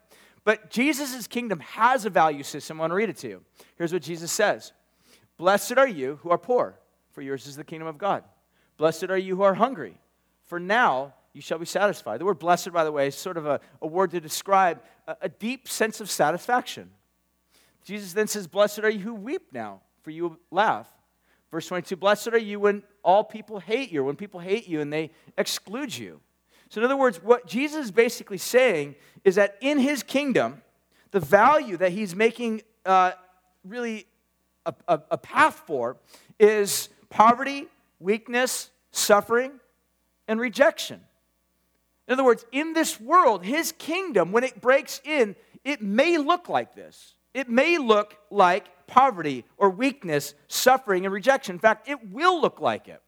But 0.45 0.71
Jesus' 0.71 1.27
kingdom 1.27 1.61
has 1.61 2.07
a 2.07 2.11
value 2.11 2.43
system. 2.43 2.79
I 2.79 2.81
want 2.81 2.91
to 2.93 2.95
read 2.95 3.11
it 3.11 3.19
to 3.19 3.29
you. 3.29 3.45
Here's 3.77 3.93
what 3.93 4.03
Jesus 4.03 4.33
says 4.33 4.73
Blessed 5.37 5.77
are 5.77 5.89
you 5.89 6.19
who 6.23 6.31
are 6.31 6.39
poor, 6.39 6.79
for 7.13 7.21
yours 7.21 7.47
is 7.47 7.57
the 7.57 7.65
kingdom 7.65 7.89
of 7.89 7.99
God. 7.99 8.25
Blessed 8.79 9.05
are 9.05 9.19
you 9.19 9.37
who 9.37 9.43
are 9.43 9.55
hungry, 9.55 9.99
for 10.47 10.59
now 10.59 11.15
you 11.35 11.41
shall 11.41 11.59
be 11.59 11.67
satisfied. 11.67 12.21
The 12.21 12.25
word 12.25 12.39
blessed, 12.39 12.73
by 12.73 12.85
the 12.85 12.93
way, 12.93 13.07
is 13.07 13.15
sort 13.15 13.37
of 13.37 13.47
a, 13.47 13.61
a 13.81 13.87
word 13.87 14.11
to 14.11 14.21
describe 14.21 14.83
a, 15.07 15.17
a 15.23 15.29
deep 15.29 15.69
sense 15.69 16.01
of 16.01 16.11
satisfaction. 16.11 16.91
Jesus 17.85 18.13
then 18.13 18.27
says, 18.27 18.47
Blessed 18.47 18.81
are 18.81 18.91
you 18.91 19.01
who 19.01 19.15
weep 19.15 19.53
now, 19.53 19.81
for 20.03 20.11
you 20.11 20.39
laugh. 20.51 20.89
Verse 21.51 21.67
22 21.67 21.97
Blessed 21.97 22.29
are 22.29 22.39
you 22.39 22.61
when 22.61 22.83
all 23.03 23.25
people 23.25 23.61
hate 23.61 23.91
you, 23.91 24.05
when 24.05 24.17
people 24.17 24.41
hate 24.41 24.69
you 24.69 24.81
and 24.81 24.93
they 24.93 25.11
exclude 25.39 25.97
you. 25.97 26.21
So, 26.69 26.81
in 26.81 26.85
other 26.85 26.97
words, 26.97 27.23
what 27.23 27.47
Jesus 27.47 27.87
is 27.87 27.91
basically 27.91 28.39
saying 28.39 28.95
is 29.25 29.35
that 29.35 29.59
in 29.61 29.79
his 29.79 30.03
kingdom, 30.03 30.63
the 31.11 31.21
value 31.21 31.77
that 31.77 31.93
he's 31.93 32.17
making 32.17 32.63
uh, 32.87 33.13
really 33.65 34.07
a, 34.65 34.75
a, 34.89 35.01
a 35.13 35.19
path 35.19 35.63
for 35.67 35.97
is 36.39 36.89
poverty, 37.11 37.67
weakness, 38.01 38.71
suffering, 38.91 39.53
and 40.27 40.41
rejection. 40.41 41.01
In 42.13 42.19
other 42.19 42.25
words, 42.25 42.45
in 42.53 42.75
this 42.75 43.01
world, 43.01 43.43
his 43.43 43.73
kingdom, 43.73 44.33
when 44.33 44.45
it 44.45 44.61
breaks 44.61 45.01
in, 45.03 45.35
it 45.65 45.81
may 45.81 46.19
look 46.19 46.47
like 46.47 46.75
this. 46.75 47.15
It 47.33 47.49
may 47.49 47.79
look 47.79 48.15
like 48.31 48.87
poverty 48.87 49.47
or 49.57 49.71
weakness, 49.71 50.35
suffering, 50.47 51.07
and 51.07 51.15
rejection. 51.15 51.55
In 51.55 51.59
fact, 51.59 51.89
it 51.89 52.11
will 52.11 52.39
look 52.39 52.61
like 52.61 52.87
it. 52.87 53.01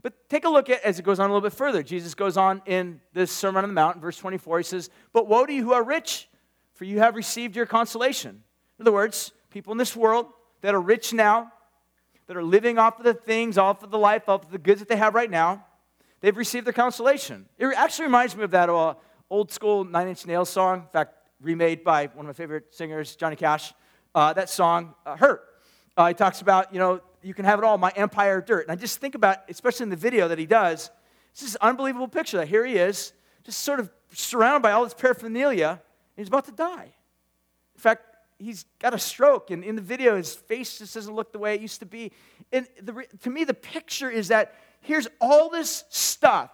But 0.00 0.28
take 0.28 0.44
a 0.44 0.48
look 0.48 0.70
at 0.70 0.80
as 0.84 1.00
it 1.00 1.04
goes 1.04 1.18
on 1.18 1.28
a 1.28 1.32
little 1.32 1.48
bit 1.48 1.56
further. 1.56 1.82
Jesus 1.82 2.14
goes 2.14 2.36
on 2.36 2.62
in 2.66 3.00
this 3.14 3.32
Sermon 3.32 3.64
on 3.64 3.70
the 3.70 3.74
Mount, 3.74 4.00
verse 4.00 4.16
24. 4.16 4.58
He 4.58 4.62
says, 4.62 4.90
But 5.12 5.26
woe 5.26 5.44
to 5.44 5.52
you 5.52 5.64
who 5.64 5.72
are 5.72 5.82
rich, 5.82 6.28
for 6.74 6.84
you 6.84 7.00
have 7.00 7.16
received 7.16 7.56
your 7.56 7.66
consolation. 7.66 8.44
In 8.78 8.84
other 8.84 8.92
words, 8.92 9.32
people 9.50 9.72
in 9.72 9.76
this 9.76 9.96
world 9.96 10.26
that 10.60 10.72
are 10.72 10.80
rich 10.80 11.12
now, 11.12 11.50
that 12.28 12.36
are 12.36 12.44
living 12.44 12.78
off 12.78 13.00
of 13.00 13.04
the 13.04 13.14
things, 13.14 13.58
off 13.58 13.82
of 13.82 13.90
the 13.90 13.98
life, 13.98 14.28
off 14.28 14.44
of 14.44 14.52
the 14.52 14.58
goods 14.58 14.78
that 14.78 14.88
they 14.88 14.94
have 14.94 15.16
right 15.16 15.32
now, 15.32 15.64
they've 16.20 16.36
received 16.36 16.66
their 16.66 16.72
consolation. 16.72 17.46
It 17.58 17.72
actually 17.76 18.06
reminds 18.06 18.36
me 18.36 18.44
of 18.44 18.50
that 18.52 18.68
uh, 18.68 18.94
old 19.30 19.52
school 19.52 19.84
Nine 19.84 20.08
Inch 20.08 20.26
Nails 20.26 20.50
song, 20.50 20.80
in 20.80 20.88
fact, 20.88 21.14
remade 21.40 21.84
by 21.84 22.06
one 22.06 22.26
of 22.26 22.26
my 22.26 22.32
favorite 22.32 22.74
singers, 22.74 23.16
Johnny 23.16 23.36
Cash. 23.36 23.72
Uh, 24.14 24.32
that 24.32 24.50
song, 24.50 24.94
uh, 25.06 25.16
Hurt. 25.16 25.44
Uh, 25.96 26.08
he 26.08 26.14
talks 26.14 26.40
about, 26.40 26.72
you 26.72 26.78
know, 26.78 27.00
you 27.22 27.34
can 27.34 27.44
have 27.44 27.58
it 27.58 27.64
all, 27.64 27.78
my 27.78 27.92
empire 27.94 28.40
dirt. 28.40 28.62
And 28.62 28.72
I 28.72 28.76
just 28.76 28.98
think 28.98 29.14
about, 29.14 29.38
especially 29.48 29.84
in 29.84 29.90
the 29.90 29.96
video 29.96 30.28
that 30.28 30.38
he 30.38 30.46
does, 30.46 30.90
this 31.40 31.56
unbelievable 31.56 32.08
picture 32.08 32.38
that 32.38 32.48
here 32.48 32.64
he 32.64 32.76
is, 32.76 33.12
just 33.44 33.60
sort 33.60 33.80
of 33.80 33.90
surrounded 34.12 34.62
by 34.62 34.72
all 34.72 34.84
this 34.84 34.94
paraphernalia, 34.94 35.68
and 35.68 35.78
he's 36.16 36.28
about 36.28 36.46
to 36.46 36.52
die. 36.52 36.92
In 37.74 37.80
fact, 37.80 38.16
he's 38.38 38.64
got 38.80 38.94
a 38.94 38.98
stroke, 38.98 39.50
and 39.50 39.62
in 39.62 39.76
the 39.76 39.82
video, 39.82 40.16
his 40.16 40.34
face 40.34 40.78
just 40.78 40.94
doesn't 40.94 41.14
look 41.14 41.32
the 41.32 41.38
way 41.38 41.54
it 41.54 41.60
used 41.60 41.80
to 41.80 41.86
be. 41.86 42.12
And 42.52 42.66
the, 42.82 43.04
to 43.22 43.30
me, 43.30 43.44
the 43.44 43.54
picture 43.54 44.10
is 44.10 44.28
that 44.28 44.54
here's 44.80 45.08
all 45.20 45.50
this 45.50 45.84
stuff 45.88 46.50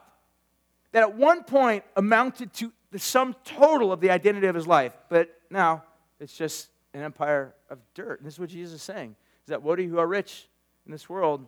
that 0.92 1.02
at 1.02 1.16
one 1.16 1.44
point 1.44 1.84
amounted 1.96 2.52
to 2.54 2.72
the 2.90 2.98
sum 2.98 3.34
total 3.44 3.92
of 3.92 4.00
the 4.00 4.10
identity 4.10 4.46
of 4.46 4.54
his 4.54 4.66
life, 4.66 4.96
but 5.08 5.28
now 5.50 5.82
it's 6.20 6.37
just 6.37 6.68
an 6.94 7.02
empire 7.02 7.54
of 7.68 7.78
dirt. 7.94 8.20
And 8.20 8.26
this 8.26 8.34
is 8.34 8.40
what 8.40 8.50
Jesus 8.50 8.74
is 8.74 8.82
saying 8.82 9.16
is 9.44 9.48
that 9.48 9.62
woe 9.62 9.76
to 9.76 9.82
you 9.82 9.90
who 9.90 9.98
are 9.98 10.06
rich 10.06 10.48
in 10.87 10.92
this 10.92 11.08
world, 11.08 11.46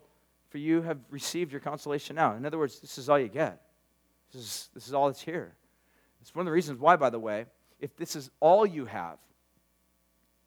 for 0.49 0.59
you 0.59 0.83
have 0.83 0.99
received 1.11 1.53
your 1.53 1.61
consolation 1.61 2.17
now. 2.17 2.35
In 2.35 2.45
other 2.45 2.59
words, 2.59 2.81
this 2.81 2.99
is 2.99 3.09
all 3.09 3.19
you 3.19 3.29
get. 3.29 3.63
This 4.33 4.43
is, 4.43 4.69
this 4.75 4.89
is 4.89 4.95
all 4.95 5.07
that's 5.07 5.21
here. 5.21 5.55
It's 6.21 6.35
one 6.35 6.43
of 6.43 6.47
the 6.47 6.53
reasons 6.53 6.81
why, 6.81 6.97
by 6.97 7.11
the 7.11 7.19
way, 7.19 7.47
if 7.81 7.97
this 7.97 8.17
is 8.17 8.31
all 8.41 8.67
you 8.67 8.87
have, 8.87 9.19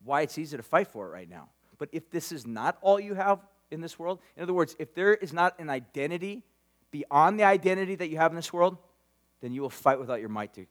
why 0.03 0.21
it's 0.21 0.37
easy 0.37 0.57
to 0.57 0.63
fight 0.63 0.87
for 0.87 1.07
it 1.07 1.11
right 1.11 1.29
now. 1.29 1.49
But 1.77 1.89
if 1.91 2.09
this 2.09 2.31
is 2.31 2.45
not 2.45 2.77
all 2.81 2.99
you 2.99 3.13
have 3.13 3.39
in 3.71 3.81
this 3.81 3.97
world, 3.99 4.19
in 4.35 4.43
other 4.43 4.53
words, 4.53 4.75
if 4.79 4.93
there 4.93 5.13
is 5.13 5.33
not 5.33 5.59
an 5.59 5.69
identity 5.69 6.43
beyond 6.91 7.39
the 7.39 7.43
identity 7.43 7.95
that 7.95 8.09
you 8.09 8.17
have 8.17 8.31
in 8.31 8.35
this 8.35 8.51
world, 8.51 8.77
then 9.41 9.53
you 9.53 9.61
will 9.61 9.69
fight 9.69 9.99
without 9.99 10.19
your 10.19 10.29
might 10.29 10.53
to 10.55 10.65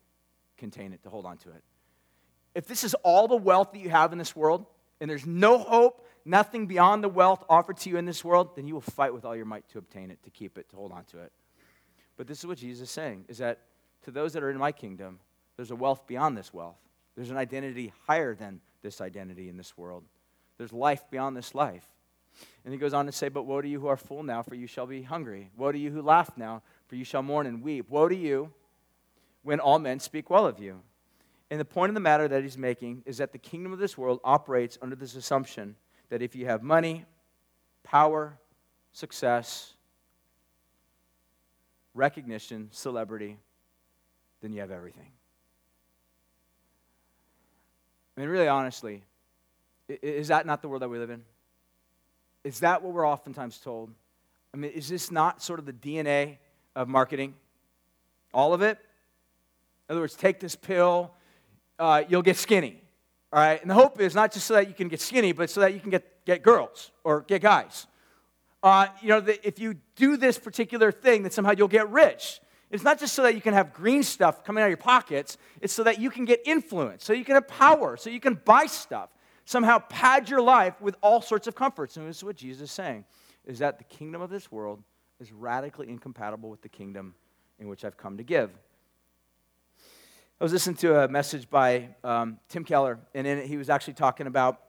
contain 0.57 0.93
it, 0.93 1.03
to 1.05 1.11
hold 1.11 1.25
on 1.25 1.37
to 1.39 1.51
it. 1.51 1.63
If 2.55 2.67
this 2.67 2.85
is 2.85 2.95
all 3.03 3.29
the 3.29 3.37
wealth 3.37 3.73
that 3.73 3.79
you 3.79 3.91
have 3.91 4.13
in 4.13 4.19
this 4.19 4.35
world, 4.35 4.67
and 5.01 5.09
there's 5.09 5.27
no 5.27 5.59
hope, 5.59 6.07
nothing 6.25 6.67
beyond 6.67 7.05
the 7.05 7.09
wealth 7.09 7.45
offered 7.49 7.77
to 7.79 7.91
you 7.91 7.97
in 7.97 8.05
this 8.05 8.25
world, 8.25 8.57
then 8.57 8.67
you 8.67 8.75
will 8.75 8.81
fight 8.81 9.15
with 9.15 9.25
all 9.25 9.37
your 9.37 9.47
might 9.47 9.69
to 9.69 9.79
obtain 9.79 10.11
it, 10.11 10.23
to 10.25 10.31
keep 10.31 10.59
it, 10.59 10.69
to 10.71 10.77
hold 10.77 10.93
on 10.93 11.05
to 11.05 11.21
it. 11.21 11.33
But 12.17 12.27
this 12.27 12.39
is 12.39 12.47
what 12.47 12.59
Jesus 12.59 12.89
is 12.89 12.91
saying 12.91 13.27
is 13.29 13.39
that 13.39 13.61
to 14.03 14.11
those 14.11 14.33
that 14.33 14.43
are 14.43 14.51
in 14.51 14.59
my 14.59 14.73
kingdom, 14.73 15.21
there's 15.57 15.71
a 15.71 15.77
wealth 15.77 16.07
beyond 16.07 16.37
this 16.37 16.53
wealth. 16.53 16.79
There's 17.15 17.31
an 17.31 17.37
identity 17.37 17.93
higher 18.07 18.35
than 18.35 18.61
this 18.83 19.01
identity 19.01 19.49
in 19.49 19.57
this 19.57 19.77
world. 19.77 20.05
There's 20.57 20.73
life 20.73 21.05
beyond 21.11 21.37
this 21.37 21.55
life. 21.55 21.87
And 22.65 22.73
he 22.73 22.79
goes 22.79 22.95
on 22.95 23.07
to 23.07 23.13
say, 23.13 23.29
But 23.29 23.45
woe 23.45 23.61
to 23.61 23.69
you 23.69 23.81
who 23.81 23.87
are 23.87 23.97
full 23.97 24.23
now, 24.23 24.43
for 24.43 24.55
you 24.55 24.67
shall 24.67 24.87
be 24.87 25.03
hungry. 25.03 25.51
Woe 25.57 25.73
to 25.73 25.79
you 25.79 25.91
who 25.91 26.03
laugh 26.03 26.37
now, 26.37 26.63
for 26.87 26.97
you 26.97 27.05
shall 27.05 27.23
mourn 27.23 27.47
and 27.47 27.63
weep. 27.63 27.89
Woe 27.89 28.09
to 28.09 28.17
you 28.17 28.53
when 29.43 29.61
all 29.61 29.79
men 29.79 30.01
speak 30.01 30.31
well 30.31 30.47
of 30.47 30.59
you. 30.59 30.81
And 31.51 31.59
the 31.59 31.65
point 31.65 31.91
of 31.91 31.95
the 31.95 32.01
matter 32.01 32.29
that 32.29 32.43
he's 32.43 32.59
making 32.59 33.03
is 33.07 33.19
that 33.19 33.33
the 33.33 33.39
kingdom 33.39 33.73
of 33.73 33.79
this 33.79 33.97
world 33.97 34.21
operates 34.23 34.77
under 34.83 34.95
this 34.95 35.15
assumption 35.15 35.77
that 36.11 36.21
if 36.21 36.37
you 36.37 36.47
have 36.47 36.63
money, 36.63 37.07
power, 37.83 38.39
success, 38.93 39.75
recognition, 41.95 42.69
celebrity, 42.71 43.39
then 44.43 44.53
you 44.53 44.61
have 44.61 44.71
everything. 44.71 45.11
I 48.17 48.21
mean, 48.21 48.29
really 48.29 48.49
honestly, 48.49 49.05
is 49.89 50.29
that 50.29 50.45
not 50.45 50.61
the 50.61 50.69
world 50.69 50.83
that 50.83 50.89
we 50.89 50.99
live 50.99 51.11
in? 51.11 51.23
Is 52.45 52.61
that 52.61 52.83
what 52.83 52.93
we're 52.93 53.07
oftentimes 53.09 53.59
told? 53.59 53.91
I 54.55 54.57
mean, 54.57 54.71
is 54.71 54.89
this 54.89 55.11
not 55.11 55.43
sort 55.43 55.59
of 55.59 55.67
the 55.67 55.73
DNA 55.73 56.39
of 56.75 56.89
marketing? 56.89 57.35
All 58.33 58.55
of 58.55 58.63
it? 58.63 58.79
In 59.89 59.95
other 59.95 60.01
words, 60.01 60.15
take 60.15 60.41
this 60.41 60.55
pill, 60.55 61.13
uh, 61.79 62.03
you'll 62.09 62.23
get 62.23 62.37
skinny. 62.37 62.81
All 63.33 63.41
right? 63.41 63.61
And 63.61 63.71
the 63.71 63.75
hope 63.75 64.01
is 64.01 64.15
not 64.15 64.33
just 64.33 64.47
so 64.47 64.55
that 64.55 64.69
you 64.69 64.75
can 64.75 64.89
get 64.89 65.01
skinny, 65.01 65.33
but 65.33 65.51
so 65.51 65.61
that 65.61 65.75
you 65.75 65.81
can 65.81 65.91
get, 65.91 66.25
get 66.25 66.43
girls 66.43 66.91
or 67.05 67.23
get 67.23 67.43
guys. 67.43 67.87
Uh, 68.63 68.89
you 69.03 69.09
know, 69.09 69.21
the, 69.21 69.47
if 69.47 69.59
you 69.59 69.77
do 69.97 70.17
this 70.17 70.39
particular 70.39 70.91
thing, 70.91 71.23
then 71.23 71.31
somehow 71.31 71.53
you'll 71.57 71.69
get 71.69 71.89
rich. 71.91 72.41
It's 72.71 72.85
not 72.85 72.99
just 72.99 73.15
so 73.15 73.23
that 73.23 73.35
you 73.35 73.41
can 73.41 73.55
have 73.55 73.73
green 73.73 74.03
stuff 74.03 74.45
coming 74.45 74.63
out 74.63 74.67
of 74.67 74.71
your 74.71 74.77
pockets, 74.77 75.39
it's 75.61 75.73
so 75.73 75.85
that 75.85 76.01
you 76.01 76.11
can 76.11 76.25
get 76.25 76.41
influence, 76.45 77.05
so 77.05 77.13
you 77.13 77.25
can 77.25 77.35
have 77.35 77.49
power, 77.49 77.97
so 77.97 78.11
you 78.11 78.21
can 78.21 78.35
buy 78.35 78.67
stuff. 78.67 79.09
Somehow 79.49 79.79
pad 79.79 80.29
your 80.29 80.43
life 80.43 80.79
with 80.79 80.95
all 81.01 81.23
sorts 81.23 81.47
of 81.47 81.55
comforts. 81.55 81.97
And 81.97 82.07
this 82.07 82.19
is 82.19 82.25
what 82.25 82.37
Jesus 82.37 82.65
is 82.65 82.71
saying 82.71 83.07
is 83.47 83.61
that 83.61 83.79
the 83.79 83.85
kingdom 83.85 84.21
of 84.21 84.29
this 84.29 84.53
world 84.53 84.83
is 85.21 85.33
radically 85.33 85.89
incompatible 85.89 86.51
with 86.51 86.61
the 86.61 86.69
kingdom 86.69 87.15
in 87.59 87.67
which 87.67 87.83
I've 87.83 87.97
come 87.97 88.19
to 88.19 88.23
give. 88.23 88.51
I 90.39 90.45
was 90.45 90.53
listening 90.53 90.77
to 90.77 91.03
a 91.03 91.09
message 91.09 91.49
by 91.49 91.89
um, 92.05 92.39
Tim 92.51 92.63
Keller, 92.63 92.99
and 93.15 93.27
in 93.27 93.39
it 93.39 93.47
he 93.47 93.57
was 93.57 93.71
actually 93.71 93.95
talking 93.95 94.27
about 94.27 94.61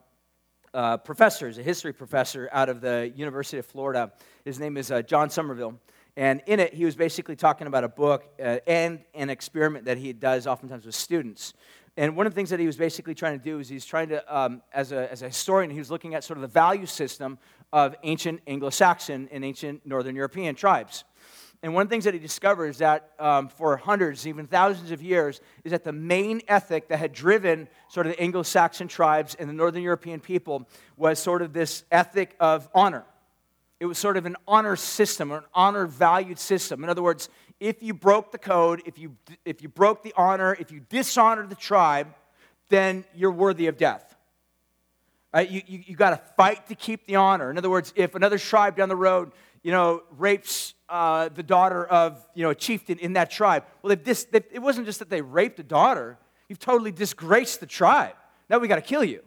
uh, 0.74 0.96
professor, 0.96 1.50
a 1.50 1.54
history 1.56 1.92
professor 1.92 2.48
out 2.54 2.70
of 2.70 2.80
the 2.80 3.12
University 3.18 3.58
of 3.58 3.66
Florida. 3.66 4.14
His 4.46 4.62
name 4.62 4.78
is 4.78 4.92
uh, 4.92 5.02
John 5.02 5.28
Sommerville. 5.28 5.76
And 6.16 6.42
in 6.48 6.62
it, 6.62 6.74
he 6.74 6.86
was 6.86 6.96
basically 6.96 7.36
talking 7.36 7.68
about 7.68 7.84
a 7.84 7.90
book 7.90 8.26
uh, 8.42 8.60
and 8.66 9.00
an 9.14 9.30
experiment 9.30 9.86
that 9.86 9.98
he 9.98 10.14
does 10.14 10.48
oftentimes 10.48 10.86
with 10.86 10.96
students. 10.96 11.54
And 12.00 12.16
one 12.16 12.26
of 12.26 12.32
the 12.32 12.36
things 12.36 12.50
that 12.52 12.62
he 12.62 12.66
was 12.66 12.78
basically 12.78 13.14
trying 13.14 13.38
to 13.38 13.44
do 13.44 13.60
is 13.60 13.68
he's 13.68 13.84
trying 13.84 14.08
to, 14.08 14.24
um, 14.34 14.62
as, 14.74 14.94
a, 14.94 15.12
as 15.12 15.22
a 15.22 15.26
historian, 15.26 15.70
he 15.70 15.80
was 15.80 15.92
looking 15.92 16.16
at 16.16 16.24
sort 16.24 16.38
of 16.38 16.42
the 16.44 16.48
value 16.48 16.86
system 16.86 17.38
of 17.74 17.94
ancient 18.04 18.40
Anglo 18.48 18.70
Saxon 18.70 19.28
and 19.34 19.44
ancient 19.44 19.86
Northern 19.86 20.16
European 20.16 20.56
tribes. 20.56 21.04
And 21.62 21.74
one 21.74 21.82
of 21.82 21.90
the 21.90 21.94
things 21.94 22.06
that 22.06 22.14
he 22.14 22.20
discovered 22.22 22.68
is 22.68 22.78
that 22.78 23.12
um, 23.20 23.50
for 23.50 23.76
hundreds, 23.76 24.26
even 24.26 24.48
thousands 24.48 24.92
of 24.92 25.02
years, 25.02 25.42
is 25.66 25.72
that 25.72 25.84
the 25.84 25.92
main 25.92 26.42
ethic 26.48 26.88
that 26.88 27.00
had 27.00 27.12
driven 27.12 27.68
sort 27.90 28.08
of 28.08 28.14
the 28.14 28.22
Anglo 28.22 28.44
Saxon 28.44 28.88
tribes 28.88 29.36
and 29.36 29.50
the 29.50 29.54
Northern 29.54 29.84
European 29.84 30.22
people 30.22 30.70
was 30.96 31.20
sort 31.20 31.42
of 31.42 31.52
this 31.52 31.84
ethic 31.92 32.34
of 32.40 32.70
honor. 32.74 33.04
It 33.82 33.88
was 33.88 33.98
sort 33.98 34.16
of 34.16 34.26
an 34.26 34.38
honor 34.48 34.78
system, 34.78 35.34
or 35.34 35.40
an 35.40 35.46
honor 35.54 35.86
valued 35.86 36.40
system. 36.40 36.82
In 36.82 36.90
other 36.90 37.04
words, 37.04 37.28
if 37.60 37.82
you 37.82 37.94
broke 37.94 38.32
the 38.32 38.38
code, 38.38 38.82
if 38.86 38.98
you, 38.98 39.16
if 39.46 39.62
you 39.62 39.70
broke 39.70 40.04
the 40.04 40.14
honor, 40.16 40.56
if 40.60 40.72
you 40.72 40.82
dishonored 40.90 41.50
the 41.50 41.56
tribe, 41.56 42.08
then 42.70 43.04
you're 43.16 43.32
worthy 43.32 43.68
of 43.68 43.78
death. 43.78 44.16
Right? 45.34 45.50
You, 45.50 45.62
you, 45.68 45.84
you 45.88 45.96
got 45.96 46.12
to 46.12 46.18
fight 46.36 46.68
to 46.68 46.76
keep 46.76 47.06
the 47.06 47.18
honor. 47.18 47.52
In 47.52 47.58
other 47.58 47.70
words, 47.70 47.94
if 47.96 48.16
another 48.16 48.38
tribe 48.38 48.76
down 48.76 48.90
the 48.90 48.96
road 48.96 49.32
you 49.64 49.72
know, 49.72 50.04
rapes 50.18 50.74
uh, 50.88 51.30
the 51.30 51.44
daughter 51.44 51.86
of, 51.86 52.26
you 52.34 52.44
know, 52.44 52.50
a 52.50 52.56
chieftain 52.56 52.98
in 53.00 53.14
that 53.14 53.30
tribe. 53.30 53.64
Well, 53.82 53.96
they, 53.96 54.42
it 54.52 54.60
wasn't 54.60 54.86
just 54.86 55.00
that 55.00 55.10
they 55.10 55.22
raped 55.22 55.60
a 55.60 55.64
daughter, 55.64 56.18
you've 56.48 56.60
totally 56.60 56.92
disgraced 56.92 57.60
the 57.60 57.66
tribe. 57.66 58.16
Now 58.50 58.58
we 58.58 58.68
got 58.68 58.76
to 58.76 58.82
kill 58.82 59.04
you. 59.04 59.24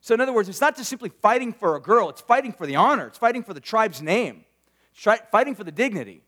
So, 0.00 0.12
in 0.12 0.20
other 0.20 0.34
words, 0.34 0.50
it's 0.50 0.60
not 0.60 0.76
just 0.76 0.90
simply 0.90 1.10
fighting 1.22 1.52
for 1.52 1.76
a 1.76 1.80
girl, 1.80 2.10
it's 2.10 2.20
fighting 2.20 2.52
for 2.52 2.66
the 2.66 2.76
honor, 2.76 3.06
it's 3.06 3.18
fighting 3.18 3.42
for 3.42 3.54
the 3.54 3.60
tribe's 3.60 4.02
name, 4.02 4.44
it's 4.92 5.20
fighting 5.30 5.54
for 5.54 5.64
the 5.64 5.72
dignity. 5.72 6.22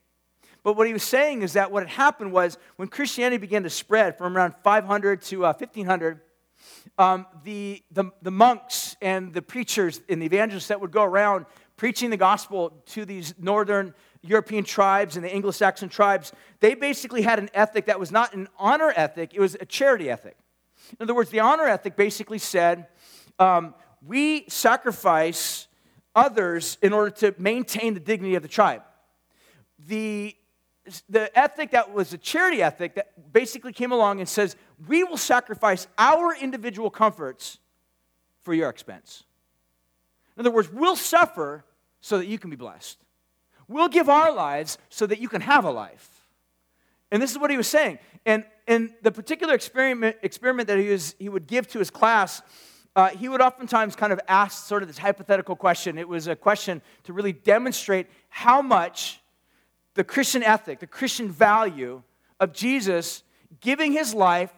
But 0.66 0.76
what 0.76 0.88
he 0.88 0.92
was 0.92 1.04
saying 1.04 1.42
is 1.42 1.52
that 1.52 1.70
what 1.70 1.84
had 1.84 1.90
happened 1.90 2.32
was 2.32 2.58
when 2.74 2.88
Christianity 2.88 3.36
began 3.36 3.62
to 3.62 3.70
spread 3.70 4.18
from 4.18 4.36
around 4.36 4.56
500 4.64 5.22
to 5.22 5.44
uh, 5.44 5.52
1500, 5.52 6.20
um, 6.98 7.24
the, 7.44 7.84
the, 7.92 8.10
the 8.20 8.32
monks 8.32 8.96
and 9.00 9.32
the 9.32 9.42
preachers 9.42 10.00
and 10.08 10.20
the 10.20 10.26
evangelists 10.26 10.66
that 10.66 10.80
would 10.80 10.90
go 10.90 11.04
around 11.04 11.46
preaching 11.76 12.10
the 12.10 12.16
gospel 12.16 12.82
to 12.86 13.04
these 13.04 13.32
northern 13.38 13.94
European 14.22 14.64
tribes 14.64 15.14
and 15.14 15.24
the 15.24 15.32
Anglo 15.32 15.52
Saxon 15.52 15.88
tribes, 15.88 16.32
they 16.58 16.74
basically 16.74 17.22
had 17.22 17.38
an 17.38 17.48
ethic 17.54 17.86
that 17.86 18.00
was 18.00 18.10
not 18.10 18.34
an 18.34 18.48
honor 18.58 18.92
ethic, 18.96 19.34
it 19.34 19.40
was 19.40 19.56
a 19.60 19.66
charity 19.66 20.10
ethic. 20.10 20.36
In 20.98 21.04
other 21.04 21.14
words, 21.14 21.30
the 21.30 21.38
honor 21.38 21.68
ethic 21.68 21.94
basically 21.94 22.38
said, 22.38 22.88
um, 23.38 23.72
we 24.04 24.46
sacrifice 24.48 25.68
others 26.16 26.76
in 26.82 26.92
order 26.92 27.10
to 27.10 27.36
maintain 27.38 27.94
the 27.94 28.00
dignity 28.00 28.34
of 28.34 28.42
the 28.42 28.48
tribe. 28.48 28.82
The, 29.86 30.34
the 31.08 31.36
ethic 31.38 31.72
that 31.72 31.92
was 31.92 32.12
a 32.12 32.18
charity 32.18 32.62
ethic 32.62 32.94
that 32.94 33.32
basically 33.32 33.72
came 33.72 33.92
along 33.92 34.20
and 34.20 34.28
says, 34.28 34.56
we 34.86 35.04
will 35.04 35.16
sacrifice 35.16 35.86
our 35.98 36.34
individual 36.34 36.90
comforts 36.90 37.58
for 38.42 38.54
your 38.54 38.68
expense. 38.68 39.24
In 40.36 40.40
other 40.40 40.50
words, 40.50 40.70
we'll 40.72 40.96
suffer 40.96 41.64
so 42.00 42.18
that 42.18 42.26
you 42.26 42.38
can 42.38 42.50
be 42.50 42.56
blessed. 42.56 42.98
We'll 43.68 43.88
give 43.88 44.08
our 44.08 44.32
lives 44.32 44.78
so 44.90 45.06
that 45.06 45.18
you 45.18 45.28
can 45.28 45.40
have 45.40 45.64
a 45.64 45.70
life. 45.70 46.08
And 47.10 47.22
this 47.22 47.30
is 47.30 47.38
what 47.38 47.50
he 47.50 47.56
was 47.56 47.66
saying. 47.68 47.98
And 48.24 48.44
in 48.66 48.94
the 49.02 49.12
particular 49.12 49.54
experiment, 49.54 50.16
experiment 50.22 50.68
that 50.68 50.78
he, 50.78 50.88
was, 50.88 51.14
he 51.18 51.28
would 51.28 51.46
give 51.46 51.68
to 51.68 51.78
his 51.78 51.90
class, 51.90 52.42
uh, 52.94 53.08
he 53.08 53.28
would 53.28 53.40
oftentimes 53.40 53.94
kind 53.94 54.12
of 54.12 54.20
ask 54.28 54.66
sort 54.66 54.82
of 54.82 54.88
this 54.88 54.98
hypothetical 54.98 55.56
question. 55.56 55.98
It 55.98 56.08
was 56.08 56.26
a 56.26 56.36
question 56.36 56.82
to 57.04 57.12
really 57.12 57.32
demonstrate 57.32 58.08
how 58.28 58.62
much 58.62 59.20
the 59.96 60.04
Christian 60.04 60.42
ethic, 60.42 60.78
the 60.78 60.86
Christian 60.86 61.28
value 61.30 62.02
of 62.38 62.52
Jesus 62.52 63.22
giving 63.60 63.92
his 63.92 64.14
life 64.14 64.52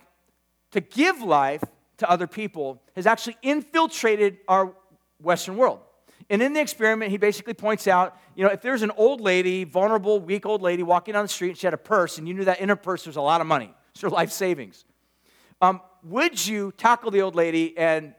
to 0.73 0.81
give 0.81 1.23
life 1.23 1.63
to 1.99 2.11
other 2.11 2.27
people 2.27 2.83
has 2.95 3.07
actually 3.07 3.37
infiltrated 3.43 4.39
our 4.49 4.75
Western 5.23 5.57
world. 5.57 5.81
And 6.29 6.43
in 6.43 6.53
the 6.53 6.61
experiment, 6.61 7.11
he 7.11 7.17
basically 7.17 7.55
points 7.55 7.87
out, 7.87 8.17
you 8.35 8.45
know, 8.45 8.51
if 8.51 8.61
there's 8.61 8.83
an 8.83 8.91
old 8.97 9.21
lady, 9.21 9.65
vulnerable, 9.65 10.21
weak 10.21 10.45
old 10.45 10.61
lady 10.61 10.83
walking 10.83 11.15
down 11.15 11.25
the 11.25 11.29
street, 11.29 11.51
and 11.51 11.59
she 11.59 11.67
had 11.67 11.75
a 11.75 11.79
purse, 11.79 12.19
and 12.19 12.29
you 12.29 12.35
knew 12.35 12.45
that 12.45 12.61
in 12.61 12.69
her 12.69 12.77
purse 12.77 13.07
was 13.07 13.17
a 13.17 13.23
lot 13.23 13.41
of 13.41 13.47
money, 13.47 13.73
it's 13.93 14.03
her 14.03 14.11
life 14.11 14.31
savings. 14.31 14.85
Um, 15.63 15.81
would 16.05 16.45
you 16.47 16.73
tackle 16.77 17.11
the 17.11 17.23
old 17.23 17.35
lady 17.35 17.77
and, 17.79 18.15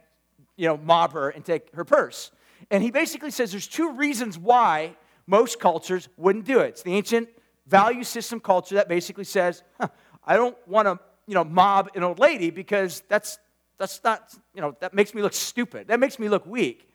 you 0.56 0.68
know, 0.68 0.78
mob 0.78 1.14
her 1.14 1.30
and 1.30 1.46
take 1.46 1.74
her 1.76 1.86
purse? 1.86 2.32
And 2.72 2.84
he 2.84 2.92
basically 2.92 3.32
says 3.32 3.52
there's 3.52 3.68
two 3.68 3.92
reasons 3.92 4.38
why 4.38 4.96
most 5.30 5.60
cultures 5.60 6.10
wouldn't 6.18 6.46
do 6.46 6.60
it. 6.60 6.70
It's 6.70 6.84
the 6.84 6.96
ancient 6.96 7.30
value 7.68 8.04
system 8.04 8.40
culture 8.40 8.76
that 8.76 8.90
basically 8.90 9.26
says, 9.26 9.64
huh, 9.80 9.90
I 10.26 10.36
don't 10.36 10.58
want 10.68 10.88
to, 10.88 11.00
you 11.28 11.36
know, 11.36 11.44
mob 11.44 11.90
an 11.96 12.04
old 12.04 12.20
lady 12.20 12.50
because 12.50 13.04
that's 13.08 13.38
that's 13.78 14.04
not, 14.04 14.34
you 14.54 14.62
know, 14.62 14.76
that 14.82 14.94
makes 14.94 15.14
me 15.14 15.22
look 15.22 15.34
stupid. 15.34 15.88
That 15.88 16.00
makes 16.00 16.20
me 16.20 16.28
look 16.28 16.46
weak 16.46 16.90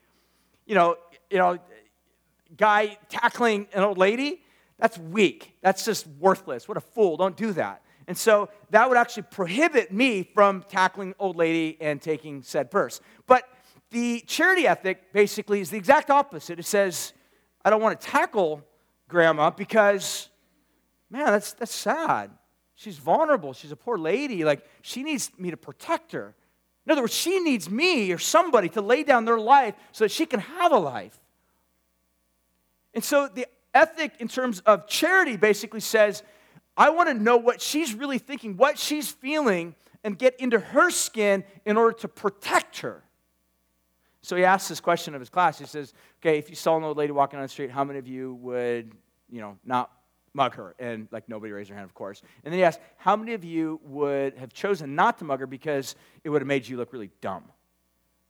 you 0.65 0.75
know, 0.75 0.97
you 1.29 1.37
know, 1.37 1.57
guy 2.57 2.97
tackling 3.09 3.67
an 3.73 3.83
old 3.83 3.97
lady, 3.97 4.41
that's 4.77 4.97
weak. 4.97 5.55
That's 5.61 5.85
just 5.85 6.07
worthless. 6.19 6.67
What 6.67 6.77
a 6.77 6.81
fool. 6.81 7.17
Don't 7.17 7.37
do 7.37 7.53
that. 7.53 7.81
And 8.07 8.17
so 8.17 8.49
that 8.69 8.87
would 8.87 8.97
actually 8.97 9.23
prohibit 9.23 9.91
me 9.91 10.23
from 10.33 10.63
tackling 10.67 11.15
old 11.17 11.35
lady 11.37 11.77
and 11.79 12.01
taking 12.01 12.43
said 12.43 12.69
purse. 12.69 12.99
But 13.25 13.47
the 13.91 14.21
charity 14.27 14.67
ethic 14.67 15.13
basically 15.13 15.61
is 15.61 15.69
the 15.69 15.77
exact 15.77 16.09
opposite. 16.09 16.59
It 16.59 16.65
says, 16.65 17.13
I 17.65 17.71
don't 17.71 17.81
want 17.81 17.99
to 17.99 18.07
tackle 18.07 18.61
grandma 19.09 19.49
because, 19.49 20.29
man, 21.09 21.25
that's, 21.25 21.53
that's 21.53 21.73
sad. 21.73 22.29
She's 22.75 22.97
vulnerable. 22.99 23.53
She's 23.53 23.71
a 23.71 23.75
poor 23.75 23.97
lady. 23.97 24.45
Like, 24.45 24.63
she 24.83 25.01
needs 25.01 25.31
me 25.39 25.49
to 25.49 25.57
protect 25.57 26.11
her. 26.11 26.35
In 26.85 26.91
other 26.91 27.01
words, 27.01 27.13
she 27.15 27.39
needs 27.39 27.67
me 27.67 28.11
or 28.11 28.19
somebody 28.19 28.69
to 28.69 28.81
lay 28.81 29.03
down 29.03 29.25
their 29.25 29.39
life 29.39 29.73
so 29.91 30.03
that 30.03 30.11
she 30.11 30.27
can 30.27 30.41
have 30.41 30.71
a 30.71 30.77
life. 30.77 31.19
And 32.93 33.03
so 33.03 33.27
the 33.27 33.47
ethic 33.73 34.13
in 34.19 34.27
terms 34.27 34.59
of 34.61 34.87
charity 34.87 35.35
basically 35.35 35.79
says, 35.79 36.21
I 36.77 36.91
want 36.91 37.09
to 37.09 37.15
know 37.15 37.37
what 37.37 37.61
she's 37.61 37.95
really 37.95 38.19
thinking, 38.19 38.57
what 38.57 38.77
she's 38.77 39.09
feeling, 39.09 39.73
and 40.03 40.19
get 40.19 40.39
into 40.39 40.59
her 40.59 40.91
skin 40.91 41.43
in 41.65 41.77
order 41.77 41.97
to 41.99 42.07
protect 42.07 42.81
her. 42.81 43.03
So 44.21 44.35
he 44.35 44.43
asks 44.43 44.69
this 44.69 44.79
question 44.79 45.13
of 45.13 45.21
his 45.21 45.29
class. 45.29 45.59
He 45.59 45.65
says, 45.65 45.93
Okay, 46.25 46.39
if 46.39 46.49
you 46.49 46.55
saw 46.55 46.75
an 46.75 46.83
old 46.83 46.97
lady 46.97 47.11
walking 47.11 47.37
on 47.37 47.43
the 47.43 47.49
street, 47.49 47.69
how 47.69 47.83
many 47.83 47.99
of 47.99 48.07
you 48.07 48.33
would, 48.41 48.91
you 49.29 49.41
know, 49.41 49.59
not 49.63 49.91
mug 50.33 50.55
her. 50.55 50.73
And 50.79 51.07
like 51.11 51.29
nobody 51.29 51.53
raised 51.53 51.69
their 51.69 51.77
hand, 51.77 51.85
of 51.85 51.93
course. 51.93 52.23
And 52.43 52.51
then 52.51 52.57
he 52.57 52.63
asked, 52.63 52.79
How 52.97 53.15
many 53.15 53.33
of 53.33 53.43
you 53.43 53.79
would 53.83 54.35
have 54.37 54.51
chosen 54.51 54.95
not 54.95 55.19
to 55.19 55.23
mug 55.23 55.39
her 55.39 55.45
because 55.45 55.95
it 56.23 56.29
would 56.29 56.41
have 56.41 56.47
made 56.47 56.67
you 56.67 56.77
look 56.77 56.93
really 56.93 57.11
dumb? 57.21 57.43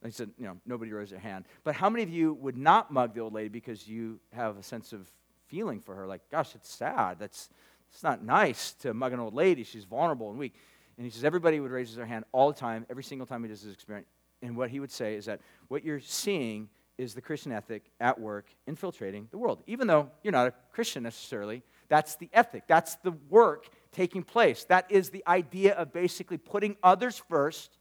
He 0.03 0.11
said, 0.11 0.29
You 0.37 0.45
know, 0.45 0.57
nobody 0.65 0.91
raised 0.91 1.13
their 1.13 1.19
hand. 1.19 1.45
But 1.63 1.75
how 1.75 1.89
many 1.89 2.03
of 2.03 2.09
you 2.09 2.33
would 2.33 2.57
not 2.57 2.91
mug 2.91 3.13
the 3.13 3.21
old 3.21 3.33
lady 3.33 3.47
because 3.47 3.87
you 3.87 4.19
have 4.33 4.57
a 4.57 4.63
sense 4.63 4.91
of 4.91 5.09
feeling 5.47 5.79
for 5.79 5.95
her? 5.95 6.05
Like, 6.05 6.21
gosh, 6.29 6.53
it's 6.53 6.69
sad. 6.69 7.17
That's 7.17 7.49
it's 7.93 8.03
not 8.03 8.21
nice 8.21 8.73
to 8.81 8.93
mug 8.93 9.13
an 9.13 9.21
old 9.21 9.33
lady. 9.33 9.63
She's 9.63 9.85
vulnerable 9.85 10.29
and 10.29 10.37
weak. 10.37 10.53
And 10.97 11.05
he 11.05 11.11
says, 11.11 11.23
Everybody 11.23 11.61
would 11.61 11.71
raise 11.71 11.95
their 11.95 12.05
hand 12.05 12.25
all 12.33 12.51
the 12.51 12.59
time, 12.59 12.85
every 12.89 13.03
single 13.03 13.25
time 13.25 13.41
he 13.41 13.47
does 13.47 13.63
this 13.63 13.73
experiment. 13.73 14.05
And 14.41 14.57
what 14.57 14.69
he 14.69 14.79
would 14.79 14.91
say 14.91 15.15
is 15.15 15.25
that 15.25 15.39
what 15.69 15.83
you're 15.83 16.01
seeing 16.01 16.69
is 16.97 17.13
the 17.13 17.21
Christian 17.21 17.51
ethic 17.51 17.83
at 17.99 18.19
work 18.19 18.45
infiltrating 18.67 19.27
the 19.31 19.37
world. 19.37 19.61
Even 19.67 19.87
though 19.87 20.09
you're 20.23 20.31
not 20.31 20.47
a 20.47 20.53
Christian 20.71 21.03
necessarily, 21.03 21.61
that's 21.89 22.15
the 22.15 22.29
ethic. 22.33 22.63
That's 22.67 22.95
the 22.95 23.11
work 23.29 23.67
taking 23.91 24.23
place. 24.23 24.63
That 24.65 24.89
is 24.89 25.09
the 25.09 25.23
idea 25.27 25.73
of 25.73 25.93
basically 25.93 26.37
putting 26.37 26.77
others 26.81 27.21
first 27.29 27.77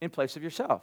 in 0.00 0.10
place 0.10 0.36
of 0.36 0.42
yourself. 0.42 0.82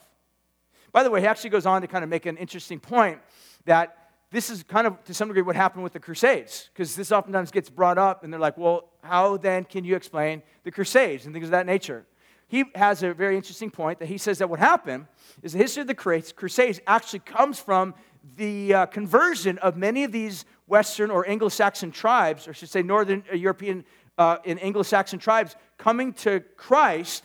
By 0.92 1.04
the 1.04 1.10
way, 1.10 1.22
he 1.22 1.28
actually 1.28 1.50
goes 1.50 1.66
on 1.66 1.82
to 1.82 1.88
kind 1.88 2.04
of 2.04 2.10
make 2.10 2.26
an 2.26 2.38
interesting 2.38 2.80
point 2.80 3.20
that 3.66 3.98
this 4.32 4.50
is 4.50 4.64
kind 4.64 4.88
of 4.88 5.04
to 5.06 5.14
some 5.14 5.28
degree 5.28 5.44
what 5.44 5.56
happened 5.56 5.84
with 5.84 5.94
the 5.94 6.00
Crusades, 6.00 6.70
because 6.74 6.96
this 6.96 7.12
oftentimes 7.12 7.52
gets 7.52 7.70
brought 7.70 7.98
up, 7.98 8.24
and 8.24 8.34
they're 8.34 8.40
like, 8.40 8.58
well, 8.58 8.90
how 9.04 9.38
then 9.38 9.64
can 9.64 9.86
you 9.86 9.96
explain 9.96 10.42
the 10.64 10.72
Crusades 10.72 11.26
and 11.26 11.34
things 11.34 11.46
of 11.46 11.52
that 11.52 11.66
nature? 11.66 12.06
He 12.54 12.66
has 12.76 13.02
a 13.02 13.16
very 13.16 13.36
interesting 13.36 13.72
point 13.72 13.98
that 13.98 14.08
he 14.08 14.20
says 14.20 14.38
that 14.38 14.48
what 14.48 14.60
happened 14.60 15.08
is 15.42 15.54
the 15.54 15.58
history 15.58 15.82
of 15.82 15.88
the 15.88 15.96
Crusades 15.96 16.80
actually 16.86 17.22
comes 17.22 17.58
from 17.58 17.96
the 18.36 18.76
uh, 18.76 18.86
conversion 18.86 19.58
of 19.58 19.76
many 19.76 20.04
of 20.04 20.12
these 20.12 20.46
Western 20.68 21.10
or 21.10 21.28
Anglo 21.28 21.50
Saxon 21.50 21.90
tribes, 21.90 22.48
or 22.48 22.52
I 22.52 22.54
should 22.54 22.70
say 22.70 22.84
Northern 22.84 23.24
uh, 23.32 23.36
European 23.36 23.84
uh, 24.20 24.38
and 24.46 24.62
Anglo 24.62 24.84
Saxon 24.84 25.18
tribes, 25.18 25.56
coming 25.80 26.14
to 26.14 26.42
Christ, 26.56 27.24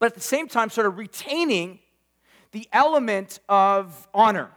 but 0.00 0.06
at 0.06 0.14
the 0.14 0.20
same 0.20 0.48
time, 0.48 0.70
sort 0.70 0.88
of 0.88 0.98
retaining 0.98 1.78
the 2.50 2.68
element 2.72 3.38
of 3.48 4.08
honor. 4.12 4.50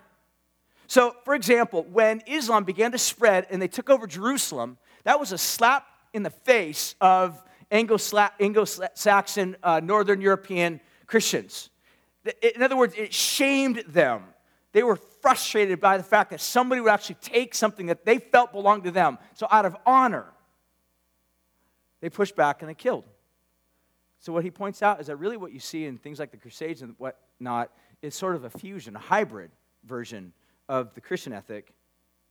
So, 0.88 1.15
for 1.26 1.36
example, 1.36 1.86
when 1.91 2.24
Islam 2.26 2.63
began 2.63 2.91
to 2.93 2.97
spread 2.97 3.45
and 3.51 3.61
they 3.61 3.67
took 3.67 3.91
over 3.91 4.07
Jerusalem, 4.07 4.80
that 5.03 5.20
was 5.20 5.32
a 5.32 5.38
slap 5.38 5.86
in 6.11 6.24
the 6.24 6.32
face 6.32 6.95
of 6.99 7.39
Anglo 7.72 7.97
Saxon, 7.97 9.55
uh, 9.63 9.80
Northern 9.84 10.22
European 10.22 10.82
Christians. 11.05 11.70
In 12.41 12.61
other 12.61 12.76
words, 12.76 12.93
it 12.97 13.13
shamed 13.13 13.84
them. 13.88 14.24
They 14.72 14.84
were 14.84 14.95
frustrated 14.95 15.80
by 15.80 15.97
the 15.97 16.03
fact 16.03 16.30
that 16.32 16.41
somebody 16.41 16.82
would 16.82 16.91
actually 16.91 17.17
take 17.22 17.55
something 17.55 17.88
that 17.88 18.05
they 18.05 18.20
felt 18.20 18.51
belonged 18.51 18.84
to 18.84 18.91
them. 18.91 19.17
So, 19.34 19.47
out 19.49 19.65
of 19.65 19.76
honor, 19.86 20.26
they 22.01 22.09
pushed 22.09 22.36
back 22.36 22.61
and 22.61 22.70
they 22.70 22.76
killed. 22.76 23.05
So, 24.20 24.32
what 24.34 24.43
he 24.43 24.51
points 24.51 24.82
out 24.84 24.99
is 24.99 25.07
that 25.07 25.15
really 25.15 25.38
what 25.38 25.51
you 25.51 25.59
see 25.59 25.86
in 25.86 25.97
things 25.97 26.20
like 26.20 26.32
the 26.32 26.38
Crusades 26.38 26.82
and 26.82 26.93
whatnot 26.97 27.72
is 28.01 28.15
sort 28.15 28.36
of 28.36 28.43
a 28.43 28.49
fusion, 28.49 28.95
a 28.95 28.99
hybrid 28.99 29.51
version 29.86 30.34
of 30.67 30.93
the 30.93 31.01
Christian 31.01 31.34
ethic, 31.34 31.74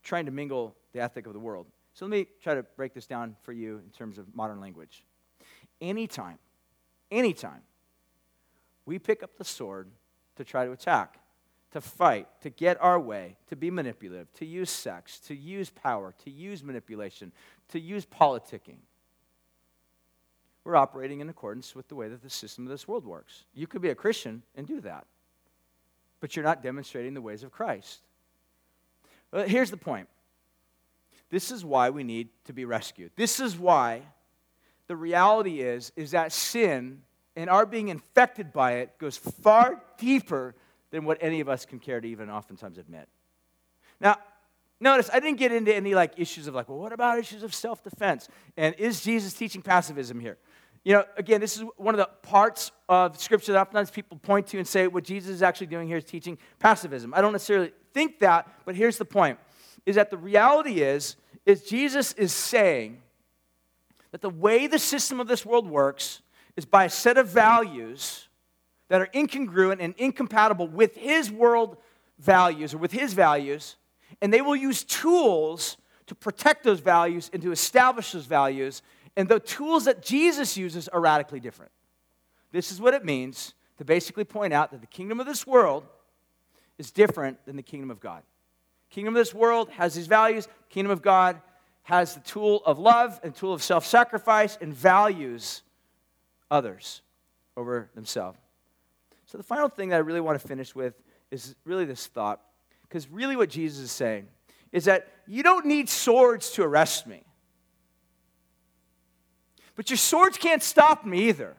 trying 0.03 0.27
to 0.27 0.31
mingle 0.31 0.77
the 0.93 1.01
ethic 1.01 1.27
of 1.27 1.33
the 1.33 1.41
world. 1.41 1.67
So, 1.95 2.05
let 2.05 2.11
me 2.11 2.27
try 2.43 2.55
to 2.55 2.63
break 2.63 2.95
this 2.95 3.07
down 3.07 3.37
for 3.43 3.53
you 3.53 3.79
in 3.85 3.91
terms 3.91 4.19
of 4.19 4.33
modern 4.35 4.61
language. 4.61 5.05
Anytime, 5.81 6.39
anytime 7.11 7.63
we 8.85 8.99
pick 8.99 9.23
up 9.23 9.37
the 9.37 9.45
sword 9.45 9.89
to 10.37 10.45
try 10.45 10.65
to 10.65 10.73
attack, 10.73 11.21
to 11.73 11.81
fight, 11.81 12.27
to 12.43 12.51
get 12.51 12.81
our 12.81 12.99
way, 12.99 13.37
to 13.49 13.57
be 13.57 13.71
manipulative, 13.71 14.33
to 14.35 14.47
use 14.47 14.71
sex, 14.71 15.19
to 15.21 15.35
use 15.35 15.71
power, 15.71 16.15
to 16.25 16.31
use 16.31 16.65
manipulation, 16.65 17.33
to 17.69 17.79
use 17.79 18.07
politicking, 18.07 18.79
we're 20.69 20.77
operating 20.77 21.21
in 21.21 21.31
accordance 21.31 21.75
with 21.75 21.89
the 21.89 21.95
way 21.95 22.09
that 22.09 22.23
the 22.23 22.29
system 22.29 22.67
of 22.67 22.71
this 22.71 22.87
world 22.87 23.07
works. 23.07 23.45
You 23.55 23.67
could 23.67 23.81
be 23.81 23.89
a 23.89 23.95
Christian 23.95 24.43
and 24.55 24.67
do 24.67 24.83
that, 24.83 25.07
but 26.21 26.37
you're 26.37 26.45
not 26.45 26.63
demonstrating 26.63 27.15
the 27.15 27.23
ways 27.23 27.43
of 27.43 27.51
Christ. 27.51 28.01
But 29.31 29.49
here's 29.49 29.71
the 29.71 29.79
point 29.79 30.09
this 31.31 31.51
is 31.51 31.65
why 31.65 31.89
we 31.89 32.05
need 32.05 32.29
to 32.45 32.53
be 32.53 32.67
rescued. 32.67 33.13
This 33.17 33.41
is 33.41 33.57
why 33.57 34.03
the 34.89 34.97
reality 34.97 35.61
is 35.61 35.93
is 35.95 36.11
that 36.11 36.33
sin 36.33 37.03
and 37.37 37.49
our 37.49 37.65
being 37.65 37.89
infected 37.89 38.53
by 38.53 38.73
it 38.73 38.99
goes 38.99 39.17
far 39.17 39.81
deeper 39.99 40.55
than 40.91 41.05
what 41.05 41.19
any 41.21 41.41
of 41.41 41.49
us 41.49 41.65
can 41.65 41.79
care 41.79 42.01
to 42.01 42.09
even 42.09 42.29
oftentimes 42.31 42.79
admit. 42.79 43.09
Now, 44.01 44.17
notice 44.81 45.09
I 45.13 45.21
didn't 45.21 45.39
get 45.39 45.53
into 45.53 45.73
any 45.73 45.95
like 45.95 46.15
issues 46.17 46.47
of 46.47 46.55
like, 46.55 46.69
well, 46.69 46.79
what 46.79 46.93
about 46.93 47.19
issues 47.19 47.43
of 47.43 47.55
self-defense? 47.55 48.29
And 48.57 48.75
is 48.77 49.03
Jesus 49.03 49.35
teaching 49.35 49.63
pacifism 49.63 50.19
here? 50.19 50.39
You 50.85 50.95
know, 50.95 51.05
again, 51.17 51.41
this 51.41 51.57
is 51.57 51.65
one 51.77 51.95
of 51.95 51.99
the 51.99 52.09
parts 52.23 52.73
of 52.89 53.21
Scripture 53.21 53.53
that 53.53 53.61
oftentimes 53.61 53.91
people 53.91 54.17
point 54.17 54.47
to 54.49 54.59
and 54.59 54.67
say 54.67 54.87
what 54.87 55.05
Jesus 55.05 55.31
is 55.31 55.43
actually 55.43 55.67
doing 55.67 55.87
here 55.87 55.99
is 55.99 56.05
teaching 56.05 56.39
pacifism. 56.59 57.13
I 57.15 57.21
don't 57.21 57.33
necessarily 57.33 57.73
think 57.93 58.21
that, 58.21 58.49
but 58.65 58.75
here's 58.75 58.97
the 58.97 59.05
point: 59.05 59.39
is 59.85 59.97
that 59.97 60.11
the 60.11 60.17
reality 60.17 60.81
is, 60.81 61.17
is 61.45 61.65
Jesus 61.65 62.13
is 62.15 62.33
saying 62.33 63.03
that 64.11 64.21
the 64.21 64.31
way 64.31 64.67
the 64.67 64.79
system 64.79 65.21
of 65.21 65.29
this 65.29 65.45
world 65.45 65.69
works 65.69 66.23
is 66.57 66.65
by 66.65 66.85
a 66.85 66.91
set 66.91 67.19
of 67.19 67.29
values 67.29 68.29
that 68.89 69.01
are 69.01 69.09
incongruent 69.15 69.79
and 69.81 69.95
incompatible 69.99 70.67
with 70.67 70.97
his 70.97 71.31
world 71.31 71.77
values 72.19 72.75
or 72.75 72.79
with 72.79 72.93
his 72.93 73.13
values, 73.13 73.77
and 74.21 74.33
they 74.33 74.41
will 74.41 74.57
use 74.57 74.83
tools 74.83 75.77
to 76.07 76.15
protect 76.15 76.65
those 76.65 76.81
values 76.81 77.31
and 77.33 77.43
to 77.43 77.53
establish 77.53 78.13
those 78.13 78.27
values 78.27 78.83
and 79.17 79.29
the 79.29 79.41
tools 79.41 79.85
that 79.85 80.01
Jesus 80.01 80.57
uses 80.57 80.87
are 80.89 81.01
radically 81.01 81.41
different. 81.41 81.73
This 82.53 82.71
is 82.71 82.81
what 82.81 82.95
it 82.95 83.05
means 83.05 83.55
to 83.77 83.85
basically 83.85 84.25
point 84.25 84.53
out 84.53 84.71
that 84.71 84.81
the 84.81 84.87
kingdom 84.87 85.21
of 85.21 85.27
this 85.27 85.47
world 85.47 85.85
is 86.79 86.93
different 86.93 87.45
than 87.45 87.57
the 87.57 87.63
kingdom 87.63 87.91
of 87.91 88.01
God. 88.01 88.23
Kingdom 88.91 89.15
of 89.15 89.21
this 89.21 89.35
world 89.35 89.71
has 89.71 89.95
these 89.95 90.07
values. 90.07 90.49
Kingdom 90.71 90.93
of 90.93 91.03
God 91.03 91.41
has 91.89 92.13
the 92.13 92.21
tool 92.21 92.61
of 92.67 92.79
love 92.79 93.19
and 93.23 93.35
tool 93.35 93.55
of 93.55 93.63
self-sacrifice 93.63 94.59
and 94.61 94.75
values 94.75 95.63
others 96.51 97.01
over 97.57 97.89
themselves. 97.95 98.39
So 99.25 99.39
the 99.39 99.43
final 99.43 99.71
thing 99.71 99.89
that 99.89 99.97
I 99.97 100.01
really 100.01 100.21
want 100.21 100.39
to 100.39 100.47
finish 100.47 100.75
with 100.75 100.93
is 101.31 101.55
really 101.65 101.87
this 101.87 102.07
thought 102.07 102.43
because 102.83 103.09
really 103.09 103.37
what 103.37 103.49
Jesus 103.49 103.79
is 103.79 103.91
saying 103.91 104.29
is 104.71 104.85
that 104.85 105.09
you 105.27 105.43
don't 105.43 105.65
need 105.65 105.89
swords 105.89 106.51
to 106.53 106.63
arrest 106.63 107.07
me. 107.07 107.23
But 109.75 109.89
your 109.89 109.97
swords 109.97 110.37
can't 110.37 110.63
stop 110.63 111.07
me 111.07 111.31
either. 111.31 111.57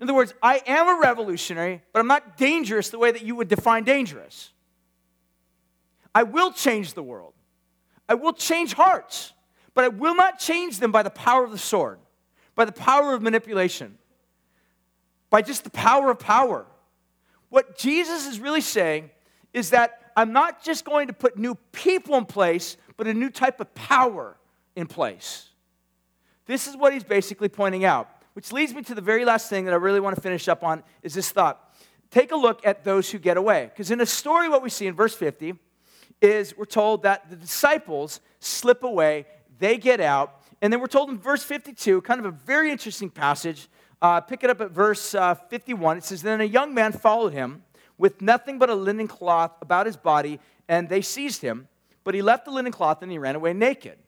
In 0.00 0.08
other 0.08 0.14
words, 0.14 0.34
I 0.42 0.62
am 0.66 0.88
a 0.88 1.00
revolutionary, 1.00 1.80
but 1.92 2.00
I'm 2.00 2.08
not 2.08 2.36
dangerous 2.36 2.90
the 2.90 2.98
way 2.98 3.12
that 3.12 3.22
you 3.22 3.36
would 3.36 3.46
define 3.46 3.84
dangerous. 3.84 4.50
I 6.12 6.24
will 6.24 6.50
change 6.50 6.94
the 6.94 7.04
world. 7.04 7.34
I 8.08 8.14
will 8.14 8.32
change 8.32 8.74
hearts, 8.74 9.32
but 9.74 9.84
I 9.84 9.88
will 9.88 10.14
not 10.14 10.38
change 10.38 10.78
them 10.78 10.92
by 10.92 11.02
the 11.02 11.10
power 11.10 11.44
of 11.44 11.50
the 11.50 11.58
sword, 11.58 11.98
by 12.54 12.64
the 12.64 12.72
power 12.72 13.14
of 13.14 13.22
manipulation, 13.22 13.98
by 15.30 15.42
just 15.42 15.64
the 15.64 15.70
power 15.70 16.10
of 16.10 16.18
power. 16.18 16.66
What 17.48 17.76
Jesus 17.78 18.26
is 18.26 18.40
really 18.40 18.60
saying 18.60 19.10
is 19.52 19.70
that 19.70 20.12
I'm 20.16 20.32
not 20.32 20.62
just 20.64 20.84
going 20.84 21.08
to 21.08 21.12
put 21.12 21.36
new 21.36 21.56
people 21.72 22.16
in 22.16 22.24
place, 22.24 22.76
but 22.96 23.06
a 23.06 23.14
new 23.14 23.30
type 23.30 23.60
of 23.60 23.74
power 23.74 24.36
in 24.74 24.86
place. 24.86 25.50
This 26.46 26.66
is 26.66 26.76
what 26.76 26.92
he's 26.92 27.04
basically 27.04 27.48
pointing 27.48 27.84
out, 27.84 28.08
which 28.34 28.52
leads 28.52 28.72
me 28.72 28.82
to 28.82 28.94
the 28.94 29.00
very 29.00 29.24
last 29.24 29.50
thing 29.50 29.64
that 29.64 29.74
I 29.74 29.76
really 29.76 30.00
want 30.00 30.14
to 30.14 30.22
finish 30.22 30.48
up 30.48 30.62
on 30.62 30.82
is 31.02 31.12
this 31.12 31.30
thought. 31.30 31.74
Take 32.10 32.32
a 32.32 32.36
look 32.36 32.64
at 32.64 32.84
those 32.84 33.10
who 33.10 33.18
get 33.18 33.36
away. 33.36 33.70
Because 33.72 33.90
in 33.90 33.98
the 33.98 34.06
story, 34.06 34.48
what 34.48 34.62
we 34.62 34.70
see 34.70 34.86
in 34.86 34.94
verse 34.94 35.14
50 35.14 35.54
is 36.20 36.56
we're 36.56 36.64
told 36.64 37.02
that 37.02 37.30
the 37.30 37.36
disciples 37.36 38.20
slip 38.40 38.82
away, 38.82 39.26
they 39.58 39.78
get 39.78 40.00
out, 40.00 40.42
and 40.62 40.72
then 40.72 40.80
we're 40.80 40.86
told 40.86 41.10
in 41.10 41.18
verse 41.18 41.42
52, 41.42 42.00
kind 42.02 42.18
of 42.18 42.26
a 42.26 42.30
very 42.30 42.70
interesting 42.70 43.10
passage. 43.10 43.68
Uh, 44.00 44.20
pick 44.20 44.44
it 44.44 44.50
up 44.50 44.60
at 44.60 44.70
verse 44.70 45.14
uh, 45.14 45.34
51. 45.34 45.98
It 45.98 46.04
says, 46.04 46.22
Then 46.22 46.40
a 46.40 46.44
young 46.44 46.74
man 46.74 46.92
followed 46.92 47.32
him 47.32 47.62
with 47.98 48.20
nothing 48.20 48.58
but 48.58 48.70
a 48.70 48.74
linen 48.74 49.08
cloth 49.08 49.52
about 49.60 49.86
his 49.86 49.96
body, 49.96 50.38
and 50.68 50.88
they 50.88 51.02
seized 51.02 51.42
him. 51.42 51.68
But 52.04 52.14
he 52.14 52.22
left 52.22 52.44
the 52.44 52.50
linen 52.50 52.72
cloth 52.72 53.02
and 53.02 53.10
he 53.10 53.18
ran 53.18 53.36
away 53.36 53.52
naked. 53.52 53.98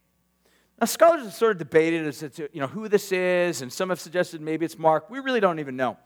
Now, 0.81 0.87
scholars 0.87 1.25
have 1.25 1.35
sort 1.35 1.53
of 1.53 1.59
debated 1.59 2.07
as 2.07 2.21
to 2.21 2.49
you 2.53 2.61
know, 2.61 2.69
who 2.69 2.89
this 2.89 3.11
is, 3.11 3.63
and 3.63 3.73
some 3.73 3.89
have 3.89 4.01
suggested 4.01 4.41
maybe 4.41 4.65
it's 4.65 4.79
Mark. 4.79 5.11
We 5.11 5.19
really 5.19 5.41
don't 5.41 5.59
even 5.59 5.75
know. 5.77 5.97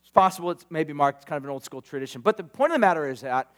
It's 0.00 0.10
possible 0.10 0.50
it's 0.50 0.66
maybe 0.68 0.92
Mark. 0.92 1.16
It's 1.16 1.24
kind 1.24 1.38
of 1.38 1.44
an 1.44 1.50
old 1.50 1.64
school 1.64 1.80
tradition. 1.80 2.20
But 2.20 2.36
the 2.36 2.44
point 2.44 2.72
of 2.72 2.74
the 2.74 2.80
matter 2.80 3.08
is 3.08 3.22
that 3.22 3.50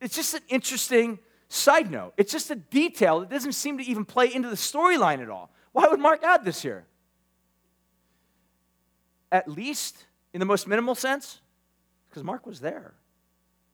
it's 0.00 0.14
just 0.14 0.34
an 0.34 0.42
interesting 0.48 1.18
side 1.52 1.90
note. 1.90 2.14
It's 2.16 2.32
just 2.32 2.50
a 2.50 2.56
detail 2.56 3.20
that 3.20 3.30
doesn't 3.30 3.52
seem 3.52 3.78
to 3.78 3.84
even 3.84 4.04
play 4.04 4.32
into 4.32 4.48
the 4.48 4.56
storyline 4.56 5.20
at 5.20 5.28
all. 5.28 5.50
Why 5.72 5.86
would 5.88 6.00
Mark 6.00 6.22
add 6.22 6.44
this 6.44 6.62
here? 6.62 6.86
At 9.30 9.48
least 9.48 10.06
in 10.32 10.40
the 10.40 10.46
most 10.46 10.66
minimal 10.66 10.94
sense, 10.94 11.40
because 12.08 12.24
Mark 12.24 12.46
was 12.46 12.60
there, 12.60 12.94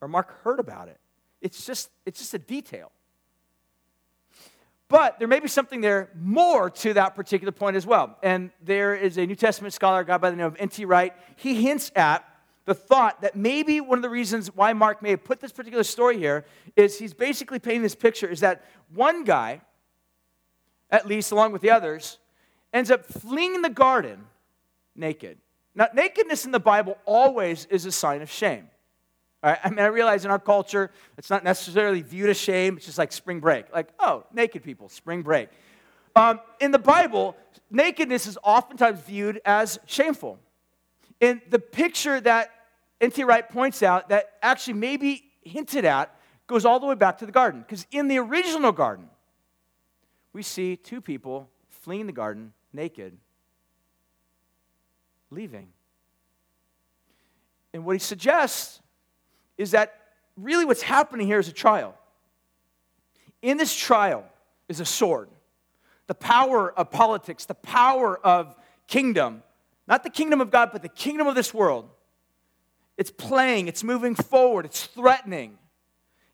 or 0.01 0.09
Mark 0.09 0.43
heard 0.43 0.61
about 0.61 0.89
it. 0.89 0.99
It's 1.41 1.65
just, 1.65 1.91
it's 2.05 2.19
just 2.19 2.35
a 2.35 2.39
detail. 2.39 2.91
But 4.89 5.19
there 5.19 5.29
may 5.29 5.39
be 5.39 5.49
something 5.49 5.81
there 5.81 6.11
more 6.15 6.71
to 6.71 6.95
that 6.95 7.15
particular 7.15 7.53
point 7.53 7.77
as 7.77 7.87
well. 7.87 8.17
And 8.23 8.51
there 8.63 8.95
is 8.95 9.19
a 9.19 9.27
New 9.27 9.37
Testament 9.37 9.75
scholar, 9.75 10.01
a 10.01 10.05
guy 10.05 10.17
by 10.17 10.31
the 10.31 10.37
name 10.37 10.47
of 10.47 10.57
N.T. 10.59 10.85
Wright. 10.85 11.13
He 11.37 11.63
hints 11.63 11.93
at 11.95 12.25
the 12.69 12.75
thought 12.75 13.23
that 13.23 13.35
maybe 13.35 13.81
one 13.81 13.97
of 13.97 14.03
the 14.03 14.11
reasons 14.11 14.55
why 14.55 14.75
Mark 14.75 15.01
may 15.01 15.09
have 15.09 15.25
put 15.25 15.41
this 15.41 15.53
particular 15.53 15.83
story 15.83 16.19
here 16.19 16.45
is 16.77 16.99
he's 16.99 17.15
basically 17.15 17.59
painting 17.59 17.81
this 17.81 17.95
picture 17.95 18.29
is 18.29 18.41
that 18.41 18.63
one 18.95 19.25
guy, 19.25 19.63
at 20.91 21.07
least 21.07 21.33
along 21.33 21.53
with 21.53 21.63
the 21.63 21.71
others, 21.71 22.19
ends 22.75 22.91
up 22.91 23.07
fleeing 23.07 23.63
the 23.63 23.71
garden 23.71 24.27
naked. 24.95 25.39
Now, 25.75 25.89
nakedness 25.95 26.45
in 26.45 26.51
the 26.53 26.61
Bible 26.61 26.99
always 27.07 27.65
is 27.71 27.87
a 27.87 27.93
sign 27.93 28.21
of 28.21 28.31
shame. 28.31 28.69
I 29.43 29.71
mean, 29.71 29.79
I 29.79 29.87
realize 29.87 30.27
in 30.27 30.31
our 30.31 30.39
culture, 30.39 30.91
it's 31.17 31.31
not 31.31 31.45
necessarily 31.45 32.03
viewed 32.03 32.29
as 32.29 32.39
shame. 32.39 32.77
It's 32.77 32.85
just 32.85 32.99
like 32.99 33.13
spring 33.13 33.41
break. 33.41 33.73
Like, 33.73 33.89
oh, 33.99 34.25
naked 34.31 34.63
people, 34.63 34.91
spring 34.91 35.23
break. 35.23 35.49
Um, 36.15 36.41
in 36.61 36.73
the 36.73 36.79
Bible, 36.79 37.35
nakedness 37.71 38.27
is 38.27 38.37
oftentimes 38.43 39.01
viewed 39.01 39.41
as 39.47 39.79
shameful. 39.87 40.39
In 41.19 41.41
the 41.49 41.59
picture 41.59 42.21
that 42.21 42.51
N.T. 43.01 43.23
Wright 43.25 43.49
points 43.49 43.83
out, 43.83 44.09
that 44.09 44.33
actually 44.43 44.75
maybe 44.75 45.25
hinted 45.43 45.85
at, 45.85 46.15
goes 46.47 46.65
all 46.65 46.81
the 46.81 46.87
way 46.87 46.95
back 46.95 47.19
to 47.19 47.27
the 47.27 47.33
garden. 47.33 47.61
Because 47.61 47.87
in 47.91 48.09
the 48.09 48.19
original 48.19 48.73
garden, 48.73 49.09
we 50.33 50.43
see 50.43 50.77
two 50.77 51.01
people 51.01 51.49
fleeing 51.69 52.07
the 52.07 52.13
garden 52.13 52.53
naked, 52.73 53.17
leaving. 55.31 55.69
And 57.73 57.85
what 57.85 57.95
he 57.95 58.01
suggests 58.01 58.81
is 59.57 59.73
that 59.73 59.95
really 60.37 60.65
what's 60.65 60.83
happening 60.83 61.27
here 61.27 61.39
is 61.39 61.49
a 61.49 61.53
trial. 61.53 61.95
In 63.43 63.57
this 63.57 63.75
trial 63.75 64.25
is 64.69 64.81
a 64.81 64.85
sword. 64.85 65.29
The 66.07 66.15
power 66.15 66.73
of 66.73 66.91
politics, 66.91 67.45
the 67.45 67.55
power 67.55 68.19
of 68.19 68.55
kingdom, 68.87 69.43
not 69.87 70.03
the 70.03 70.11
kingdom 70.11 70.41
of 70.41 70.51
God, 70.51 70.71
but 70.73 70.83
the 70.83 70.89
kingdom 70.89 71.27
of 71.27 71.35
this 71.35 71.53
world. 71.53 71.89
It's 72.99 73.11
playing, 73.11 73.69
it's 73.69 73.83
moving 73.83 74.15
forward, 74.15 74.67
it's 74.67 74.85
threatening. 74.87 75.57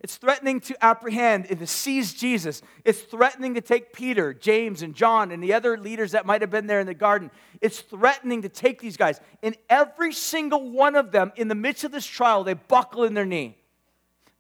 It's 0.00 0.16
threatening 0.16 0.60
to 0.60 0.84
apprehend 0.84 1.46
and 1.48 1.58
to 1.60 1.66
seize 1.66 2.12
Jesus. 2.12 2.60
It's 2.84 3.00
threatening 3.00 3.54
to 3.54 3.62
take 3.62 3.94
Peter, 3.94 4.34
James, 4.34 4.82
and 4.82 4.94
John 4.94 5.30
and 5.30 5.42
the 5.42 5.54
other 5.54 5.78
leaders 5.78 6.12
that 6.12 6.26
might 6.26 6.42
have 6.42 6.50
been 6.50 6.66
there 6.66 6.80
in 6.80 6.86
the 6.86 6.92
garden. 6.92 7.30
It's 7.62 7.80
threatening 7.80 8.42
to 8.42 8.50
take 8.50 8.82
these 8.82 8.98
guys. 8.98 9.18
And 9.42 9.56
every 9.70 10.12
single 10.12 10.70
one 10.70 10.94
of 10.94 11.10
them, 11.10 11.32
in 11.36 11.48
the 11.48 11.54
midst 11.54 11.84
of 11.84 11.92
this 11.92 12.04
trial, 12.04 12.44
they 12.44 12.52
buckle 12.52 13.04
in 13.04 13.14
their 13.14 13.24
knee. 13.24 13.56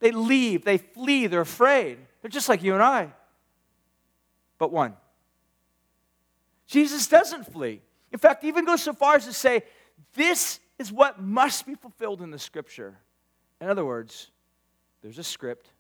They 0.00 0.10
leave, 0.10 0.66
they 0.66 0.76
flee, 0.76 1.28
they're 1.28 1.40
afraid. 1.40 1.96
They're 2.20 2.30
just 2.30 2.50
like 2.50 2.62
you 2.62 2.74
and 2.74 2.82
I. 2.82 3.10
But 4.58 4.70
one. 4.70 4.94
Jesus 6.66 7.06
doesn't 7.06 7.50
flee. 7.50 7.80
In 8.12 8.18
fact, 8.18 8.44
even 8.44 8.66
goes 8.66 8.82
so 8.82 8.92
far 8.92 9.16
as 9.16 9.24
to 9.24 9.32
say, 9.32 9.62
this 10.14 10.60
is 10.78 10.92
what 10.92 11.20
must 11.20 11.66
be 11.66 11.74
fulfilled 11.74 12.20
in 12.22 12.30
the 12.30 12.38
scripture. 12.38 12.96
In 13.60 13.68
other 13.68 13.84
words, 13.84 14.30
there's 15.02 15.18
a 15.18 15.24
script, 15.24 15.70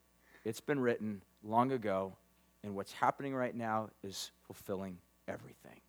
it's 0.44 0.60
been 0.60 0.78
written 0.78 1.22
long 1.42 1.72
ago, 1.72 2.12
and 2.62 2.74
what's 2.74 2.92
happening 2.92 3.34
right 3.34 3.54
now 3.54 3.90
is 4.02 4.30
fulfilling 4.46 4.98
everything. 5.28 5.80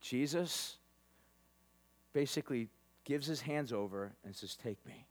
Jesus 0.00 0.76
basically 2.12 2.68
gives 3.04 3.26
his 3.26 3.40
hands 3.40 3.72
over 3.72 4.12
and 4.24 4.34
says, 4.34 4.56
Take 4.56 4.84
me. 4.86 5.06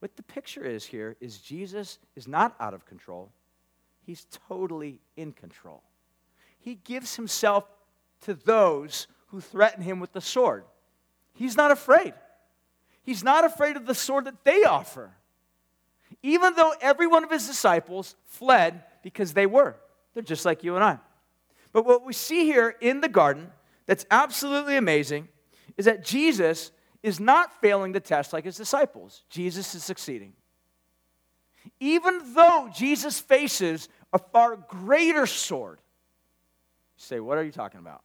What 0.00 0.16
the 0.16 0.22
picture 0.22 0.64
is 0.64 0.84
here 0.84 1.16
is 1.20 1.38
Jesus 1.38 1.98
is 2.16 2.26
not 2.26 2.56
out 2.58 2.74
of 2.74 2.86
control, 2.86 3.30
he's 4.04 4.26
totally 4.48 5.00
in 5.16 5.32
control. 5.32 5.82
He 6.58 6.74
gives 6.76 7.16
himself 7.16 7.64
to 8.22 8.34
those 8.34 9.06
who 9.28 9.40
threaten 9.40 9.82
him 9.82 10.00
with 10.00 10.12
the 10.12 10.20
sword. 10.20 10.64
He's 11.42 11.56
not 11.56 11.72
afraid. 11.72 12.14
He's 13.02 13.24
not 13.24 13.44
afraid 13.44 13.76
of 13.76 13.84
the 13.84 13.96
sword 13.96 14.26
that 14.26 14.44
they 14.44 14.62
offer, 14.62 15.10
even 16.22 16.54
though 16.54 16.72
every 16.80 17.08
one 17.08 17.24
of 17.24 17.30
his 17.32 17.48
disciples 17.48 18.14
fled 18.26 18.84
because 19.02 19.32
they 19.32 19.46
were. 19.46 19.74
They're 20.14 20.22
just 20.22 20.44
like 20.44 20.62
you 20.62 20.76
and 20.76 20.84
I. 20.84 20.98
But 21.72 21.84
what 21.84 22.04
we 22.04 22.12
see 22.12 22.44
here 22.44 22.76
in 22.80 23.00
the 23.00 23.08
garden 23.08 23.50
that's 23.86 24.06
absolutely 24.08 24.76
amazing 24.76 25.26
is 25.76 25.86
that 25.86 26.04
Jesus 26.04 26.70
is 27.02 27.18
not 27.18 27.60
failing 27.60 27.90
the 27.90 27.98
test 27.98 28.32
like 28.32 28.44
his 28.44 28.56
disciples. 28.56 29.24
Jesus 29.28 29.74
is 29.74 29.82
succeeding. 29.82 30.34
Even 31.80 32.20
though 32.34 32.70
Jesus 32.72 33.18
faces 33.18 33.88
a 34.12 34.18
far 34.18 34.54
greater 34.54 35.26
sword, 35.26 35.80
you 36.96 37.02
say, 37.02 37.18
What 37.18 37.36
are 37.36 37.42
you 37.42 37.50
talking 37.50 37.80
about? 37.80 38.02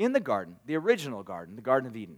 In 0.00 0.14
the 0.14 0.18
garden, 0.18 0.56
the 0.64 0.78
original 0.78 1.22
garden, 1.22 1.56
the 1.56 1.62
Garden 1.62 1.86
of 1.86 1.94
Eden, 1.94 2.16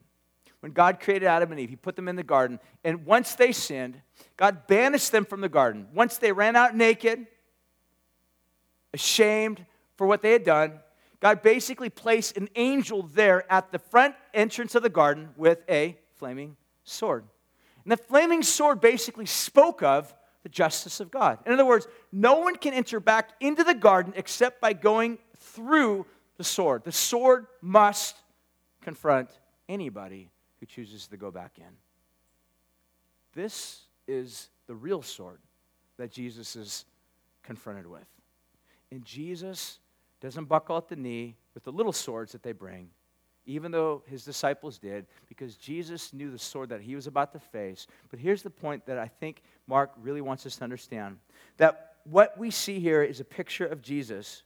when 0.61 0.70
God 0.70 1.01
created 1.01 1.26
Adam 1.26 1.51
and 1.51 1.61
Eve, 1.61 1.70
He 1.70 1.74
put 1.74 1.97
them 1.97 2.07
in 2.07 2.14
the 2.14 2.22
garden. 2.22 2.61
And 2.85 3.05
once 3.05 3.35
they 3.35 3.51
sinned, 3.51 4.01
God 4.37 4.68
banished 4.68 5.11
them 5.11 5.24
from 5.24 5.41
the 5.41 5.49
garden. 5.49 5.89
Once 5.93 6.16
they 6.16 6.30
ran 6.30 6.55
out 6.55 6.76
naked, 6.76 7.26
ashamed 8.95 9.66
for 9.97 10.07
what 10.07 10.22
they 10.22 10.30
had 10.30 10.45
done, 10.45 10.78
God 11.18 11.43
basically 11.43 11.91
placed 11.91 12.37
an 12.37 12.49
angel 12.55 13.03
there 13.03 13.51
at 13.53 13.72
the 13.72 13.80
front 13.80 14.14
entrance 14.33 14.76
of 14.76 14.85
the 14.85 14.89
garden 14.89 15.30
with 15.37 15.64
a 15.68 15.99
flaming 16.18 16.57
sword. 16.85 17.24
And 17.83 17.91
the 17.91 17.97
flaming 17.97 18.45
sword 18.45 18.80
basically 18.80 19.26
spoke 19.26 19.83
of 19.83 20.14
the 20.45 20.49
justice 20.49 21.01
of 21.01 21.11
God. 21.11 21.41
In 21.47 21.53
other 21.53 21.66
words, 21.66 21.89
no 22.12 22.39
one 22.39 22.55
can 22.55 22.74
enter 22.74 23.01
back 23.01 23.30
into 23.41 23.64
the 23.64 23.74
garden 23.74 24.12
except 24.14 24.61
by 24.61 24.72
going 24.72 25.18
through 25.37 26.07
the 26.37 26.45
sword. 26.45 26.85
The 26.85 26.93
sword 26.93 27.47
must 27.61 28.16
confront 28.83 29.30
anybody 29.68 30.30
who 30.61 30.66
chooses 30.66 31.07
to 31.09 31.16
go 31.16 31.30
back 31.30 31.53
in. 31.59 31.76
This 33.35 33.83
is 34.07 34.49
the 34.66 34.74
real 34.74 35.03
sword 35.03 35.39
that 35.97 36.11
Jesus 36.11 36.57
is 36.57 36.85
confronted 37.43 37.87
with. 37.87 38.07
And 38.91 39.05
Jesus 39.05 39.78
doesn't 40.20 40.45
buckle 40.45 40.76
at 40.76 40.89
the 40.89 40.97
knee 40.97 41.37
with 41.55 41.64
the 41.64 41.72
little 41.72 41.93
swords 41.93 42.33
that 42.33 42.43
they 42.43 42.53
bring, 42.53 42.89
even 43.47 43.72
though 43.72 44.03
his 44.07 44.24
disciples 44.24 44.78
did, 44.78 45.07
because 45.28 45.57
Jesus 45.57 46.12
knew 46.12 46.30
the 46.30 46.39
sword 46.39 46.68
that 46.68 46.80
he 46.80 46.95
was 46.95 47.07
about 47.07 47.33
to 47.33 47.39
face. 47.39 47.87
But 48.11 48.20
here's 48.20 48.43
the 48.43 48.51
point 48.51 48.87
that 48.87 48.99
I 48.99 49.09
think 49.09 49.43
Mark 49.66 49.93
really 50.01 50.20
wants 50.20 50.47
us 50.47 50.57
to 50.57 50.64
understand 50.64 51.18
that 51.57 51.97
what 52.05 52.37
we 52.39 52.51
see 52.51 52.80
here 52.80 53.03
is 53.03 53.20
a 53.20 53.24
picture 53.24 53.66
of 53.66 53.83
Jesus 53.83 54.43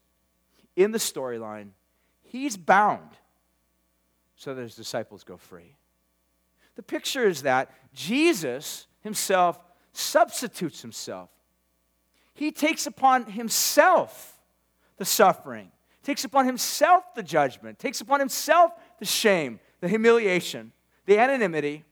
in 0.76 0.92
the 0.92 0.98
storyline. 0.98 1.70
He's 2.22 2.56
bound 2.56 3.10
so 4.36 4.54
that 4.54 4.62
his 4.62 4.76
disciples 4.76 5.24
go 5.24 5.36
free. 5.36 5.76
The 6.76 6.82
picture 6.82 7.26
is 7.26 7.42
that 7.42 7.72
Jesus 7.94 8.86
himself 9.00 9.58
substitutes 9.92 10.82
himself. 10.82 11.30
He 12.34 12.52
takes 12.52 12.86
upon 12.86 13.24
himself 13.24 14.38
the 14.98 15.06
suffering, 15.06 15.70
takes 16.02 16.24
upon 16.24 16.44
himself 16.44 17.14
the 17.14 17.22
judgment, 17.22 17.78
takes 17.78 18.02
upon 18.02 18.20
himself 18.20 18.72
the 18.98 19.06
shame, 19.06 19.58
the 19.80 19.88
humiliation, 19.88 20.72
the 21.06 21.18
anonymity, 21.18 21.84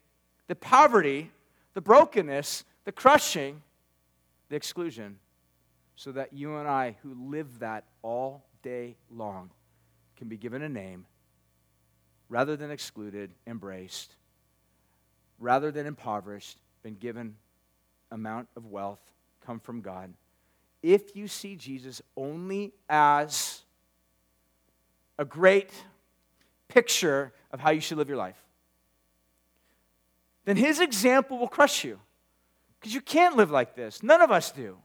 the 0.48 0.54
poverty, 0.54 1.30
the 1.72 1.80
brokenness, 1.80 2.64
the 2.84 2.92
crushing, 2.92 3.62
the 4.50 4.56
exclusion, 4.56 5.18
so 5.96 6.12
that 6.12 6.34
you 6.34 6.56
and 6.56 6.68
I, 6.68 6.96
who 7.02 7.14
live 7.30 7.60
that 7.60 7.84
all 8.02 8.44
day 8.64 8.96
long, 9.10 9.50
can 10.16 10.28
be 10.28 10.36
given 10.36 10.62
a 10.62 10.68
name 10.68 11.06
rather 12.28 12.56
than 12.56 12.72
excluded, 12.72 13.30
embraced, 13.46 14.16
rather 15.38 15.70
than 15.70 15.86
impoverished, 15.86 16.58
been 16.82 16.96
given 16.96 17.36
amount 18.10 18.48
of 18.56 18.66
wealth 18.66 19.00
come 19.46 19.60
from 19.60 19.80
God. 19.80 20.12
If 20.82 21.14
you 21.14 21.28
see 21.28 21.54
Jesus 21.54 22.02
only 22.16 22.72
as 22.88 23.62
a 25.18 25.24
great 25.24 25.70
picture 26.68 27.32
of 27.52 27.60
how 27.60 27.70
you 27.70 27.80
should 27.80 27.98
live 27.98 28.08
your 28.08 28.18
life, 28.18 28.42
then 30.44 30.56
his 30.56 30.80
example 30.80 31.38
will 31.38 31.48
crush 31.48 31.84
you. 31.84 32.00
Because 32.78 32.94
you 32.94 33.00
can't 33.00 33.36
live 33.36 33.50
like 33.50 33.74
this. 33.74 34.02
None 34.02 34.20
of 34.20 34.30
us 34.30 34.50
do. 34.50 34.76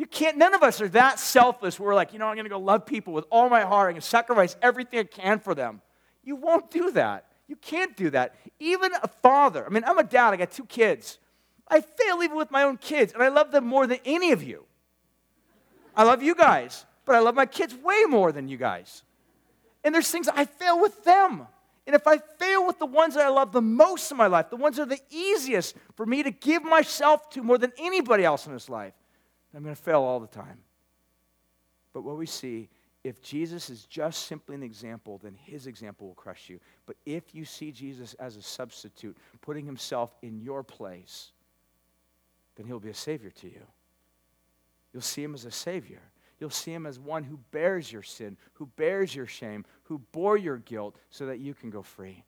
You 0.00 0.06
can't, 0.06 0.38
none 0.38 0.54
of 0.54 0.62
us 0.62 0.80
are 0.80 0.88
that 0.88 1.18
selfless. 1.18 1.78
We're 1.78 1.94
like, 1.94 2.14
you 2.14 2.18
know, 2.18 2.26
I'm 2.26 2.34
going 2.34 2.46
to 2.46 2.48
go 2.48 2.58
love 2.58 2.86
people 2.86 3.12
with 3.12 3.26
all 3.28 3.50
my 3.50 3.60
heart. 3.60 3.88
I'm 3.88 3.92
going 3.92 4.00
to 4.00 4.06
sacrifice 4.06 4.56
everything 4.62 4.98
I 4.98 5.02
can 5.02 5.40
for 5.40 5.54
them. 5.54 5.82
You 6.24 6.36
won't 6.36 6.70
do 6.70 6.90
that. 6.92 7.26
You 7.48 7.56
can't 7.56 7.94
do 7.98 8.08
that. 8.08 8.34
Even 8.58 8.92
a 9.02 9.08
father, 9.08 9.62
I 9.66 9.68
mean, 9.68 9.84
I'm 9.86 9.98
a 9.98 10.02
dad, 10.02 10.32
I 10.32 10.36
got 10.36 10.52
two 10.52 10.64
kids. 10.64 11.18
I 11.68 11.82
fail 11.82 12.22
even 12.22 12.38
with 12.38 12.50
my 12.50 12.62
own 12.62 12.78
kids, 12.78 13.12
and 13.12 13.22
I 13.22 13.28
love 13.28 13.52
them 13.52 13.66
more 13.66 13.86
than 13.86 13.98
any 14.06 14.32
of 14.32 14.42
you. 14.42 14.64
I 15.94 16.04
love 16.04 16.22
you 16.22 16.34
guys, 16.34 16.86
but 17.04 17.14
I 17.14 17.18
love 17.18 17.34
my 17.34 17.44
kids 17.44 17.74
way 17.74 18.04
more 18.08 18.32
than 18.32 18.48
you 18.48 18.56
guys. 18.56 19.02
And 19.84 19.94
there's 19.94 20.10
things 20.10 20.30
I 20.30 20.46
fail 20.46 20.80
with 20.80 21.04
them. 21.04 21.46
And 21.86 21.94
if 21.94 22.06
I 22.06 22.16
fail 22.38 22.66
with 22.66 22.78
the 22.78 22.86
ones 22.86 23.16
that 23.16 23.26
I 23.26 23.28
love 23.28 23.52
the 23.52 23.60
most 23.60 24.10
in 24.10 24.16
my 24.16 24.28
life, 24.28 24.48
the 24.48 24.56
ones 24.56 24.76
that 24.76 24.84
are 24.84 24.86
the 24.86 25.02
easiest 25.10 25.76
for 25.94 26.06
me 26.06 26.22
to 26.22 26.30
give 26.30 26.64
myself 26.64 27.28
to 27.32 27.42
more 27.42 27.58
than 27.58 27.74
anybody 27.76 28.24
else 28.24 28.46
in 28.46 28.54
this 28.54 28.70
life, 28.70 28.94
I'm 29.54 29.62
going 29.62 29.74
to 29.74 29.80
fail 29.80 30.02
all 30.02 30.20
the 30.20 30.26
time. 30.26 30.58
But 31.92 32.02
what 32.02 32.16
we 32.16 32.26
see 32.26 32.68
if 33.02 33.22
Jesus 33.22 33.70
is 33.70 33.86
just 33.86 34.26
simply 34.26 34.54
an 34.54 34.62
example, 34.62 35.18
then 35.22 35.34
his 35.34 35.66
example 35.66 36.08
will 36.08 36.14
crush 36.14 36.50
you. 36.50 36.60
But 36.84 36.96
if 37.06 37.34
you 37.34 37.44
see 37.44 37.72
Jesus 37.72 38.14
as 38.14 38.36
a 38.36 38.42
substitute, 38.42 39.16
putting 39.40 39.64
himself 39.64 40.14
in 40.22 40.38
your 40.38 40.62
place, 40.62 41.32
then 42.56 42.66
he'll 42.66 42.78
be 42.78 42.90
a 42.90 42.94
savior 42.94 43.30
to 43.30 43.46
you. 43.46 43.62
You'll 44.92 45.02
see 45.02 45.22
him 45.22 45.34
as 45.34 45.46
a 45.46 45.50
savior. 45.50 46.02
You'll 46.38 46.50
see 46.50 46.72
him 46.72 46.84
as 46.84 46.98
one 46.98 47.24
who 47.24 47.38
bears 47.52 47.90
your 47.90 48.02
sin, 48.02 48.36
who 48.54 48.66
bears 48.76 49.14
your 49.14 49.26
shame, 49.26 49.64
who 49.84 49.98
bore 50.12 50.36
your 50.36 50.58
guilt 50.58 50.96
so 51.08 51.26
that 51.26 51.38
you 51.38 51.54
can 51.54 51.70
go 51.70 51.82
free. 51.82 52.24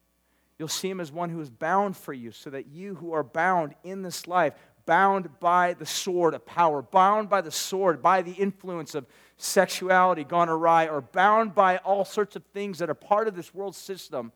You'll 0.59 0.68
see 0.68 0.89
him 0.89 1.01
as 1.01 1.11
one 1.11 1.29
who 1.29 1.41
is 1.41 1.51
bound 1.51 1.97
for 1.97 2.12
you 2.12 2.31
so 2.31 2.49
that 2.51 2.68
you 2.68 2.95
who 2.95 3.12
are 3.12 3.25
bound 3.25 3.75
in 3.83 4.03
this 4.03 4.27
life 4.27 4.55
bound 4.87 5.28
by 5.41 5.74
the 5.74 5.87
sword 5.87 6.35
of 6.35 6.45
power, 6.45 6.83
bound 6.83 7.28
by 7.28 7.41
the 7.41 7.51
sword, 7.51 8.03
by 8.03 8.22
the 8.22 8.33
influence 8.33 8.95
of 8.95 9.07
sexuality 9.37 10.24
gone 10.24 10.49
awry, 10.49 10.89
or 10.89 11.01
bound 11.01 11.55
by 11.55 11.78
all 11.78 12.05
sorts 12.05 12.37
of 12.37 12.45
things 12.53 12.78
that 12.78 12.91
are 12.91 12.95
part 12.95 13.28
of 13.28 13.35
this 13.35 13.55
world 13.55 13.74
system, 13.74 14.33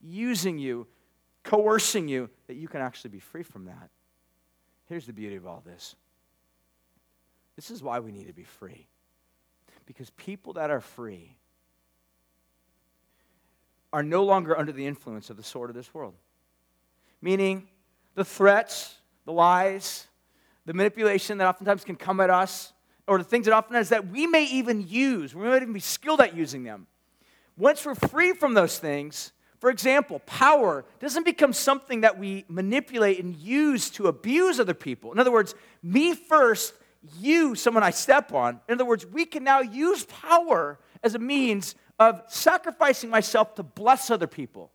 using 0.00 0.58
you, 0.58 0.86
coercing 1.42 2.08
you, 2.08 2.30
that 2.46 2.54
you 2.54 2.68
can 2.68 2.80
actually 2.80 3.10
be 3.10 3.20
free 3.20 3.42
from 3.42 3.66
that. 3.66 3.90
Here's 4.86 5.06
the 5.06 5.12
beauty 5.12 5.36
of 5.36 5.46
all 5.46 5.62
this 5.64 5.96
this 7.56 7.70
is 7.70 7.82
why 7.82 8.00
we 8.00 8.12
need 8.12 8.26
to 8.26 8.32
be 8.32 8.44
free. 8.44 8.88
Because 9.86 10.10
people 10.10 10.54
that 10.54 10.70
are 10.70 10.80
free 10.80 11.36
are 13.92 14.02
no 14.02 14.24
longer 14.24 14.58
under 14.58 14.72
the 14.72 14.86
influence 14.86 15.30
of 15.30 15.36
the 15.36 15.42
sword 15.42 15.70
of 15.70 15.76
this 15.76 15.94
world. 15.94 16.14
Meaning, 17.20 17.68
the 18.14 18.24
threats, 18.24 18.96
the 19.24 19.32
lies, 19.32 20.06
the 20.66 20.74
manipulation 20.74 21.38
that 21.38 21.46
oftentimes 21.46 21.84
can 21.84 21.96
come 21.96 22.20
at 22.20 22.30
us, 22.30 22.72
or 23.06 23.18
the 23.18 23.24
things 23.24 23.46
that 23.46 23.54
oftentimes 23.54 23.90
that 23.90 24.08
we 24.08 24.26
may 24.26 24.44
even 24.44 24.86
use, 24.86 25.34
we 25.34 25.46
might 25.46 25.62
even 25.62 25.72
be 25.72 25.80
skilled 25.80 26.20
at 26.20 26.34
using 26.34 26.64
them. 26.64 26.86
Once 27.56 27.84
we're 27.84 27.94
free 27.94 28.32
from 28.32 28.54
those 28.54 28.78
things, 28.78 29.32
For 29.64 29.70
example, 29.70 30.18
power 30.26 30.84
doesn't 31.00 31.24
become 31.24 31.54
something 31.54 32.02
that 32.02 32.18
we 32.18 32.44
manipulate 32.48 33.18
and 33.24 33.34
use 33.34 33.88
to 33.92 34.08
abuse 34.08 34.60
other 34.60 34.74
people. 34.74 35.10
In 35.10 35.18
other 35.18 35.32
words, 35.32 35.54
me 35.82 36.14
first, 36.14 36.74
you, 37.18 37.54
someone 37.54 37.82
I 37.82 37.88
step 37.88 38.34
on. 38.34 38.60
In 38.68 38.74
other 38.74 38.84
words, 38.84 39.06
we 39.06 39.24
can 39.24 39.42
now 39.42 39.60
use 39.60 40.04
power 40.04 40.78
as 41.02 41.14
a 41.14 41.18
means 41.18 41.76
of 41.98 42.20
sacrificing 42.28 43.08
myself 43.08 43.54
to 43.54 43.62
bless 43.62 44.10
other 44.10 44.26
people. 44.26 44.70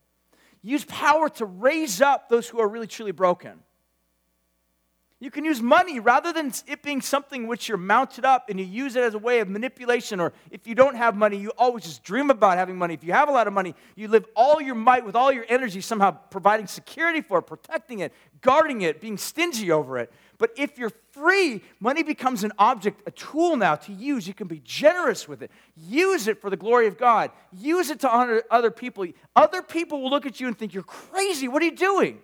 Use 0.63 0.85
power 0.85 1.29
to 1.29 1.45
raise 1.45 2.01
up 2.01 2.27
those 2.27 2.49
who 2.49 2.59
are 2.59 2.67
really 2.67 2.87
truly 2.87 3.11
broken. 3.11 3.59
You 5.22 5.30
can 5.30 5.43
use 5.43 5.61
money 5.61 5.99
rather 5.99 6.32
than 6.32 6.53
it 6.65 6.82
being 6.82 7.01
something 7.01 7.45
which 7.45 7.67
you're 7.67 7.78
mounted 7.78 8.24
up 8.24 8.49
and 8.49 8.57
you 8.57 8.65
use 8.65 8.95
it 8.95 9.03
as 9.03 9.15
a 9.15 9.20
way 9.20 9.41
of 9.41 9.49
manipulation. 9.49 10.22
Or 10.22 10.32
if 10.49 10.65
you 10.65 10.76
don't 10.76 10.95
have 10.95 11.13
money, 11.13 11.36
you 11.36 11.51
always 11.57 11.84
just 11.84 12.03
dream 12.03 12.30
about 12.30 12.57
having 12.57 12.78
money. 12.78 12.93
If 12.93 13.03
you 13.03 13.11
have 13.11 13.28
a 13.28 13.32
lot 13.34 13.45
of 13.45 13.51
money, 13.51 13.76
you 13.97 14.07
live 14.07 14.26
all 14.34 14.61
your 14.61 14.76
might 14.76 15.03
with 15.03 15.17
all 15.17 15.30
your 15.30 15.45
energy, 15.49 15.82
somehow 15.82 16.11
providing 16.11 16.67
security 16.67 17.20
for 17.20 17.39
it, 17.39 17.41
protecting 17.41 17.99
it, 17.99 18.13
guarding 18.39 18.82
it, 18.82 19.01
being 19.01 19.17
stingy 19.17 19.72
over 19.72 19.97
it. 19.97 20.09
But 20.38 20.51
if 20.55 20.78
you're 20.78 20.93
free, 21.11 21.63
money 21.82 22.01
becomes 22.01 22.45
an 22.45 22.53
object, 22.57 23.01
a 23.05 23.11
tool 23.11 23.57
now 23.57 23.76
to 23.76 23.91
use. 23.91 24.26
You 24.26 24.34
can 24.34 24.47
be 24.47 24.61
generous 24.63 25.28
with 25.28 25.41
it. 25.41 25.51
Use 25.76 26.30
it 26.30 26.39
for 26.39 26.49
the 26.49 26.55
glory 26.55 26.88
of 26.88 26.97
God. 26.97 27.32
Use 27.51 27.89
it 27.89 27.99
to 28.01 28.09
honor 28.09 28.41
other 28.49 28.72
people. 28.72 29.05
Other 29.36 29.61
people 29.61 30.01
will 30.01 30.11
look 30.11 30.26
at 30.26 30.39
you 30.39 30.47
and 30.47 30.57
think, 30.57 30.74
You're 30.74 30.84
crazy. 30.84 31.49
What 31.49 31.61
are 31.61 31.65
you 31.65 31.76
doing? 31.76 32.20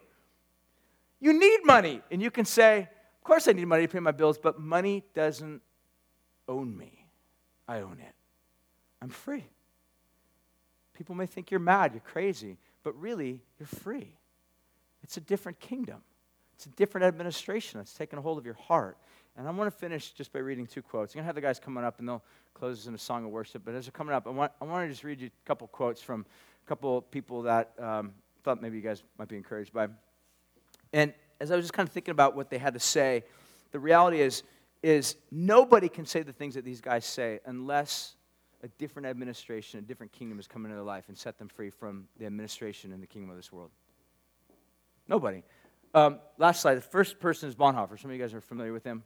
You 1.20 1.34
need 1.38 1.59
money. 1.63 2.01
And 2.11 2.22
you 2.22 2.32
can 2.32 2.45
say, 2.45 2.89
Of 3.18 3.24
course, 3.24 3.47
I 3.47 3.53
need 3.53 3.66
money 3.66 3.88
to 3.88 3.91
pay 3.91 3.99
my 3.99 4.11
bills, 4.11 4.38
but 4.38 4.59
money 4.59 5.03
doesn't 5.13 5.61
own 6.47 6.78
me. 6.78 7.05
I 7.68 7.80
own 7.80 7.97
it. 7.99 8.13
I'm 9.01 9.09
free. 9.09 9.45
People 10.93 11.16
may 11.16 11.26
think 11.26 11.51
you're 11.51 11.59
mad, 11.59 11.93
you're 11.93 12.01
crazy, 12.01 12.57
but 12.84 12.99
really, 12.99 13.41
you're 13.59 13.68
free. 13.68 14.16
It's 15.03 15.18
a 15.18 15.22
different 15.22 15.59
kingdom, 15.59 16.01
it's 16.55 16.66
a 16.66 16.70
different 16.70 17.05
administration 17.05 17.80
that's 17.80 17.93
taken 17.93 18.18
a 18.18 18.22
hold 18.22 18.38
of 18.38 18.45
your 18.45 18.55
heart. 18.55 18.97
And 19.38 19.47
I 19.47 19.51
want 19.51 19.72
to 19.72 19.78
finish 19.78 20.11
just 20.11 20.32
by 20.32 20.39
reading 20.39 20.66
two 20.66 20.82
quotes. 20.82 21.13
I'm 21.13 21.18
going 21.18 21.24
to 21.24 21.28
have 21.28 21.36
the 21.36 21.41
guys 21.41 21.59
coming 21.59 21.84
up 21.84 21.99
and 21.99 22.07
they'll 22.07 22.24
close 22.53 22.80
us 22.80 22.88
in 22.88 22.95
a 22.95 22.97
song 22.97 23.26
of 23.26 23.32
worship. 23.32 23.63
But 23.66 23.76
as 23.76 23.84
they're 23.84 23.91
coming 23.91 24.13
up, 24.16 24.28
I 24.28 24.30
want, 24.30 24.53
I 24.61 24.63
want 24.63 24.86
to 24.86 24.89
just 24.89 25.03
read 25.03 25.20
you 25.20 25.28
a 25.28 25.47
couple 25.47 25.68
quotes 25.68 26.01
from 26.01 26.26
a 26.66 26.68
couple 26.70 27.01
people 27.01 27.41
that 27.41 27.74
um, 27.78 28.13
thought 28.43 28.61
maybe 28.61 28.78
you 28.78 28.82
guys 28.82 29.03
might 29.20 29.28
be 29.28 29.36
encouraged 29.36 29.74
by. 29.74 29.88
And 30.94 31.14
as 31.40 31.52
I 31.52 31.56
was 31.56 31.66
just 31.66 31.74
kind 31.74 31.88
of 31.88 31.94
thinking 31.94 32.12
about 32.12 32.36
what 32.36 32.50
they 32.50 32.58
had 32.58 32.74
to 32.74 32.80
say, 32.80 33.24
the 33.72 33.80
reality 33.80 34.22
is, 34.22 34.44
is 34.84 35.16
nobody 35.32 35.90
can 35.90 36.06
say 36.06 36.22
the 36.22 36.34
things 36.34 36.56
that 36.56 36.64
these 36.64 36.82
guys 36.82 37.06
say 37.06 37.40
unless 37.46 38.16
a 38.64 38.68
different 38.80 39.08
administration, 39.08 39.80
a 39.80 39.82
different 39.82 40.12
kingdom 40.12 40.38
has 40.38 40.48
come 40.48 40.66
into 40.66 40.76
their 40.76 40.84
life 40.84 41.06
and 41.08 41.18
set 41.18 41.38
them 41.38 41.48
free 41.48 41.70
from 41.70 42.08
the 42.18 42.26
administration 42.26 42.92
and 42.94 43.02
the 43.02 43.08
kingdom 43.08 43.30
of 43.30 43.36
this 43.36 43.52
world. 43.52 43.72
Nobody. 45.08 45.44
Um, 45.94 46.20
last 46.38 46.62
slide. 46.62 46.76
The 46.76 46.82
first 46.82 47.20
person 47.20 47.48
is 47.48 47.56
Bonhoeffer. 47.56 48.00
Some 48.00 48.10
of 48.10 48.18
you 48.18 48.22
guys 48.22 48.34
are 48.34 48.42
familiar 48.42 48.74
with 48.74 48.84
him. 48.84 49.04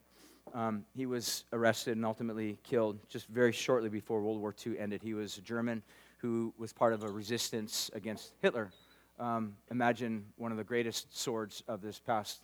Um, 0.53 0.85
he 0.95 1.05
was 1.05 1.43
arrested 1.53 1.95
and 1.95 2.05
ultimately 2.05 2.57
killed 2.63 2.97
just 3.09 3.27
very 3.27 3.51
shortly 3.51 3.89
before 3.89 4.21
World 4.21 4.39
War 4.39 4.55
II 4.65 4.79
ended. 4.79 5.03
He 5.03 5.13
was 5.13 5.37
a 5.37 5.41
German 5.41 5.83
who 6.17 6.53
was 6.57 6.73
part 6.73 6.93
of 6.93 7.03
a 7.03 7.09
resistance 7.09 7.91
against 7.93 8.33
Hitler 8.41 8.71
um, 9.19 9.55
imagine 9.69 10.25
one 10.37 10.51
of 10.51 10.57
the 10.57 10.63
greatest 10.63 11.17
swords 11.17 11.63
of 11.67 11.81
this 11.81 11.99
past 11.99 12.41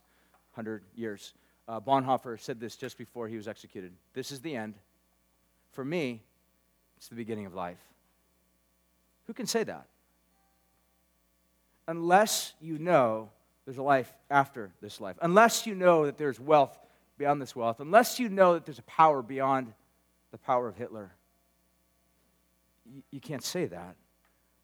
hundred 0.51 0.83
years. 0.95 1.33
Uh, 1.67 1.79
Bonhoeffer 1.79 2.39
said 2.39 2.59
this 2.59 2.75
just 2.75 2.97
before 2.97 3.27
he 3.27 3.37
was 3.37 3.47
executed. 3.47 3.91
This 4.13 4.31
is 4.31 4.41
the 4.41 4.55
end. 4.55 4.75
For 5.71 5.83
me, 5.83 6.21
it's 6.97 7.07
the 7.07 7.15
beginning 7.15 7.45
of 7.45 7.53
life. 7.53 7.79
Who 9.27 9.33
can 9.33 9.47
say 9.47 9.63
that? 9.63 9.87
Unless 11.87 12.53
you 12.59 12.77
know 12.77 13.29
there's 13.65 13.77
a 13.77 13.83
life 13.83 14.11
after 14.29 14.71
this 14.81 15.01
life, 15.01 15.17
unless 15.21 15.65
you 15.65 15.75
know 15.75 16.05
that 16.05 16.17
there's 16.17 16.39
wealth 16.39 16.77
beyond 17.17 17.41
this 17.41 17.55
wealth, 17.55 17.79
unless 17.79 18.19
you 18.19 18.29
know 18.29 18.53
that 18.53 18.65
there's 18.65 18.79
a 18.79 18.83
power 18.83 19.21
beyond 19.21 19.73
the 20.31 20.37
power 20.37 20.67
of 20.67 20.75
Hitler, 20.75 21.11
you, 22.85 23.01
you 23.11 23.19
can't 23.19 23.43
say 23.43 23.65
that 23.65 23.95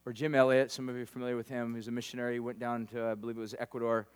or 0.05 0.13
Jim 0.13 0.33
Elliot, 0.33 0.71
some 0.71 0.89
of 0.89 0.95
you 0.95 1.03
are 1.03 1.05
familiar 1.07 1.35
with 1.35 1.47
him, 1.47 1.75
He's 1.75 1.87
a 1.87 1.91
missionary, 1.91 2.39
went 2.39 2.59
down 2.59 2.87
to, 2.87 3.05
I 3.05 3.15
believe 3.15 3.37
it 3.37 3.41
was 3.41 3.55
Ecuador, 3.57 4.07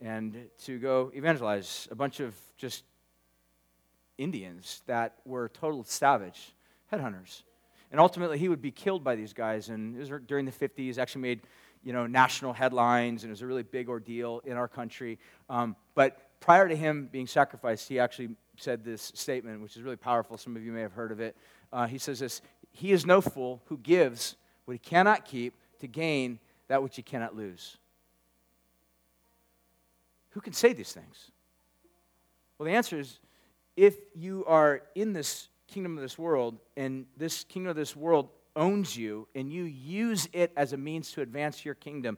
and 0.00 0.48
to 0.64 0.78
go 0.78 1.10
evangelize 1.14 1.88
a 1.90 1.94
bunch 1.94 2.20
of 2.20 2.34
just 2.56 2.84
Indians 4.18 4.82
that 4.86 5.18
were 5.24 5.48
total 5.48 5.84
savage 5.84 6.54
headhunters. 6.92 7.42
And 7.90 8.00
ultimately, 8.00 8.38
he 8.38 8.48
would 8.48 8.62
be 8.62 8.70
killed 8.70 9.04
by 9.04 9.16
these 9.16 9.32
guys. 9.32 9.68
And 9.68 9.96
it 9.96 9.98
was 9.98 10.20
during 10.26 10.46
the 10.46 10.52
50s, 10.52 10.98
actually 10.98 11.22
made 11.22 11.40
you 11.84 11.92
know, 11.92 12.06
national 12.06 12.52
headlines, 12.52 13.24
and 13.24 13.30
it 13.30 13.32
was 13.32 13.42
a 13.42 13.46
really 13.46 13.64
big 13.64 13.88
ordeal 13.88 14.40
in 14.44 14.56
our 14.56 14.68
country. 14.68 15.18
Um, 15.50 15.76
but 15.94 16.40
prior 16.40 16.68
to 16.68 16.76
him 16.76 17.08
being 17.10 17.26
sacrificed, 17.26 17.88
he 17.88 17.98
actually 17.98 18.30
said 18.56 18.84
this 18.84 19.12
statement, 19.14 19.60
which 19.60 19.76
is 19.76 19.82
really 19.82 19.96
powerful. 19.96 20.38
Some 20.38 20.56
of 20.56 20.64
you 20.64 20.72
may 20.72 20.80
have 20.82 20.92
heard 20.92 21.10
of 21.10 21.20
it. 21.20 21.36
Uh, 21.72 21.86
he 21.86 21.98
says 21.98 22.20
this 22.20 22.40
He 22.70 22.92
is 22.92 23.04
no 23.04 23.20
fool 23.20 23.62
who 23.66 23.78
gives 23.78 24.36
what 24.72 24.80
he 24.82 24.90
cannot 24.90 25.26
keep 25.26 25.52
to 25.80 25.86
gain 25.86 26.38
that 26.68 26.82
which 26.82 26.96
he 26.96 27.02
cannot 27.02 27.36
lose. 27.36 27.76
Who 30.30 30.40
can 30.40 30.54
say 30.54 30.72
these 30.72 30.92
things? 30.92 31.30
Well, 32.56 32.64
the 32.64 32.72
answer 32.72 32.98
is 32.98 33.18
if 33.76 33.96
you 34.14 34.46
are 34.46 34.80
in 34.94 35.12
this 35.12 35.48
kingdom 35.68 35.98
of 35.98 36.02
this 36.02 36.16
world 36.16 36.58
and 36.74 37.04
this 37.18 37.44
kingdom 37.44 37.68
of 37.68 37.76
this 37.76 37.94
world 37.94 38.30
owns 38.56 38.96
you 38.96 39.28
and 39.34 39.52
you 39.52 39.64
use 39.64 40.26
it 40.32 40.52
as 40.56 40.72
a 40.72 40.78
means 40.78 41.12
to 41.12 41.20
advance 41.20 41.66
your 41.66 41.74
kingdom, 41.74 42.16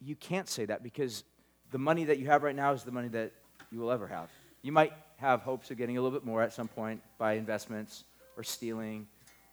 you 0.00 0.14
can't 0.14 0.48
say 0.48 0.66
that 0.66 0.84
because 0.84 1.24
the 1.72 1.78
money 1.78 2.04
that 2.04 2.20
you 2.20 2.26
have 2.26 2.44
right 2.44 2.54
now 2.54 2.72
is 2.72 2.84
the 2.84 2.92
money 2.92 3.08
that 3.08 3.32
you 3.72 3.80
will 3.80 3.90
ever 3.90 4.06
have. 4.06 4.30
You 4.62 4.70
might 4.70 4.92
have 5.16 5.40
hopes 5.40 5.68
of 5.72 5.78
getting 5.78 5.98
a 5.98 6.00
little 6.00 6.16
bit 6.16 6.24
more 6.24 6.42
at 6.42 6.52
some 6.52 6.68
point 6.68 7.02
by 7.18 7.32
investments 7.32 8.04
or 8.36 8.44
stealing 8.44 9.08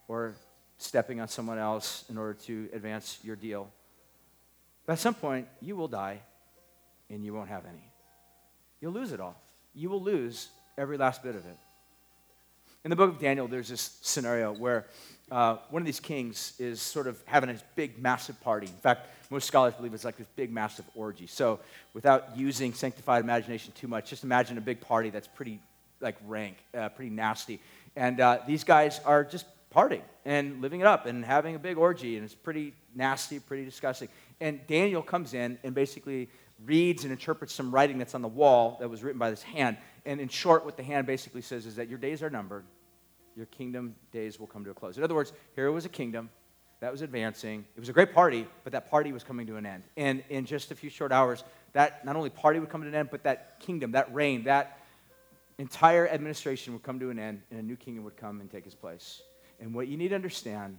or 0.06 0.36
stepping 0.78 1.20
on 1.20 1.28
someone 1.28 1.58
else 1.58 2.04
in 2.10 2.18
order 2.18 2.34
to 2.34 2.68
advance 2.72 3.18
your 3.22 3.36
deal. 3.36 3.68
But 4.84 4.94
at 4.94 4.98
some 4.98 5.14
point, 5.14 5.48
you 5.60 5.76
will 5.76 5.88
die 5.88 6.20
and 7.10 7.24
you 7.24 7.32
won't 7.34 7.48
have 7.48 7.64
any. 7.66 7.90
You'll 8.80 8.92
lose 8.92 9.12
it 9.12 9.20
all. 9.20 9.40
You 9.74 9.90
will 9.90 10.02
lose 10.02 10.48
every 10.78 10.96
last 10.96 11.22
bit 11.22 11.34
of 11.34 11.44
it. 11.46 11.56
In 12.84 12.90
the 12.90 12.96
book 12.96 13.10
of 13.10 13.18
Daniel, 13.18 13.48
there's 13.48 13.68
this 13.68 13.98
scenario 14.02 14.54
where 14.54 14.86
uh, 15.30 15.56
one 15.70 15.82
of 15.82 15.86
these 15.86 15.98
kings 15.98 16.52
is 16.58 16.80
sort 16.80 17.08
of 17.08 17.20
having 17.26 17.50
a 17.50 17.56
big, 17.74 18.00
massive 18.00 18.40
party. 18.42 18.68
In 18.68 18.72
fact, 18.74 19.08
most 19.28 19.48
scholars 19.48 19.74
believe 19.74 19.92
it's 19.92 20.04
like 20.04 20.16
this 20.16 20.28
big, 20.36 20.52
massive 20.52 20.84
orgy. 20.94 21.26
So, 21.26 21.58
without 21.94 22.36
using 22.36 22.72
sanctified 22.72 23.24
imagination 23.24 23.72
too 23.74 23.88
much, 23.88 24.08
just 24.08 24.22
imagine 24.22 24.56
a 24.56 24.60
big 24.60 24.80
party 24.80 25.10
that's 25.10 25.26
pretty, 25.26 25.58
like, 26.00 26.14
rank, 26.28 26.58
uh, 26.78 26.90
pretty 26.90 27.10
nasty. 27.10 27.60
And 27.96 28.20
uh, 28.20 28.38
these 28.46 28.62
guys 28.62 29.00
are 29.04 29.24
just 29.24 29.46
partying 29.76 30.02
and 30.24 30.62
living 30.62 30.80
it 30.80 30.86
up 30.86 31.04
and 31.06 31.24
having 31.24 31.54
a 31.54 31.58
big 31.58 31.76
orgy, 31.76 32.16
and 32.16 32.24
it's 32.24 32.34
pretty 32.34 32.72
nasty, 32.94 33.38
pretty 33.38 33.64
disgusting. 33.64 34.08
And 34.40 34.66
Daniel 34.66 35.02
comes 35.02 35.34
in 35.34 35.58
and 35.62 35.74
basically 35.74 36.28
reads 36.64 37.04
and 37.04 37.12
interprets 37.12 37.52
some 37.52 37.70
writing 37.70 37.98
that's 37.98 38.14
on 38.14 38.22
the 38.22 38.28
wall 38.28 38.78
that 38.80 38.88
was 38.88 39.02
written 39.02 39.18
by 39.18 39.28
this 39.28 39.42
hand. 39.42 39.76
And 40.06 40.20
in 40.20 40.28
short, 40.28 40.64
what 40.64 40.78
the 40.78 40.82
hand 40.82 41.06
basically 41.06 41.42
says 41.42 41.66
is 41.66 41.76
that 41.76 41.88
your 41.88 41.98
days 41.98 42.22
are 42.22 42.30
numbered, 42.30 42.64
your 43.36 43.46
kingdom 43.46 43.94
days 44.12 44.40
will 44.40 44.46
come 44.46 44.64
to 44.64 44.70
a 44.70 44.74
close. 44.74 44.96
In 44.96 45.04
other 45.04 45.14
words, 45.14 45.32
here 45.54 45.70
was 45.70 45.84
a 45.84 45.90
kingdom 45.90 46.30
that 46.80 46.90
was 46.90 47.02
advancing. 47.02 47.66
It 47.76 47.80
was 47.80 47.88
a 47.88 47.92
great 47.92 48.14
party, 48.14 48.46
but 48.64 48.72
that 48.72 48.90
party 48.90 49.12
was 49.12 49.22
coming 49.22 49.46
to 49.48 49.56
an 49.56 49.66
end. 49.66 49.82
And 49.96 50.22
in 50.30 50.46
just 50.46 50.70
a 50.70 50.74
few 50.74 50.88
short 50.88 51.12
hours, 51.12 51.44
that 51.74 52.04
not 52.04 52.16
only 52.16 52.30
party 52.30 52.60
would 52.60 52.70
come 52.70 52.82
to 52.82 52.88
an 52.88 52.94
end, 52.94 53.08
but 53.10 53.24
that 53.24 53.60
kingdom, 53.60 53.92
that 53.92 54.14
reign, 54.14 54.44
that 54.44 54.78
entire 55.58 56.08
administration 56.08 56.72
would 56.72 56.82
come 56.82 56.98
to 57.00 57.10
an 57.10 57.18
end, 57.18 57.42
and 57.50 57.60
a 57.60 57.62
new 57.62 57.76
kingdom 57.76 58.04
would 58.04 58.16
come 58.16 58.40
and 58.40 58.50
take 58.50 58.66
its 58.66 58.74
place. 58.74 59.22
And 59.60 59.74
what 59.74 59.88
you 59.88 59.96
need 59.96 60.08
to 60.08 60.14
understand 60.14 60.78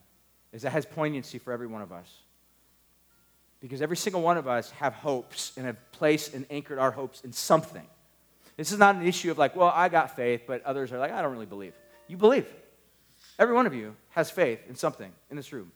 is 0.54 0.62
that 0.62 0.72
has 0.72 0.86
poignancy 0.86 1.40
for 1.40 1.52
every 1.52 1.68
one 1.68 1.82
of 1.82 1.92
us. 1.92 2.12
Because 3.60 3.82
every 3.82 3.98
single 3.98 4.22
one 4.22 4.38
of 4.38 4.48
us 4.48 4.70
have 4.72 4.94
hopes 4.94 5.52
and 5.58 5.66
have 5.66 5.78
placed 5.92 6.34
and 6.34 6.46
anchored 6.50 6.78
our 6.78 6.92
hopes 6.92 7.22
in 7.22 7.34
something. 7.34 7.86
This 8.56 8.72
is 8.72 8.80
not 8.80 8.96
an 8.96 9.06
issue 9.06 9.32
of 9.32 9.38
like, 9.38 9.56
well, 9.56 9.72
I 9.74 9.90
got 9.90 10.16
faith, 10.16 10.44
but 10.48 10.64
others 10.64 10.92
are 10.92 11.00
like, 11.00 11.12
I 11.12 11.22
don't 11.22 11.32
really 11.32 11.46
believe. 11.46 11.74
You 12.08 12.18
believe. 12.18 12.48
Every 13.40 13.54
one 13.54 13.66
of 13.66 13.74
you 13.74 13.96
has 14.10 14.32
faith 14.32 14.60
in 14.68 14.76
something 14.76 15.12
in 15.30 15.38
this 15.38 15.54
room. 15.54 15.72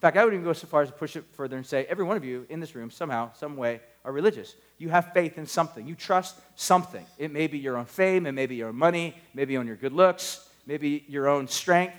fact, 0.00 0.16
I 0.16 0.24
would 0.24 0.32
even 0.32 0.44
go 0.44 0.52
so 0.52 0.66
far 0.66 0.82
as 0.82 0.88
to 0.88 0.94
push 0.94 1.14
it 1.16 1.24
further 1.32 1.56
and 1.56 1.66
say, 1.66 1.84
every 1.88 2.04
one 2.04 2.16
of 2.16 2.24
you 2.24 2.46
in 2.48 2.58
this 2.58 2.74
room, 2.74 2.90
somehow, 2.90 3.32
some 3.34 3.56
way, 3.56 3.80
are 4.04 4.12
religious. 4.12 4.54
You 4.78 4.88
have 4.88 5.12
faith 5.12 5.36
in 5.36 5.44
something. 5.44 5.86
You 5.86 5.94
trust 5.94 6.40
something. 6.56 7.04
It 7.18 7.30
may 7.30 7.48
be 7.48 7.58
your 7.58 7.76
own 7.76 7.84
fame, 7.84 8.26
it 8.26 8.32
may 8.32 8.46
be 8.46 8.54
your 8.54 8.68
own 8.68 8.76
money, 8.76 9.14
maybe 9.34 9.56
on 9.56 9.66
your 9.66 9.76
good 9.76 9.92
looks, 9.92 10.48
maybe 10.66 11.04
your 11.06 11.28
own 11.28 11.48
strength, 11.48 11.94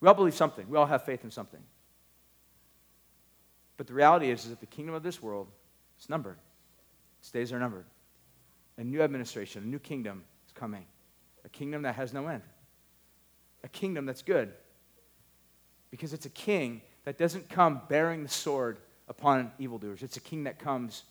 we 0.00 0.08
all 0.08 0.14
believe 0.14 0.34
something. 0.34 0.68
We 0.68 0.78
all 0.78 0.86
have 0.86 1.04
faith 1.04 1.24
in 1.24 1.30
something. 1.30 1.60
But 3.76 3.86
the 3.86 3.94
reality 3.94 4.30
is, 4.30 4.44
is 4.44 4.50
that 4.50 4.60
the 4.60 4.66
kingdom 4.66 4.94
of 4.94 5.02
this 5.02 5.22
world 5.22 5.48
is 5.98 6.08
numbered. 6.08 6.38
Its 7.20 7.30
days 7.30 7.52
are 7.52 7.58
numbered. 7.58 7.84
A 8.78 8.84
new 8.84 9.02
administration, 9.02 9.62
a 9.62 9.66
new 9.66 9.78
kingdom 9.78 10.24
is 10.46 10.52
coming. 10.52 10.84
A 11.44 11.48
kingdom 11.48 11.82
that 11.82 11.94
has 11.94 12.12
no 12.12 12.28
end. 12.28 12.42
A 13.64 13.68
kingdom 13.68 14.06
that's 14.06 14.22
good. 14.22 14.52
Because 15.90 16.12
it's 16.12 16.26
a 16.26 16.30
king 16.30 16.82
that 17.04 17.18
doesn't 17.18 17.48
come 17.48 17.80
bearing 17.88 18.22
the 18.22 18.28
sword 18.28 18.78
upon 19.08 19.50
evildoers. 19.58 20.02
It's 20.02 20.16
a 20.16 20.20
king 20.20 20.44
that 20.44 20.58
comes 20.58 21.04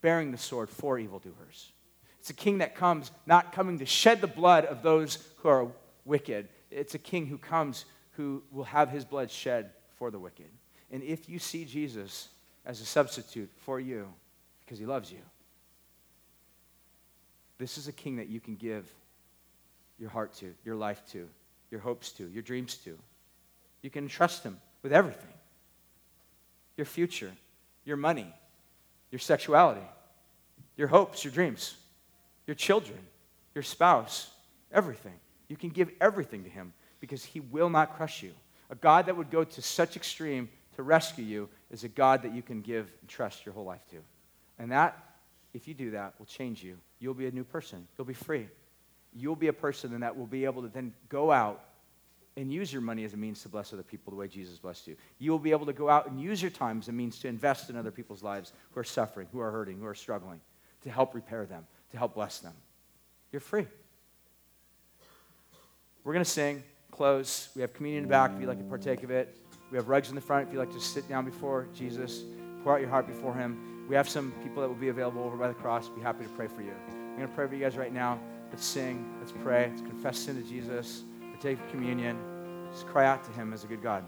bearing 0.00 0.30
the 0.30 0.38
sword 0.38 0.70
for 0.70 0.98
evildoers. 0.98 1.72
It's 2.18 2.30
a 2.30 2.34
king 2.34 2.58
that 2.58 2.74
comes 2.74 3.10
not 3.26 3.52
coming 3.52 3.78
to 3.78 3.86
shed 3.86 4.20
the 4.20 4.26
blood 4.26 4.66
of 4.66 4.82
those 4.82 5.18
who 5.38 5.48
are 5.48 5.68
wicked. 6.04 6.48
It's 6.70 6.94
a 6.94 6.98
king 6.98 7.26
who 7.26 7.38
comes 7.38 7.86
who 8.20 8.42
will 8.50 8.64
have 8.64 8.90
his 8.90 9.06
blood 9.06 9.30
shed 9.30 9.70
for 9.96 10.10
the 10.10 10.18
wicked. 10.18 10.50
And 10.92 11.02
if 11.02 11.26
you 11.26 11.38
see 11.38 11.64
Jesus 11.64 12.28
as 12.66 12.82
a 12.82 12.84
substitute 12.84 13.50
for 13.60 13.80
you 13.80 14.12
because 14.62 14.78
he 14.78 14.84
loves 14.84 15.10
you, 15.10 15.20
this 17.56 17.78
is 17.78 17.88
a 17.88 17.92
king 17.92 18.16
that 18.16 18.28
you 18.28 18.38
can 18.38 18.56
give 18.56 18.86
your 19.98 20.10
heart 20.10 20.34
to, 20.34 20.52
your 20.66 20.76
life 20.76 21.02
to, 21.12 21.26
your 21.70 21.80
hopes 21.80 22.12
to, 22.12 22.28
your 22.28 22.42
dreams 22.42 22.74
to. 22.84 22.98
You 23.80 23.88
can 23.88 24.06
trust 24.06 24.42
him 24.42 24.58
with 24.82 24.92
everything 24.92 25.32
your 26.76 26.84
future, 26.86 27.32
your 27.84 27.96
money, 27.96 28.32
your 29.10 29.18
sexuality, 29.18 29.86
your 30.76 30.88
hopes, 30.88 31.24
your 31.24 31.32
dreams, 31.32 31.74
your 32.46 32.54
children, 32.54 32.98
your 33.54 33.62
spouse, 33.62 34.30
everything. 34.72 35.14
You 35.48 35.56
can 35.56 35.70
give 35.70 35.90
everything 36.00 36.44
to 36.44 36.50
him 36.50 36.74
because 37.00 37.24
he 37.24 37.40
will 37.40 37.70
not 37.70 37.96
crush 37.96 38.22
you. 38.22 38.32
A 38.70 38.74
God 38.74 39.06
that 39.06 39.16
would 39.16 39.30
go 39.30 39.42
to 39.42 39.62
such 39.62 39.96
extreme 39.96 40.48
to 40.76 40.82
rescue 40.82 41.24
you 41.24 41.48
is 41.70 41.84
a 41.84 41.88
God 41.88 42.22
that 42.22 42.34
you 42.34 42.42
can 42.42 42.60
give 42.60 42.90
and 43.00 43.08
trust 43.08 43.44
your 43.44 43.54
whole 43.54 43.64
life 43.64 43.84
to. 43.90 43.96
And 44.58 44.70
that, 44.72 44.96
if 45.54 45.66
you 45.66 45.74
do 45.74 45.90
that, 45.92 46.14
will 46.18 46.26
change 46.26 46.62
you. 46.62 46.76
You'll 46.98 47.14
be 47.14 47.26
a 47.26 47.30
new 47.32 47.44
person. 47.44 47.86
You'll 47.96 48.06
be 48.06 48.14
free. 48.14 48.48
You'll 49.14 49.36
be 49.36 49.48
a 49.48 49.52
person 49.52 49.98
that 49.98 50.16
will 50.16 50.26
be 50.26 50.44
able 50.44 50.62
to 50.62 50.68
then 50.68 50.92
go 51.08 51.32
out 51.32 51.64
and 52.36 52.52
use 52.52 52.72
your 52.72 52.82
money 52.82 53.04
as 53.04 53.12
a 53.12 53.16
means 53.16 53.42
to 53.42 53.48
bless 53.48 53.72
other 53.72 53.82
people 53.82 54.12
the 54.12 54.16
way 54.16 54.28
Jesus 54.28 54.58
blessed 54.58 54.86
you. 54.86 54.96
You 55.18 55.32
will 55.32 55.38
be 55.38 55.50
able 55.50 55.66
to 55.66 55.72
go 55.72 55.88
out 55.88 56.08
and 56.08 56.20
use 56.20 56.40
your 56.40 56.50
time 56.50 56.78
as 56.78 56.88
a 56.88 56.92
means 56.92 57.18
to 57.20 57.28
invest 57.28 57.70
in 57.70 57.76
other 57.76 57.90
people's 57.90 58.22
lives 58.22 58.52
who 58.70 58.80
are 58.80 58.84
suffering, 58.84 59.26
who 59.32 59.40
are 59.40 59.50
hurting, 59.50 59.78
who 59.78 59.86
are 59.86 59.94
struggling, 59.94 60.40
to 60.82 60.90
help 60.90 61.14
repair 61.14 61.44
them, 61.44 61.66
to 61.90 61.98
help 61.98 62.14
bless 62.14 62.38
them. 62.38 62.54
You're 63.32 63.40
free. 63.40 63.66
We're 66.04 66.12
going 66.12 66.24
to 66.24 66.30
sing, 66.30 66.62
close. 67.00 67.48
We 67.54 67.62
have 67.62 67.72
communion 67.72 68.04
in 68.04 68.08
the 68.08 68.12
back 68.12 68.32
if 68.34 68.40
you'd 68.40 68.48
like 68.48 68.58
to 68.58 68.64
partake 68.64 69.02
of 69.02 69.10
it. 69.10 69.34
We 69.70 69.78
have 69.78 69.88
rugs 69.88 70.10
in 70.10 70.14
the 70.14 70.20
front 70.20 70.46
if 70.46 70.52
you'd 70.52 70.58
like 70.58 70.72
to 70.72 70.80
sit 70.80 71.08
down 71.08 71.24
before 71.24 71.66
Jesus, 71.74 72.24
pour 72.62 72.74
out 72.74 72.80
your 72.80 72.90
heart 72.90 73.06
before 73.06 73.34
Him. 73.34 73.86
We 73.88 73.96
have 73.96 74.08
some 74.08 74.32
people 74.42 74.60
that 74.62 74.68
will 74.68 74.74
be 74.74 74.88
available 74.88 75.22
over 75.22 75.36
by 75.36 75.48
the 75.48 75.54
cross. 75.54 75.88
Be 75.88 76.02
happy 76.02 76.24
to 76.24 76.30
pray 76.30 76.46
for 76.46 76.60
you. 76.60 76.74
I'm 76.90 77.16
going 77.16 77.28
to 77.28 77.34
pray 77.34 77.48
for 77.48 77.54
you 77.54 77.60
guys 77.60 77.76
right 77.76 77.92
now. 77.92 78.20
Let's 78.50 78.66
sing. 78.66 79.14
Let's 79.18 79.32
pray. 79.32 79.68
Let's 79.70 79.80
confess 79.80 80.18
sin 80.18 80.42
to 80.42 80.48
Jesus 80.48 81.04
take 81.40 81.58
communion, 81.70 82.18
just 82.70 82.86
cry 82.86 83.06
out 83.06 83.24
to 83.24 83.30
Him 83.32 83.52
as 83.52 83.64
a 83.64 83.66
good 83.66 83.82
God. 83.82 84.04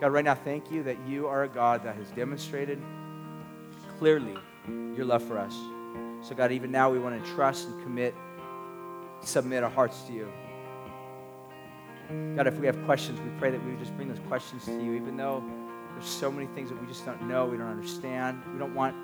God, 0.00 0.12
right 0.12 0.24
now, 0.24 0.34
thank 0.34 0.70
you 0.70 0.82
that 0.84 0.96
you 1.06 1.28
are 1.28 1.44
a 1.44 1.48
God 1.48 1.84
that 1.84 1.94
has 1.96 2.08
demonstrated 2.10 2.80
clearly 3.98 4.34
your 4.96 5.04
love 5.04 5.22
for 5.22 5.38
us. 5.38 5.54
So, 6.26 6.34
God, 6.34 6.50
even 6.50 6.72
now 6.72 6.90
we 6.90 6.98
want 6.98 7.22
to 7.22 7.30
trust 7.32 7.68
and 7.68 7.82
commit, 7.82 8.14
submit 9.20 9.62
our 9.62 9.70
hearts 9.70 10.02
to 10.02 10.12
you. 10.12 10.32
God, 12.36 12.46
if 12.46 12.58
we 12.58 12.66
have 12.66 12.82
questions, 12.84 13.20
we 13.20 13.30
pray 13.38 13.50
that 13.50 13.62
we 13.64 13.70
would 13.70 13.78
just 13.78 13.94
bring 13.96 14.08
those 14.08 14.20
questions 14.28 14.64
to 14.64 14.72
you, 14.72 14.94
even 14.94 15.16
though 15.16 15.42
there's 15.92 16.06
so 16.06 16.30
many 16.30 16.46
things 16.48 16.70
that 16.70 16.80
we 16.80 16.86
just 16.86 17.04
don't 17.04 17.22
know, 17.28 17.46
we 17.46 17.56
don't 17.56 17.70
understand. 17.70 18.42
We 18.52 18.58
don't 18.58 18.74
want 18.74 18.96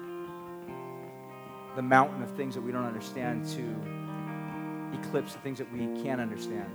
the 1.76 1.82
mountain 1.82 2.22
of 2.22 2.30
things 2.36 2.54
that 2.54 2.62
we 2.62 2.72
don't 2.72 2.86
understand 2.86 3.46
to 3.50 4.98
eclipse 4.98 5.34
the 5.34 5.38
things 5.40 5.58
that 5.58 5.70
we 5.72 5.80
can 6.02 6.20
understand. 6.20 6.70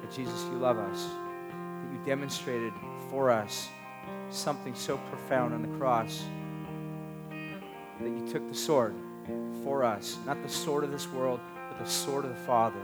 But 0.00 0.14
Jesus, 0.14 0.44
you 0.52 0.58
love 0.58 0.78
us, 0.78 1.06
that 1.50 1.92
you 1.92 1.98
demonstrated 2.04 2.72
for 3.10 3.30
us 3.30 3.68
something 4.30 4.74
so 4.74 4.98
profound 5.08 5.54
on 5.54 5.62
the 5.62 5.78
cross 5.78 6.22
that 8.00 8.08
you 8.10 8.28
took 8.30 8.46
the 8.48 8.54
sword 8.54 8.94
for 9.62 9.84
us, 9.84 10.18
not 10.26 10.42
the 10.42 10.48
sword 10.48 10.84
of 10.84 10.90
this 10.90 11.08
world, 11.08 11.40
but 11.70 11.78
the 11.82 11.90
sword 11.90 12.24
of 12.24 12.30
the 12.30 12.42
Father. 12.42 12.82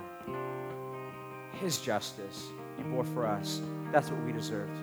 His 1.61 1.79
justice 1.79 2.49
you 2.79 2.85
bore 2.85 3.05
for 3.05 3.27
us. 3.27 3.61
That's 3.93 4.11
what 4.11 4.23
we 4.25 4.33
deserved. 4.33 4.77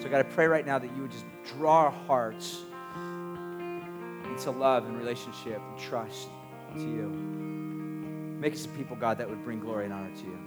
So, 0.00 0.08
God, 0.08 0.20
I 0.20 0.22
pray 0.22 0.46
right 0.46 0.64
now 0.64 0.78
that 0.78 0.94
you 0.94 1.02
would 1.02 1.10
just 1.10 1.24
draw 1.44 1.84
our 1.84 1.90
hearts 1.90 2.62
into 4.28 4.50
love 4.52 4.86
and 4.86 4.96
relationship 4.96 5.60
and 5.60 5.78
trust 5.78 6.28
to 6.74 6.80
you. 6.80 7.08
Make 8.40 8.54
us 8.54 8.64
a 8.64 8.68
people, 8.68 8.96
God, 8.96 9.18
that 9.18 9.28
would 9.28 9.44
bring 9.44 9.60
glory 9.60 9.84
and 9.86 9.92
honor 9.92 10.14
to 10.14 10.22
you. 10.22 10.38